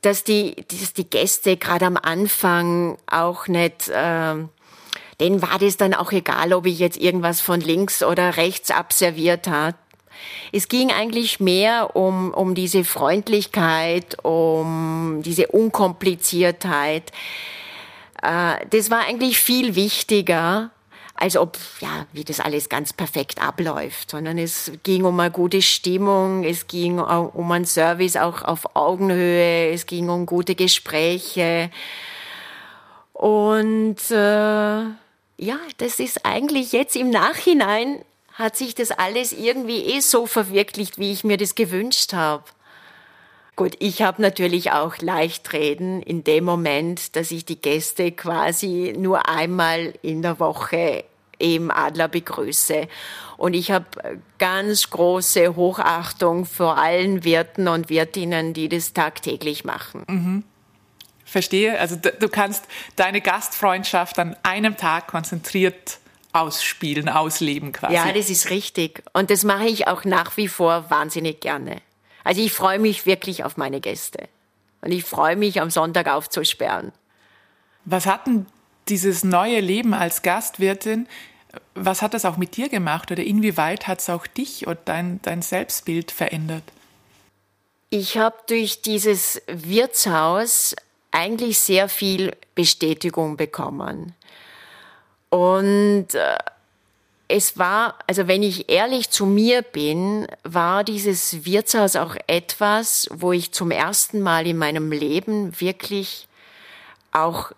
dass 0.03 0.25
die, 0.25 0.57
dass 0.69 0.95
die 0.95 1.09
Gäste 1.09 1.57
gerade 1.57 1.87
am 1.87 1.97
Anfang 1.97 2.97
auch 3.07 3.47
nicht, 3.47 3.89
äh, 3.89 4.35
denen 5.21 5.43
war 5.43 5.59
das 5.59 5.77
dann 5.77 5.93
auch 5.93 6.13
egal, 6.13 6.55
ob 6.55 6.67
ich 6.67 6.79
jetzt 6.79 6.97
irgendwas 6.99 7.41
von 7.43 7.61
links 7.61 8.03
oder 8.03 8.39
rechts 8.39 8.71
abserviert 8.71 9.47
hat. 9.47 9.77
Es 10.53 10.69
ging 10.69 10.91
eigentlich 10.91 11.41
mehr 11.41 11.95
um, 11.95 12.33
um 12.33 12.55
diese 12.55 12.85
Freundlichkeit, 12.85 14.23
um 14.25 15.21
diese 15.25 15.49
Unkompliziertheit. 15.49 17.13
Äh, 18.23 18.67
das 18.71 18.91
war 18.91 19.01
eigentlich 19.01 19.39
viel 19.39 19.75
wichtiger, 19.75 20.71
als 21.15 21.37
ob, 21.37 21.59
ja, 21.81 22.07
wie 22.13 22.25
das 22.25 22.41
alles 22.41 22.69
ganz 22.69 22.93
perfekt 22.95 23.43
abläuft, 23.43 24.11
sondern 24.11 24.39
es 24.39 24.73
ging 24.83 25.05
um 25.05 25.21
eine 25.21 25.31
gute 25.31 25.61
Stimmung, 25.61 26.45
es 26.45 26.67
ging 26.67 26.99
um 26.99 27.53
einen 27.53 27.67
Service 27.67 28.17
auch 28.17 28.43
auf 28.43 28.75
Augenhöhe, 28.75 29.71
es 29.71 29.85
ging 29.85 30.09
um 30.09 30.25
gute 30.25 30.55
Gespräche. 30.55 31.71
Und 33.13 33.99
äh, 34.11 34.15
ja, 34.15 35.59
das 35.77 36.01
ist 36.01 36.25
eigentlich 36.25 36.73
jetzt 36.73 36.97
im 36.97 37.11
Nachhinein 37.11 38.03
hat 38.33 38.57
sich 38.57 38.75
das 38.75 38.91
alles 38.91 39.33
irgendwie 39.33 39.85
eh 39.85 40.01
so 40.01 40.27
verwirklicht, 40.27 40.99
wie 40.99 41.13
ich 41.13 41.25
mir 41.25 41.37
das 41.37 41.55
gewünscht 41.55 42.15
habe. 42.15 42.45
Gut, 43.57 43.75
ich 43.79 44.03
habe 44.03 44.23
natürlich 44.23 44.73
auch 44.73 44.99
leicht 44.99 45.53
reden 45.53 46.03
in 46.03 46.25
dem 46.25 46.45
Moment, 46.45 47.17
dass 47.17 47.31
ich 47.31 47.45
die 47.45 47.61
Gäste 47.61 48.13
quasi 48.13 48.95
nur 48.97 49.29
einmal 49.29 49.93
in 50.03 50.23
der 50.23 50.39
Woche 50.39 51.05
im 51.39 51.71
Adler 51.71 52.09
begrüße. 52.09 52.87
Und 53.37 53.55
ich 53.55 53.71
habe 53.71 53.87
ganz 54.39 54.91
große 54.91 55.57
Hochachtung 55.57 56.45
vor 56.45 56.79
allen 56.79 57.25
Wirten 57.25 57.69
und 57.69 57.89
Wirtinnen, 57.89 58.55
die 58.55 58.69
das 58.69 58.93
tagtäglich 58.93 59.65
machen. 59.65 60.05
Mhm. 60.07 60.45
Verstehe. 61.25 61.79
Also 61.79 61.97
du 61.97 62.29
kannst 62.29 62.65
deine 62.97 63.21
Gastfreundschaft 63.21 64.19
an 64.19 64.37
einem 64.43 64.77
Tag 64.77 65.07
konzentriert 65.07 65.99
ausspielen, 66.33 67.09
ausleben 67.09 67.73
quasi. 67.73 67.95
Ja, 67.95 68.13
das 68.13 68.31
ist 68.31 68.51
richtig. 68.51 69.03
Und 69.13 69.31
das 69.31 69.45
mache 69.45 69.67
ich 69.67 69.89
auch 69.89 70.05
nach 70.05 70.37
wie 70.37 70.49
vor 70.49 70.91
wahnsinnig 70.91 71.41
gerne. 71.41 71.77
Also 72.25 72.41
ich 72.41 72.53
freue 72.53 72.79
mich 72.79 73.07
wirklich 73.07 73.45
auf 73.45 73.57
meine 73.57 73.81
Gäste. 73.81 74.29
Und 74.83 74.93
ich 74.93 75.05
freue 75.05 75.37
mich, 75.37 75.61
am 75.61 75.71
Sonntag 75.71 76.09
aufzusperren. 76.09 76.93
Was 77.85 78.07
hat 78.07 78.27
denn 78.27 78.47
dieses 78.89 79.25
neue 79.25 79.61
Leben 79.61 79.95
als 79.95 80.23
Gastwirtin, 80.23 81.07
was 81.75 82.03
hat 82.03 82.15
das 82.15 82.25
auch 82.25 82.37
mit 82.37 82.57
dir 82.57 82.69
gemacht 82.69 83.11
oder 83.11 83.23
inwieweit 83.23 83.87
hat 83.87 84.01
es 84.01 84.11
auch 84.11 84.27
dich 84.27 84.67
und 84.67 84.79
dein, 84.85 85.21
dein 85.23 85.43
Selbstbild 85.43 86.11
verändert? 86.11 86.65
Ich 87.91 88.17
habe 88.19 88.37
durch 88.47 88.83
dieses 88.83 89.43
Wirtshaus 89.49 90.77
eigentlich 91.11 91.59
sehr 91.59 91.89
viel 91.89 92.37
Bestätigung 92.55 93.37
bekommen. 93.37 94.15
Und 95.29 96.15
äh, 96.15 96.37
es 97.31 97.59
war, 97.59 97.95
also 98.09 98.27
wenn 98.27 98.43
ich 98.43 98.69
ehrlich 98.69 99.11
zu 99.11 99.25
mir 99.25 99.63
bin, 99.63 100.27
war 100.43 100.83
dieses 100.83 101.45
Wirtshaus 101.45 101.95
auch 101.95 102.17
etwas, 102.27 103.09
wo 103.13 103.31
ich 103.31 103.53
zum 103.53 103.71
ersten 103.71 104.21
Mal 104.21 104.49
in 104.49 104.57
meinem 104.57 104.91
Leben 104.91 105.59
wirklich 105.61 106.27
auch 107.13 107.53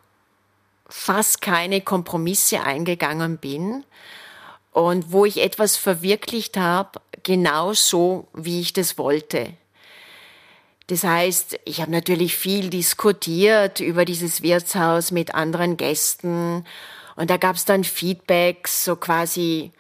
fast 0.89 1.41
keine 1.41 1.81
Kompromisse 1.81 2.63
eingegangen 2.63 3.39
bin 3.39 3.83
und 4.73 5.11
wo 5.11 5.25
ich 5.25 5.41
etwas 5.41 5.79
verwirklicht 5.79 6.59
habe, 6.59 7.01
genau 7.23 7.73
so, 7.73 8.29
wie 8.35 8.61
ich 8.61 8.75
das 8.75 8.99
wollte. 8.99 9.55
Das 10.89 11.05
heißt, 11.05 11.59
ich 11.65 11.81
habe 11.81 11.93
natürlich 11.93 12.37
viel 12.37 12.69
diskutiert 12.69 13.81
über 13.81 14.05
dieses 14.05 14.43
Wirtshaus 14.43 15.13
mit 15.13 15.35
anderen 15.35 15.79
Gästen 15.79 16.67
und 17.17 17.31
da 17.31 17.37
gab 17.37 17.57
es 17.57 17.65
dann 17.65 17.85
Feedbacks, 17.85 18.85
so 18.85 18.97
quasi, 18.97 19.73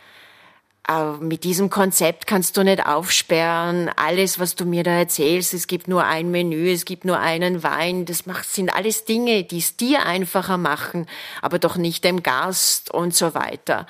äh, 0.88 1.12
mit 1.20 1.44
diesem 1.44 1.70
Konzept 1.70 2.26
kannst 2.26 2.56
du 2.56 2.64
nicht 2.64 2.84
aufsperren. 2.84 3.90
Alles, 3.96 4.38
was 4.38 4.56
du 4.56 4.64
mir 4.64 4.82
da 4.82 4.92
erzählst, 4.92 5.54
es 5.54 5.66
gibt 5.66 5.88
nur 5.88 6.04
ein 6.04 6.30
Menü, 6.30 6.72
es 6.72 6.84
gibt 6.84 7.04
nur 7.04 7.18
einen 7.18 7.62
Wein. 7.62 8.04
Das 8.04 8.26
macht, 8.26 8.48
sind 8.48 8.74
alles 8.74 9.04
Dinge, 9.04 9.44
die 9.44 9.58
es 9.58 9.76
dir 9.76 10.04
einfacher 10.04 10.58
machen, 10.58 11.06
aber 11.40 11.58
doch 11.58 11.76
nicht 11.76 12.04
dem 12.04 12.22
Gast 12.22 12.90
und 12.90 13.14
so 13.14 13.34
weiter. 13.34 13.86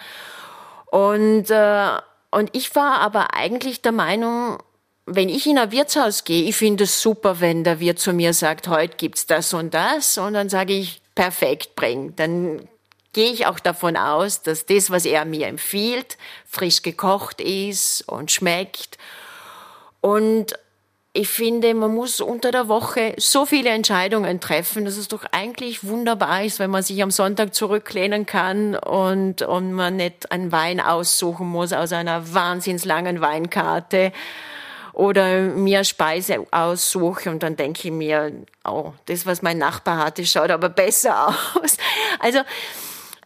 Und, 0.87 1.51
äh, 1.51 1.89
und 2.31 2.51
ich 2.53 2.75
war 2.75 3.01
aber 3.01 3.35
eigentlich 3.35 3.81
der 3.81 3.93
Meinung, 3.93 4.59
wenn 5.07 5.29
ich 5.29 5.47
in 5.47 5.59
ein 5.59 5.73
Wirtshaus 5.73 6.25
gehe, 6.25 6.45
ich 6.45 6.57
finde 6.57 6.85
es 6.85 7.01
super, 7.01 7.41
wenn 7.41 7.65
der 7.65 7.81
Wirt 7.81 7.99
zu 7.99 8.13
mir 8.13 8.35
sagt, 8.35 8.69
heute 8.69 8.97
gibt's 8.97 9.27
das 9.27 9.53
und 9.53 9.75
das, 9.75 10.19
und 10.19 10.35
dann 10.35 10.49
sage 10.49 10.75
ich, 10.75 11.01
perfekt, 11.15 11.75
bring. 11.75 12.15
Dann 12.17 12.69
gehe 13.13 13.33
ich 13.33 13.47
auch 13.47 13.61
davon 13.61 13.97
aus, 13.97 14.43
dass 14.43 14.67
das, 14.67 14.91
was 14.91 15.05
er 15.05 15.25
mir 15.25 15.47
empfiehlt, 15.47 16.17
frisch 16.47 16.83
gekocht 16.83 17.41
ist 17.41 18.03
und 18.09 18.31
schmeckt. 18.31 18.99
Und 20.01 20.55
ich 21.15 21.29
finde, 21.29 21.75
man 21.75 21.95
muss 21.95 22.23
unter 22.23 22.51
der 22.51 22.69
Woche 22.69 23.15
so 23.19 23.45
viele 23.45 23.69
Entscheidungen 23.69 24.41
treffen, 24.41 24.87
dass 24.87 24.97
es 24.97 25.09
doch 25.09 25.25
eigentlich 25.31 25.85
wunderbar 25.85 26.43
ist, 26.43 26.59
wenn 26.59 26.71
man 26.71 26.83
sich 26.83 27.03
am 27.03 27.11
Sonntag 27.11 27.55
zurücklehnen 27.55 28.25
kann 28.25 28.75
und, 28.77 29.43
und 29.43 29.73
man 29.73 29.97
nicht 29.97 30.33
einen 30.33 30.53
Wein 30.53 30.81
aussuchen 30.81 31.47
muss 31.47 31.75
aus 31.75 31.93
einer 31.93 32.33
wahnsinns 32.33 32.87
langen 32.87 33.21
Weinkarte 33.21 34.11
oder 34.95 35.41
mir 35.41 35.85
Speise 35.85 36.47
aussuche 36.51 37.31
und 37.31 37.43
dann 37.43 37.57
denke 37.57 37.89
ich 37.89 37.93
mir, 37.93 38.33
oh, 38.65 38.93
das, 39.05 39.27
was 39.27 39.43
mein 39.43 39.59
Nachbar 39.59 39.99
hatte, 39.99 40.25
schaut 40.25 40.51
aber 40.51 40.71
besser 40.71 41.29
aus. 41.55 41.77
Also, 42.21 42.41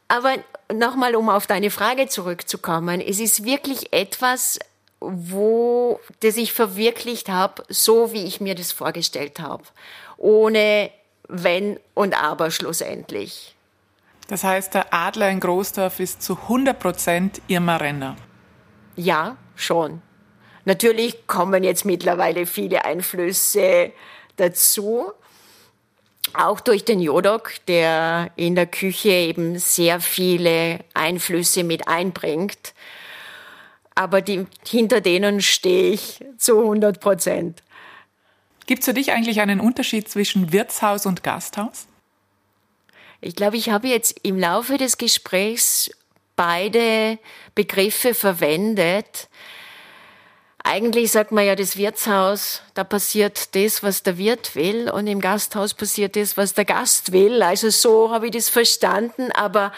aber 0.08 0.34
nochmal, 0.72 1.16
um 1.16 1.28
auf 1.28 1.46
deine 1.46 1.70
Frage 1.70 2.06
zurückzukommen, 2.08 3.00
es 3.00 3.20
ist 3.20 3.44
wirklich 3.44 3.92
etwas, 3.92 4.58
wo 5.00 6.00
das 6.20 6.36
ich 6.36 6.52
verwirklicht 6.52 7.28
habe, 7.28 7.64
so 7.68 8.12
wie 8.12 8.24
ich 8.24 8.40
mir 8.40 8.54
das 8.54 8.72
vorgestellt 8.72 9.40
habe, 9.40 9.64
ohne 10.16 10.90
wenn 11.28 11.78
und 11.94 12.20
aber 12.20 12.50
schlussendlich. 12.50 13.54
Das 14.28 14.42
heißt, 14.42 14.74
der 14.74 14.92
Adler 14.92 15.30
in 15.30 15.40
Großdorf 15.40 16.00
ist 16.00 16.22
zu 16.22 16.36
100 16.36 16.78
Prozent 16.78 17.42
Irma 17.46 17.76
Renner. 17.76 18.16
Ja, 18.96 19.36
schon. 19.54 20.02
Natürlich 20.64 21.26
kommen 21.28 21.62
jetzt 21.62 21.84
mittlerweile 21.84 22.46
viele 22.46 22.84
Einflüsse 22.84 23.92
dazu, 24.36 25.12
auch 26.34 26.60
durch 26.60 26.84
den 26.84 27.00
Jodok, 27.00 27.52
der 27.68 28.30
in 28.36 28.54
der 28.54 28.66
Küche 28.66 29.10
eben 29.10 29.58
sehr 29.58 30.00
viele 30.00 30.80
Einflüsse 30.94 31.64
mit 31.64 31.88
einbringt. 31.88 32.74
Aber 33.94 34.20
die, 34.20 34.46
hinter 34.66 35.00
denen 35.00 35.40
stehe 35.40 35.92
ich 35.92 36.24
zu 36.38 36.60
100 36.60 37.00
Prozent. 37.00 37.62
Gibt 38.66 38.80
es 38.80 38.86
für 38.86 38.94
dich 38.94 39.12
eigentlich 39.12 39.40
einen 39.40 39.60
Unterschied 39.60 40.08
zwischen 40.08 40.52
Wirtshaus 40.52 41.06
und 41.06 41.22
Gasthaus? 41.22 41.86
Ich 43.20 43.34
glaube, 43.34 43.56
ich 43.56 43.70
habe 43.70 43.88
jetzt 43.88 44.20
im 44.22 44.38
Laufe 44.38 44.76
des 44.76 44.98
Gesprächs 44.98 45.90
beide 46.34 47.18
Begriffe 47.54 48.14
verwendet. 48.14 49.28
Eigentlich 50.68 51.12
sagt 51.12 51.30
man 51.30 51.46
ja, 51.46 51.54
das 51.54 51.76
Wirtshaus, 51.76 52.60
da 52.74 52.82
passiert 52.82 53.54
das, 53.54 53.84
was 53.84 54.02
der 54.02 54.18
Wirt 54.18 54.56
will, 54.56 54.90
und 54.90 55.06
im 55.06 55.20
Gasthaus 55.20 55.74
passiert 55.74 56.16
das, 56.16 56.36
was 56.36 56.54
der 56.54 56.64
Gast 56.64 57.12
will. 57.12 57.40
Also 57.40 57.70
so 57.70 58.10
habe 58.10 58.26
ich 58.26 58.32
das 58.32 58.48
verstanden, 58.48 59.30
aber 59.30 59.70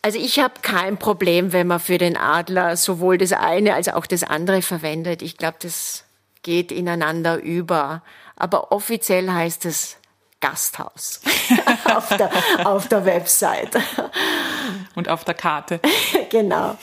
also 0.00 0.16
ich 0.16 0.38
habe 0.38 0.54
kein 0.62 0.96
Problem, 0.96 1.52
wenn 1.52 1.66
man 1.66 1.80
für 1.80 1.98
den 1.98 2.16
Adler 2.16 2.76
sowohl 2.76 3.18
das 3.18 3.32
eine 3.32 3.74
als 3.74 3.88
auch 3.88 4.06
das 4.06 4.22
andere 4.22 4.62
verwendet. 4.62 5.22
Ich 5.22 5.38
glaube, 5.38 5.56
das 5.60 6.04
geht 6.44 6.70
ineinander 6.70 7.38
über. 7.38 8.04
Aber 8.36 8.70
offiziell 8.70 9.28
heißt 9.28 9.64
es 9.64 9.96
Gasthaus 10.38 11.20
auf, 11.86 12.16
der, 12.16 12.30
auf 12.64 12.86
der 12.86 13.04
Website. 13.04 13.76
Und 14.94 15.08
auf 15.08 15.24
der 15.24 15.34
Karte. 15.34 15.80
genau 16.30 16.76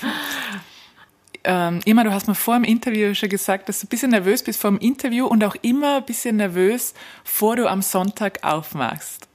ähm, 1.44 1.80
immer, 1.86 2.04
du 2.04 2.12
hast 2.12 2.28
mir 2.28 2.36
vor 2.36 2.56
dem 2.56 2.64
Interview 2.64 3.14
schon 3.14 3.30
gesagt, 3.30 3.70
dass 3.70 3.80
du 3.80 3.88
ein 3.88 3.90
bisschen 3.90 4.12
nervös 4.12 4.44
bist 4.44 4.62
vor 4.62 4.72
dem 4.72 4.80
Interview 4.80 5.26
und 5.26 5.44
auch 5.44 5.56
immer 5.62 5.98
ein 5.98 6.06
bisschen 6.06 6.38
nervös, 6.38 6.94
vor 7.24 7.56
du 7.56 7.68
am 7.68 7.82
Sonntag 7.82 8.44
aufmachst. 8.44 9.28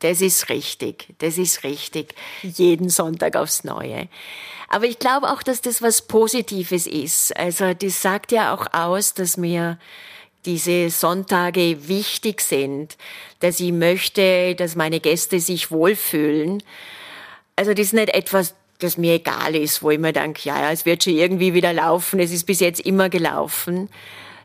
Das 0.00 0.22
ist 0.22 0.48
richtig, 0.48 1.08
das 1.18 1.36
ist 1.36 1.62
richtig. 1.62 2.14
Jeden 2.42 2.88
Sonntag 2.88 3.36
aufs 3.36 3.64
Neue. 3.64 4.08
Aber 4.68 4.86
ich 4.86 4.98
glaube 4.98 5.30
auch, 5.30 5.42
dass 5.42 5.60
das 5.60 5.82
was 5.82 6.02
Positives 6.02 6.86
ist. 6.86 7.36
Also 7.36 7.74
das 7.74 8.00
sagt 8.00 8.32
ja 8.32 8.54
auch 8.54 8.66
aus, 8.72 9.12
dass 9.12 9.36
mir 9.36 9.78
diese 10.46 10.88
Sonntage 10.88 11.88
wichtig 11.88 12.40
sind, 12.40 12.96
dass 13.40 13.60
ich 13.60 13.72
möchte, 13.72 14.54
dass 14.54 14.74
meine 14.74 15.00
Gäste 15.00 15.38
sich 15.38 15.70
wohlfühlen. 15.70 16.62
Also 17.56 17.74
das 17.74 17.86
ist 17.86 17.92
nicht 17.92 18.14
etwas 18.14 18.54
das 18.80 18.98
mir 18.98 19.14
egal 19.14 19.54
ist, 19.54 19.82
wo 19.82 19.90
ich 19.90 19.98
mir 19.98 20.12
denke, 20.12 20.40
ja, 20.44 20.60
ja, 20.60 20.70
es 20.70 20.84
wird 20.84 21.04
schon 21.04 21.14
irgendwie 21.14 21.54
wieder 21.54 21.72
laufen, 21.72 22.20
es 22.20 22.32
ist 22.32 22.44
bis 22.44 22.60
jetzt 22.60 22.80
immer 22.80 23.08
gelaufen, 23.08 23.88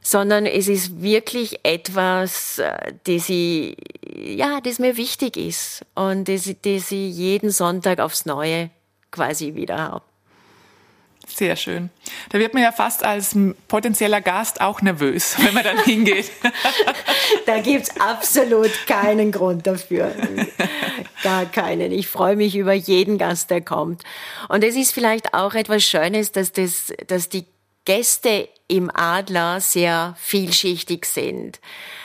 sondern 0.02 0.46
es 0.46 0.68
ist 0.68 1.02
wirklich 1.02 1.60
etwas, 1.64 2.60
äh, 2.60 2.94
das 3.06 3.28
ich, 3.30 3.76
ja, 4.16 4.62
das 4.62 4.80
mir 4.80 4.98
wichtig 4.98 5.38
ist 5.38 5.86
und 5.96 6.28
das, 6.28 6.44
das 6.44 6.92
ich 6.92 7.16
jeden 7.16 7.50
Sonntag 7.50 8.00
aufs 8.00 8.26
Neue 8.26 8.70
quasi 9.12 9.56
wieder 9.56 9.78
habe. 9.78 10.04
Sehr 11.28 11.56
schön. 11.56 11.90
Da 12.30 12.40
wird 12.40 12.54
man 12.54 12.64
ja 12.64 12.72
fast 12.72 13.04
als 13.04 13.36
potenzieller 13.68 14.22
Gast 14.22 14.62
auch 14.62 14.82
nervös, 14.82 15.36
wenn 15.40 15.54
man 15.54 15.64
dann 15.64 15.78
hingeht. 15.84 16.32
da 17.46 17.60
gibt 17.60 17.84
es 17.84 18.00
absolut 18.00 18.72
keinen 18.86 19.32
Grund 19.32 19.66
dafür. 19.66 20.14
Gar 21.24 21.46
keinen. 21.48 21.92
Ich 21.92 22.08
freue 22.08 22.36
mich 22.36 22.56
über 22.56 22.74
jeden 22.74 23.18
Gast, 23.18 23.50
der 23.50 23.62
kommt. 23.62 24.04
Und 24.50 24.64
es 24.64 24.76
ist 24.76 24.94
vielleicht 24.94 25.34
auch 25.34 25.56
etwas 25.56 25.84
Schönes, 25.84 26.32
dass, 26.32 26.52
das, 26.52 26.94
dass 27.08 27.30
die 27.30 27.46
Gäste 27.86 28.50
im 28.68 28.92
Adler 28.94 29.62
sehr 29.62 30.16
vielschichtig 30.20 31.06
sind. 31.06 31.60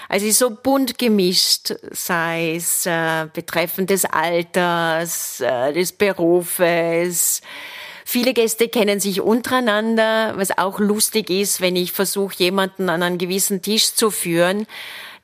Also 0.08 0.30
so 0.30 0.50
bunt 0.50 0.98
gemischt, 0.98 1.74
sei 1.90 2.56
es 2.56 2.84
äh, 2.84 3.26
betreffend 3.32 3.90
des 3.90 4.04
Alters, 4.04 5.40
äh, 5.40 5.72
des 5.72 5.92
Berufes, 5.92 7.40
Viele 8.10 8.34
Gäste 8.34 8.66
kennen 8.66 8.98
sich 8.98 9.20
untereinander, 9.20 10.32
was 10.34 10.58
auch 10.58 10.80
lustig 10.80 11.30
ist, 11.30 11.60
wenn 11.60 11.76
ich 11.76 11.92
versuche, 11.92 12.34
jemanden 12.38 12.88
an 12.88 13.04
einen 13.04 13.18
gewissen 13.18 13.62
Tisch 13.62 13.94
zu 13.94 14.10
führen 14.10 14.66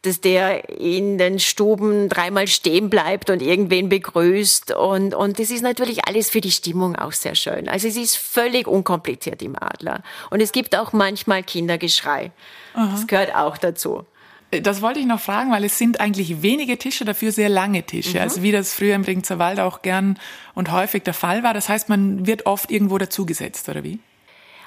dass 0.02 0.20
der 0.20 0.68
in 0.68 1.18
den 1.18 1.40
Stuben 1.40 2.08
dreimal 2.08 2.46
stehen 2.46 2.90
bleibt 2.90 3.28
und 3.28 3.42
irgendwen 3.42 3.88
begrüßt. 3.88 4.70
Und, 4.76 5.16
und 5.16 5.40
das 5.40 5.50
ist 5.50 5.62
natürlich 5.62 6.06
alles 6.06 6.30
für 6.30 6.40
die 6.40 6.52
Stimmung 6.52 6.94
auch 6.94 7.10
sehr 7.10 7.34
schön. 7.34 7.68
Also 7.68 7.88
es 7.88 7.96
ist 7.96 8.16
völlig 8.16 8.68
unkompliziert 8.68 9.42
im 9.42 9.56
Adler. 9.60 10.04
Und 10.30 10.40
es 10.40 10.52
gibt 10.52 10.76
auch 10.76 10.92
manchmal 10.92 11.42
Kindergeschrei. 11.42 12.30
Aha. 12.74 12.90
Das 12.92 13.08
gehört 13.08 13.34
auch 13.34 13.58
dazu. 13.58 14.04
Das 14.50 14.80
wollte 14.80 15.00
ich 15.00 15.06
noch 15.06 15.20
fragen, 15.20 15.50
weil 15.50 15.64
es 15.64 15.76
sind 15.76 16.00
eigentlich 16.00 16.42
wenige 16.42 16.78
Tische, 16.78 17.04
dafür 17.04 17.32
sehr 17.32 17.48
lange 17.48 17.82
Tische. 17.82 18.18
Mhm. 18.18 18.22
Also 18.22 18.42
wie 18.42 18.52
das 18.52 18.72
früher 18.72 18.94
im 18.94 19.02
Bregenzer 19.02 19.38
Wald 19.38 19.58
auch 19.58 19.82
gern 19.82 20.18
und 20.54 20.70
häufig 20.70 21.02
der 21.02 21.14
Fall 21.14 21.42
war. 21.42 21.52
Das 21.52 21.68
heißt, 21.68 21.88
man 21.88 22.26
wird 22.26 22.46
oft 22.46 22.70
irgendwo 22.70 22.96
dazugesetzt, 22.98 23.68
oder 23.68 23.82
wie? 23.82 23.98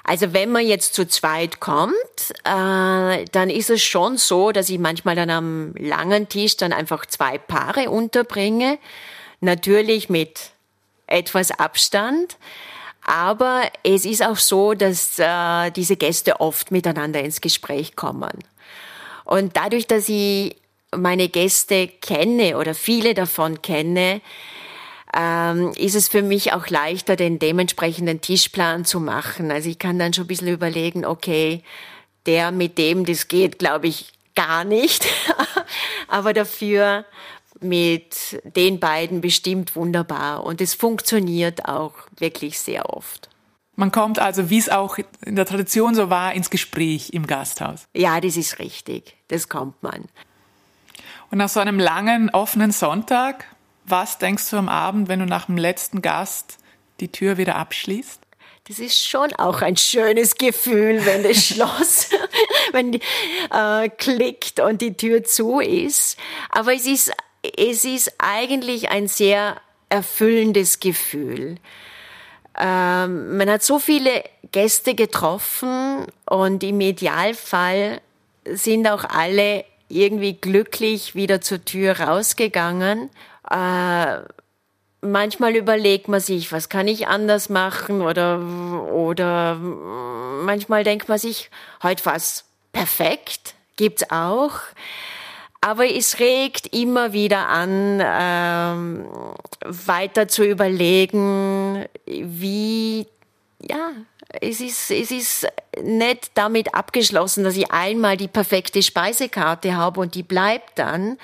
Also 0.03 0.33
wenn 0.33 0.51
man 0.51 0.65
jetzt 0.65 0.95
zu 0.95 1.07
zweit 1.07 1.59
kommt, 1.59 1.93
äh, 2.43 3.25
dann 3.31 3.49
ist 3.49 3.69
es 3.69 3.83
schon 3.83 4.17
so, 4.17 4.51
dass 4.51 4.69
ich 4.69 4.79
manchmal 4.79 5.15
dann 5.15 5.29
am 5.29 5.73
langen 5.75 6.27
Tisch 6.29 6.57
dann 6.57 6.73
einfach 6.73 7.05
zwei 7.05 7.37
Paare 7.37 7.89
unterbringe. 7.89 8.79
Natürlich 9.39 10.09
mit 10.09 10.51
etwas 11.07 11.51
Abstand. 11.51 12.37
Aber 13.01 13.63
es 13.83 14.05
ist 14.05 14.23
auch 14.23 14.37
so, 14.37 14.73
dass 14.73 15.17
äh, 15.19 15.71
diese 15.71 15.95
Gäste 15.95 16.41
oft 16.41 16.71
miteinander 16.71 17.21
ins 17.21 17.41
Gespräch 17.41 17.95
kommen. 17.95 18.31
Und 19.29 19.57
dadurch, 19.57 19.85
dass 19.85 20.09
ich 20.09 20.55
meine 20.91 21.29
Gäste 21.29 21.87
kenne 21.87 22.57
oder 22.57 22.73
viele 22.73 23.13
davon 23.13 23.61
kenne, 23.61 24.21
ähm, 25.15 25.71
ist 25.77 25.93
es 25.93 26.07
für 26.07 26.23
mich 26.23 26.51
auch 26.51 26.67
leichter, 26.67 27.15
den 27.15 27.37
dementsprechenden 27.37 28.21
Tischplan 28.21 28.85
zu 28.85 28.99
machen. 28.99 29.51
Also 29.51 29.69
ich 29.69 29.77
kann 29.77 29.99
dann 29.99 30.13
schon 30.13 30.23
ein 30.23 30.29
bisschen 30.29 30.47
überlegen, 30.47 31.05
okay, 31.05 31.61
der 32.25 32.51
mit 32.51 32.79
dem, 32.79 33.05
das 33.05 33.27
geht, 33.27 33.59
glaube 33.59 33.85
ich, 33.85 34.13
gar 34.33 34.63
nicht. 34.63 35.05
Aber 36.07 36.33
dafür 36.33 37.05
mit 37.59 38.41
den 38.55 38.79
beiden 38.79 39.21
bestimmt 39.21 39.75
wunderbar. 39.75 40.43
Und 40.43 40.59
es 40.59 40.73
funktioniert 40.73 41.65
auch 41.65 41.93
wirklich 42.17 42.57
sehr 42.57 42.89
oft. 42.89 43.29
Man 43.79 43.91
kommt 43.91 44.19
also, 44.19 44.49
wie 44.49 44.57
es 44.57 44.69
auch 44.69 44.97
in 45.25 45.35
der 45.35 45.45
Tradition 45.45 45.95
so 45.95 46.09
war, 46.09 46.33
ins 46.33 46.49
Gespräch 46.49 47.11
im 47.11 47.27
Gasthaus. 47.27 47.87
Ja, 47.93 48.19
das 48.19 48.35
ist 48.35 48.59
richtig. 48.59 49.15
Das 49.29 49.47
kommt 49.47 49.81
man. 49.81 50.05
Und 51.31 51.37
nach 51.37 51.49
so 51.49 51.59
einem 51.59 51.79
langen, 51.79 52.29
offenen 52.29 52.71
Sonntag 52.71 53.45
was 53.89 54.17
denkst 54.17 54.49
du 54.49 54.57
am 54.57 54.69
Abend, 54.69 55.07
wenn 55.07 55.19
du 55.19 55.25
nach 55.25 55.45
dem 55.45 55.57
letzten 55.57 56.01
Gast 56.01 56.57
die 56.99 57.11
Tür 57.11 57.37
wieder 57.37 57.55
abschließt? 57.55 58.21
Das 58.67 58.77
ist 58.77 59.07
schon 59.07 59.33
auch 59.33 59.61
ein 59.61 59.77
schönes 59.77 60.35
Gefühl, 60.35 61.05
wenn 61.05 61.23
das 61.23 61.43
Schloss, 61.47 62.09
wenn 62.71 62.91
die, 62.91 63.01
äh, 63.51 63.89
klickt 63.89 64.59
und 64.59 64.81
die 64.81 64.95
Tür 64.95 65.23
zu 65.23 65.59
ist. 65.59 66.17
Aber 66.51 66.73
es 66.73 66.85
ist, 66.85 67.11
es 67.57 67.83
ist 67.83 68.13
eigentlich 68.19 68.89
ein 68.89 69.07
sehr 69.07 69.59
erfüllendes 69.89 70.79
Gefühl. 70.79 71.57
Ähm, 72.59 73.37
man 73.37 73.49
hat 73.49 73.63
so 73.63 73.79
viele 73.79 74.23
Gäste 74.51 74.95
getroffen 74.95 76.05
und 76.29 76.63
im 76.63 76.81
Idealfall 76.81 78.01
sind 78.45 78.87
auch 78.87 79.05
alle 79.05 79.65
irgendwie 79.87 80.33
glücklich 80.33 81.15
wieder 81.15 81.41
zur 81.41 81.63
Tür 81.63 81.99
rausgegangen 81.99 83.09
äh, 83.49 84.19
manchmal 85.01 85.55
überlegt 85.55 86.07
man 86.07 86.19
sich, 86.19 86.51
was 86.51 86.69
kann 86.69 86.87
ich 86.87 87.07
anders 87.07 87.49
machen 87.49 88.01
oder, 88.01 88.39
oder 88.39 89.55
manchmal 89.55 90.83
denkt 90.83 91.09
man 91.09 91.17
sich, 91.17 91.49
heute 91.83 92.05
was 92.05 92.45
perfekt, 92.71 93.55
gibt's 93.75 94.09
auch. 94.11 94.59
Aber 95.61 95.85
es 95.85 96.19
regt 96.19 96.73
immer 96.73 97.11
wieder 97.11 97.47
an, 97.47 98.01
ähm, 98.01 99.05
weiter 99.65 100.27
zu 100.29 100.45
überlegen, 100.45 101.85
wie, 102.05 103.07
ja, 103.61 103.91
es 104.41 104.61
ist, 104.61 104.89
es 104.91 105.11
ist 105.11 105.47
nicht 105.81 106.31
damit 106.35 106.73
abgeschlossen, 106.73 107.43
dass 107.43 107.57
ich 107.57 107.71
einmal 107.71 108.15
die 108.15 108.27
perfekte 108.27 108.81
Speisekarte 108.81 109.75
habe 109.75 109.99
und 109.99 110.15
die 110.15 110.23
bleibt 110.23 110.79
dann, 110.79 111.17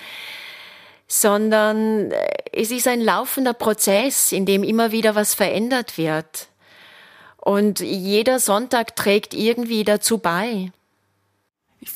sondern 1.07 2.11
äh, 2.11 2.27
es 2.51 2.71
ist 2.71 2.87
ein 2.87 3.01
laufender 3.01 3.53
Prozess, 3.53 4.31
in 4.31 4.45
dem 4.45 4.63
immer 4.63 4.91
wieder 4.91 5.15
was 5.15 5.33
verändert 5.33 5.97
wird. 5.97 6.47
Und 7.37 7.79
jeder 7.79 8.39
Sonntag 8.39 8.95
trägt 8.95 9.33
irgendwie 9.33 9.83
dazu 9.83 10.17
bei. 10.17 10.71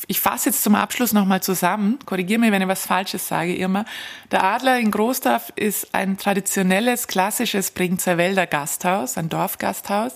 Ich, 0.08 0.20
fasse 0.20 0.50
jetzt 0.50 0.64
zum 0.64 0.76
Abschluss 0.76 1.14
nochmal 1.14 1.42
zusammen. 1.42 2.00
Korrigiere 2.06 2.40
mich, 2.40 2.52
wenn 2.52 2.62
ich 2.62 2.68
was 2.68 2.86
Falsches 2.86 3.28
sage, 3.28 3.56
Irma. 3.56 3.86
Der 4.32 4.44
Adler 4.44 4.80
in 4.80 4.92
Großdorf 4.92 5.52
ist 5.56 5.94
ein 5.94 6.18
traditionelles, 6.18 7.08
klassisches 7.08 7.72
Bregenzer 7.72 8.18
Wälder 8.18 8.48
Gasthaus, 8.48 9.18
ein 9.18 9.30
Dorfgasthaus, 9.30 10.14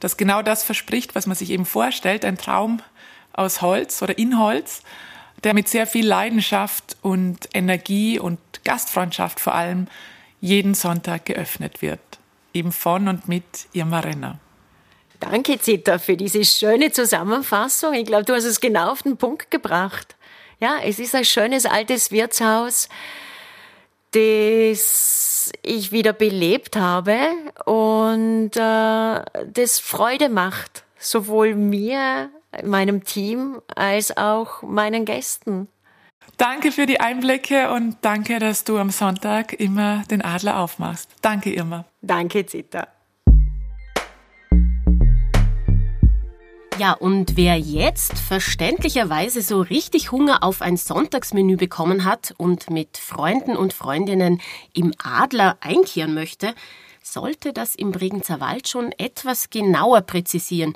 das 0.00 0.16
genau 0.16 0.42
das 0.42 0.64
verspricht, 0.64 1.14
was 1.14 1.26
man 1.26 1.36
sich 1.36 1.50
eben 1.50 1.66
vorstellt, 1.66 2.24
ein 2.24 2.38
Traum 2.38 2.80
aus 3.32 3.62
Holz 3.62 4.00
oder 4.02 4.16
in 4.16 4.38
Holz 4.38 4.82
der 5.44 5.54
mit 5.54 5.68
sehr 5.68 5.86
viel 5.86 6.06
Leidenschaft 6.06 6.96
und 7.02 7.48
Energie 7.54 8.18
und 8.18 8.38
Gastfreundschaft 8.64 9.40
vor 9.40 9.54
allem 9.54 9.86
jeden 10.40 10.74
Sonntag 10.74 11.26
geöffnet 11.26 11.82
wird. 11.82 12.00
Eben 12.52 12.72
von 12.72 13.08
und 13.08 13.28
mit 13.28 13.68
Irma 13.72 14.00
Renner. 14.00 14.38
Danke, 15.20 15.58
Zita, 15.58 15.98
für 15.98 16.16
diese 16.16 16.44
schöne 16.44 16.92
Zusammenfassung. 16.92 17.94
Ich 17.94 18.06
glaube, 18.06 18.24
du 18.24 18.34
hast 18.34 18.44
es 18.44 18.60
genau 18.60 18.92
auf 18.92 19.02
den 19.02 19.16
Punkt 19.16 19.50
gebracht. 19.50 20.16
Ja, 20.60 20.78
es 20.84 20.98
ist 20.98 21.14
ein 21.14 21.24
schönes 21.24 21.66
altes 21.66 22.10
Wirtshaus, 22.10 22.88
das 24.12 25.52
ich 25.62 25.92
wieder 25.92 26.12
belebt 26.12 26.76
habe 26.76 27.16
und 27.64 28.50
äh, 28.56 29.44
das 29.46 29.78
Freude 29.78 30.28
macht, 30.28 30.84
sowohl 30.98 31.54
mir 31.54 32.30
meinem 32.64 33.04
Team 33.04 33.60
als 33.74 34.16
auch 34.16 34.62
meinen 34.62 35.04
Gästen. 35.04 35.68
Danke 36.36 36.70
für 36.70 36.86
die 36.86 37.00
Einblicke 37.00 37.70
und 37.70 37.96
danke, 38.02 38.38
dass 38.38 38.64
du 38.64 38.78
am 38.78 38.90
Sonntag 38.90 39.52
immer 39.52 40.04
den 40.10 40.22
Adler 40.22 40.58
aufmachst. 40.60 41.10
Danke, 41.20 41.52
Irma. 41.52 41.84
Danke, 42.00 42.46
Zita. 42.46 42.86
Ja, 46.78 46.92
und 46.92 47.36
wer 47.36 47.58
jetzt 47.58 48.18
verständlicherweise 48.18 49.42
so 49.42 49.60
richtig 49.60 50.12
Hunger 50.12 50.44
auf 50.44 50.62
ein 50.62 50.76
Sonntagsmenü 50.76 51.56
bekommen 51.56 52.04
hat 52.04 52.34
und 52.36 52.70
mit 52.70 52.98
Freunden 52.98 53.56
und 53.56 53.72
Freundinnen 53.72 54.40
im 54.74 54.92
Adler 55.02 55.56
einkehren 55.60 56.14
möchte, 56.14 56.54
sollte 57.02 57.52
das 57.52 57.74
im 57.74 57.90
Bregenzer 57.90 58.40
Wald 58.40 58.68
schon 58.68 58.92
etwas 58.92 59.50
genauer 59.50 60.02
präzisieren 60.02 60.74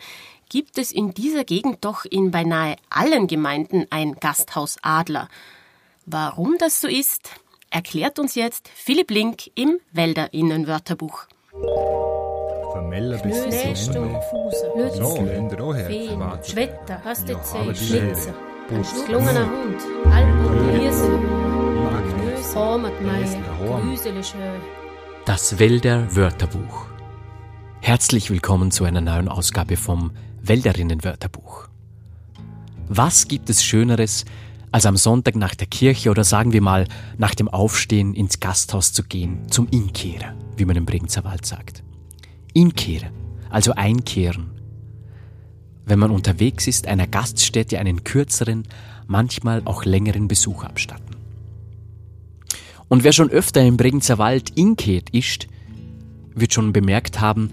gibt 0.52 0.76
es 0.76 0.92
in 0.92 1.14
dieser 1.14 1.44
Gegend 1.44 1.82
doch 1.82 2.04
in 2.04 2.30
beinahe 2.30 2.76
allen 2.90 3.26
Gemeinden 3.26 3.86
ein 3.88 4.16
Gasthaus 4.16 4.76
Adler. 4.82 5.30
Warum 6.04 6.56
das 6.58 6.82
so 6.82 6.88
ist, 6.88 7.30
erklärt 7.70 8.18
uns 8.18 8.34
jetzt 8.34 8.68
Philipp 8.68 9.10
Link 9.10 9.50
im 9.54 9.78
Wälder 9.92 10.34
Innenwörterbuch. 10.34 11.26
Vermeller 12.72 13.18
bis 13.18 13.46
Nähstum, 13.46 14.16
Lützel, 14.76 15.86
Feen, 15.86 16.22
Schwetter, 16.42 17.04
Hastezei, 17.04 17.74
Schlitzer, 17.74 18.34
gelungener 19.06 19.46
Hund, 19.46 19.76
Alpen, 20.10 20.80
Hirsel, 20.80 21.18
Hormatmeier, 22.54 23.42
Grüsele 23.82 24.22
Das 25.26 25.58
Wälder 25.58 26.16
Wörterbuch. 26.16 26.86
Herzlich 27.82 28.30
willkommen 28.30 28.70
zu 28.70 28.84
einer 28.84 29.02
neuen 29.02 29.28
Ausgabe 29.28 29.76
vom 29.76 30.12
Wälderinnenwörterbuch. 30.40 31.68
Was 32.88 33.28
gibt 33.28 33.50
es 33.50 33.62
Schöneres, 33.62 34.24
als 34.70 34.86
am 34.86 34.96
Sonntag 34.96 35.36
nach 35.36 35.54
der 35.54 35.66
Kirche 35.66 36.10
oder 36.10 36.24
sagen 36.24 36.54
wir 36.54 36.62
mal 36.62 36.86
nach 37.18 37.34
dem 37.34 37.48
Aufstehen 37.48 38.14
ins 38.14 38.40
Gasthaus 38.40 38.94
zu 38.94 39.02
gehen, 39.02 39.46
zum 39.50 39.68
Inkehren, 39.68 40.36
wie 40.56 40.64
man 40.64 40.76
im 40.76 40.86
Bregenzer 40.86 41.24
Wald 41.24 41.44
sagt. 41.44 41.82
Inkehren, 42.52 43.12
also 43.50 43.72
einkehren. 43.72 44.50
Wenn 45.84 45.98
man 45.98 46.10
unterwegs 46.10 46.66
ist, 46.66 46.86
einer 46.86 47.06
Gaststätte 47.06 47.78
einen 47.78 48.04
kürzeren, 48.04 48.64
manchmal 49.06 49.62
auch 49.64 49.84
längeren 49.84 50.28
Besuch 50.28 50.64
abstatten. 50.64 51.16
Und 52.88 53.04
wer 53.04 53.12
schon 53.12 53.30
öfter 53.30 53.62
im 53.62 53.76
Bregenzer 53.76 54.18
Wald 54.18 54.50
inkehrt 54.50 55.10
ist, 55.10 55.48
wird 56.34 56.52
schon 56.52 56.72
bemerkt 56.72 57.20
haben, 57.20 57.50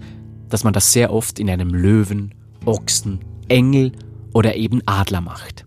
dass 0.48 0.64
man 0.64 0.72
das 0.72 0.92
sehr 0.92 1.12
oft 1.12 1.38
in 1.38 1.48
einem 1.48 1.74
Löwen 1.74 2.34
Ochsen, 2.66 3.20
Engel 3.48 3.92
oder 4.32 4.56
eben 4.56 4.82
Adler 4.86 5.20
macht. 5.20 5.64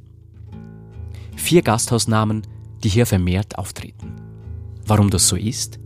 Vier 1.35 1.61
Gasthausnamen, 1.61 2.43
die 2.83 2.89
hier 2.89 3.05
vermehrt 3.05 3.57
auftreten. 3.57 4.13
Warum 4.85 5.09
das 5.09 5.27
so 5.27 5.35
ist? 5.35 5.79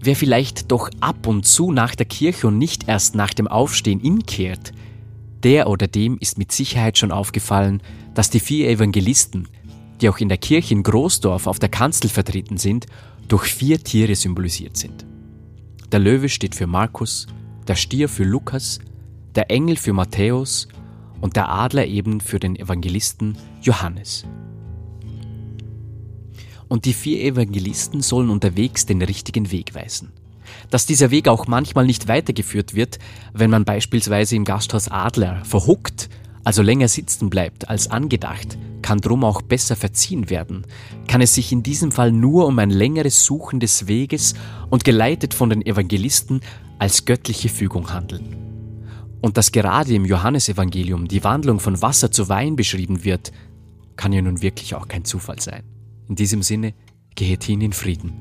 Wer 0.00 0.16
vielleicht 0.16 0.70
doch 0.70 0.90
ab 1.00 1.26
und 1.26 1.46
zu 1.46 1.72
nach 1.72 1.94
der 1.94 2.06
Kirche 2.06 2.46
und 2.46 2.58
nicht 2.58 2.88
erst 2.88 3.14
nach 3.14 3.34
dem 3.34 3.48
Aufstehen 3.48 4.00
inkehrt, 4.00 4.72
der 5.42 5.68
oder 5.68 5.86
dem 5.86 6.18
ist 6.18 6.38
mit 6.38 6.52
Sicherheit 6.52 6.98
schon 6.98 7.12
aufgefallen, 7.12 7.82
dass 8.14 8.30
die 8.30 8.40
vier 8.40 8.68
Evangelisten, 8.68 9.48
die 10.00 10.08
auch 10.08 10.18
in 10.18 10.28
der 10.28 10.38
Kirche 10.38 10.74
in 10.74 10.82
Großdorf 10.82 11.46
auf 11.46 11.58
der 11.58 11.68
Kanzel 11.68 12.10
vertreten 12.10 12.56
sind, 12.56 12.86
durch 13.28 13.44
vier 13.44 13.82
Tiere 13.82 14.14
symbolisiert 14.14 14.76
sind. 14.76 15.06
Der 15.92 16.00
Löwe 16.00 16.28
steht 16.28 16.54
für 16.54 16.66
Markus, 16.66 17.26
der 17.68 17.76
Stier 17.76 18.08
für 18.08 18.24
Lukas, 18.24 18.80
der 19.34 19.50
Engel 19.50 19.76
für 19.76 19.92
Matthäus 19.92 20.68
und 21.20 21.36
der 21.36 21.48
Adler 21.48 21.86
eben 21.86 22.20
für 22.20 22.40
den 22.40 22.56
Evangelisten 22.56 23.36
Johannes. 23.62 24.24
Und 26.70 26.84
die 26.84 26.92
vier 26.92 27.20
Evangelisten 27.24 28.00
sollen 28.00 28.30
unterwegs 28.30 28.86
den 28.86 29.02
richtigen 29.02 29.50
Weg 29.50 29.74
weisen. 29.74 30.12
Dass 30.70 30.86
dieser 30.86 31.10
Weg 31.10 31.26
auch 31.26 31.48
manchmal 31.48 31.84
nicht 31.84 32.06
weitergeführt 32.06 32.76
wird, 32.76 33.00
wenn 33.34 33.50
man 33.50 33.64
beispielsweise 33.64 34.36
im 34.36 34.44
Gasthaus 34.44 34.86
Adler 34.86 35.44
verhuckt, 35.44 36.08
also 36.44 36.62
länger 36.62 36.86
sitzen 36.86 37.28
bleibt 37.28 37.68
als 37.68 37.90
angedacht, 37.90 38.56
kann 38.82 39.00
drum 39.00 39.24
auch 39.24 39.42
besser 39.42 39.74
verziehen 39.74 40.30
werden, 40.30 40.64
kann 41.08 41.20
es 41.20 41.34
sich 41.34 41.50
in 41.50 41.64
diesem 41.64 41.90
Fall 41.90 42.12
nur 42.12 42.46
um 42.46 42.56
ein 42.60 42.70
längeres 42.70 43.24
Suchen 43.24 43.58
des 43.58 43.88
Weges 43.88 44.34
und 44.70 44.84
geleitet 44.84 45.34
von 45.34 45.50
den 45.50 45.66
Evangelisten 45.66 46.40
als 46.78 47.04
göttliche 47.04 47.48
Fügung 47.48 47.92
handeln. 47.92 48.36
Und 49.20 49.36
dass 49.36 49.50
gerade 49.50 49.92
im 49.92 50.04
Johannesevangelium 50.04 51.08
die 51.08 51.24
Wandlung 51.24 51.58
von 51.58 51.82
Wasser 51.82 52.12
zu 52.12 52.28
Wein 52.28 52.54
beschrieben 52.54 53.02
wird, 53.02 53.32
kann 53.96 54.12
ja 54.12 54.22
nun 54.22 54.40
wirklich 54.40 54.76
auch 54.76 54.86
kein 54.86 55.04
Zufall 55.04 55.40
sein. 55.40 55.64
In 56.10 56.16
diesem 56.16 56.42
Sinne, 56.42 56.74
gehet 57.14 57.44
hin 57.44 57.60
in 57.60 57.72
Frieden. 57.72 58.18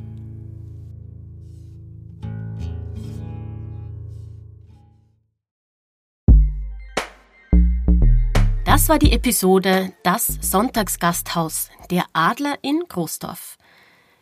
Das 8.63 8.89
war 8.89 8.99
die 8.99 9.11
Episode 9.11 9.91
Das 10.03 10.27
Sonntagsgasthaus, 10.27 11.69
der 11.89 12.05
Adler 12.13 12.59
in 12.61 12.83
Großdorf. 12.87 13.57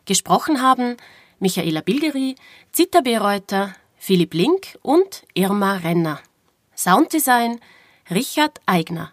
Gesprochen 0.06 0.62
haben 0.62 0.96
Michaela 1.40 1.82
Bilgeri, 1.82 2.36
Zita 2.72 3.02
Bereuter, 3.02 3.76
Philipp 3.98 4.34
Link 4.34 4.80
und 4.82 5.26
Irma 5.34 5.74
Renner. 5.74 6.22
Sounddesign 6.74 7.60
Richard 8.10 8.62
Eigner. 8.66 9.12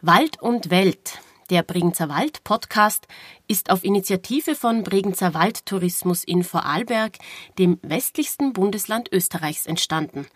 Wald 0.00 0.42
und 0.42 0.70
Welt, 0.70 1.20
der 1.50 1.62
Bregenzer 1.62 2.08
Wald 2.08 2.44
Podcast, 2.44 3.06
ist 3.48 3.70
auf 3.70 3.84
Initiative 3.84 4.54
von 4.54 4.82
Bregenzer 4.82 5.34
Waldtourismus 5.34 6.24
in 6.24 6.44
Vorarlberg, 6.44 7.18
dem 7.58 7.78
westlichsten 7.82 8.52
Bundesland 8.52 9.10
Österreichs, 9.12 9.66
entstanden. 9.66 10.26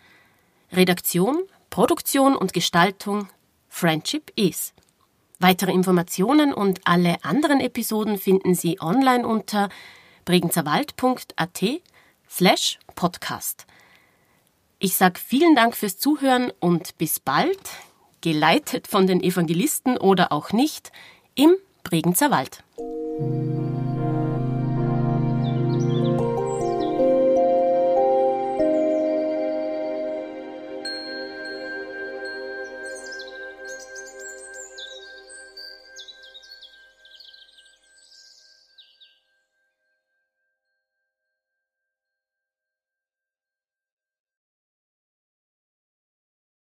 Redaktion, 0.73 1.43
Produktion 1.71 2.37
und 2.37 2.53
Gestaltung 2.53 3.29
Friendship 3.69 4.33
is. 4.37 4.73
Weitere 5.39 5.73
Informationen 5.73 6.55
und 6.55 6.81
alle 6.85 7.23
anderen 7.23 7.61
Episoden 7.61 8.19
finden 8.19 8.55
Sie 8.55 8.81
online 8.81 9.27
unter 9.27 9.69
bregenzerwald.at 10.25 11.65
slash 12.29 12.79
podcast. 12.95 13.67
Ich 14.79 14.97
sage 14.97 15.21
vielen 15.21 15.55
Dank 15.55 15.77
fürs 15.77 15.99
Zuhören 15.99 16.53
und 16.61 16.99
bis 16.99 17.21
bald, 17.21 17.61
geleitet 18.27 18.89
von 18.89 19.07
den 19.07 19.23
Evangelisten 19.23 19.97
oder 19.97 20.33
auch 20.33 20.51
nicht, 20.51 20.91
im 21.37 21.55
Bregenzer 21.85 22.33
Wald. 22.33 22.65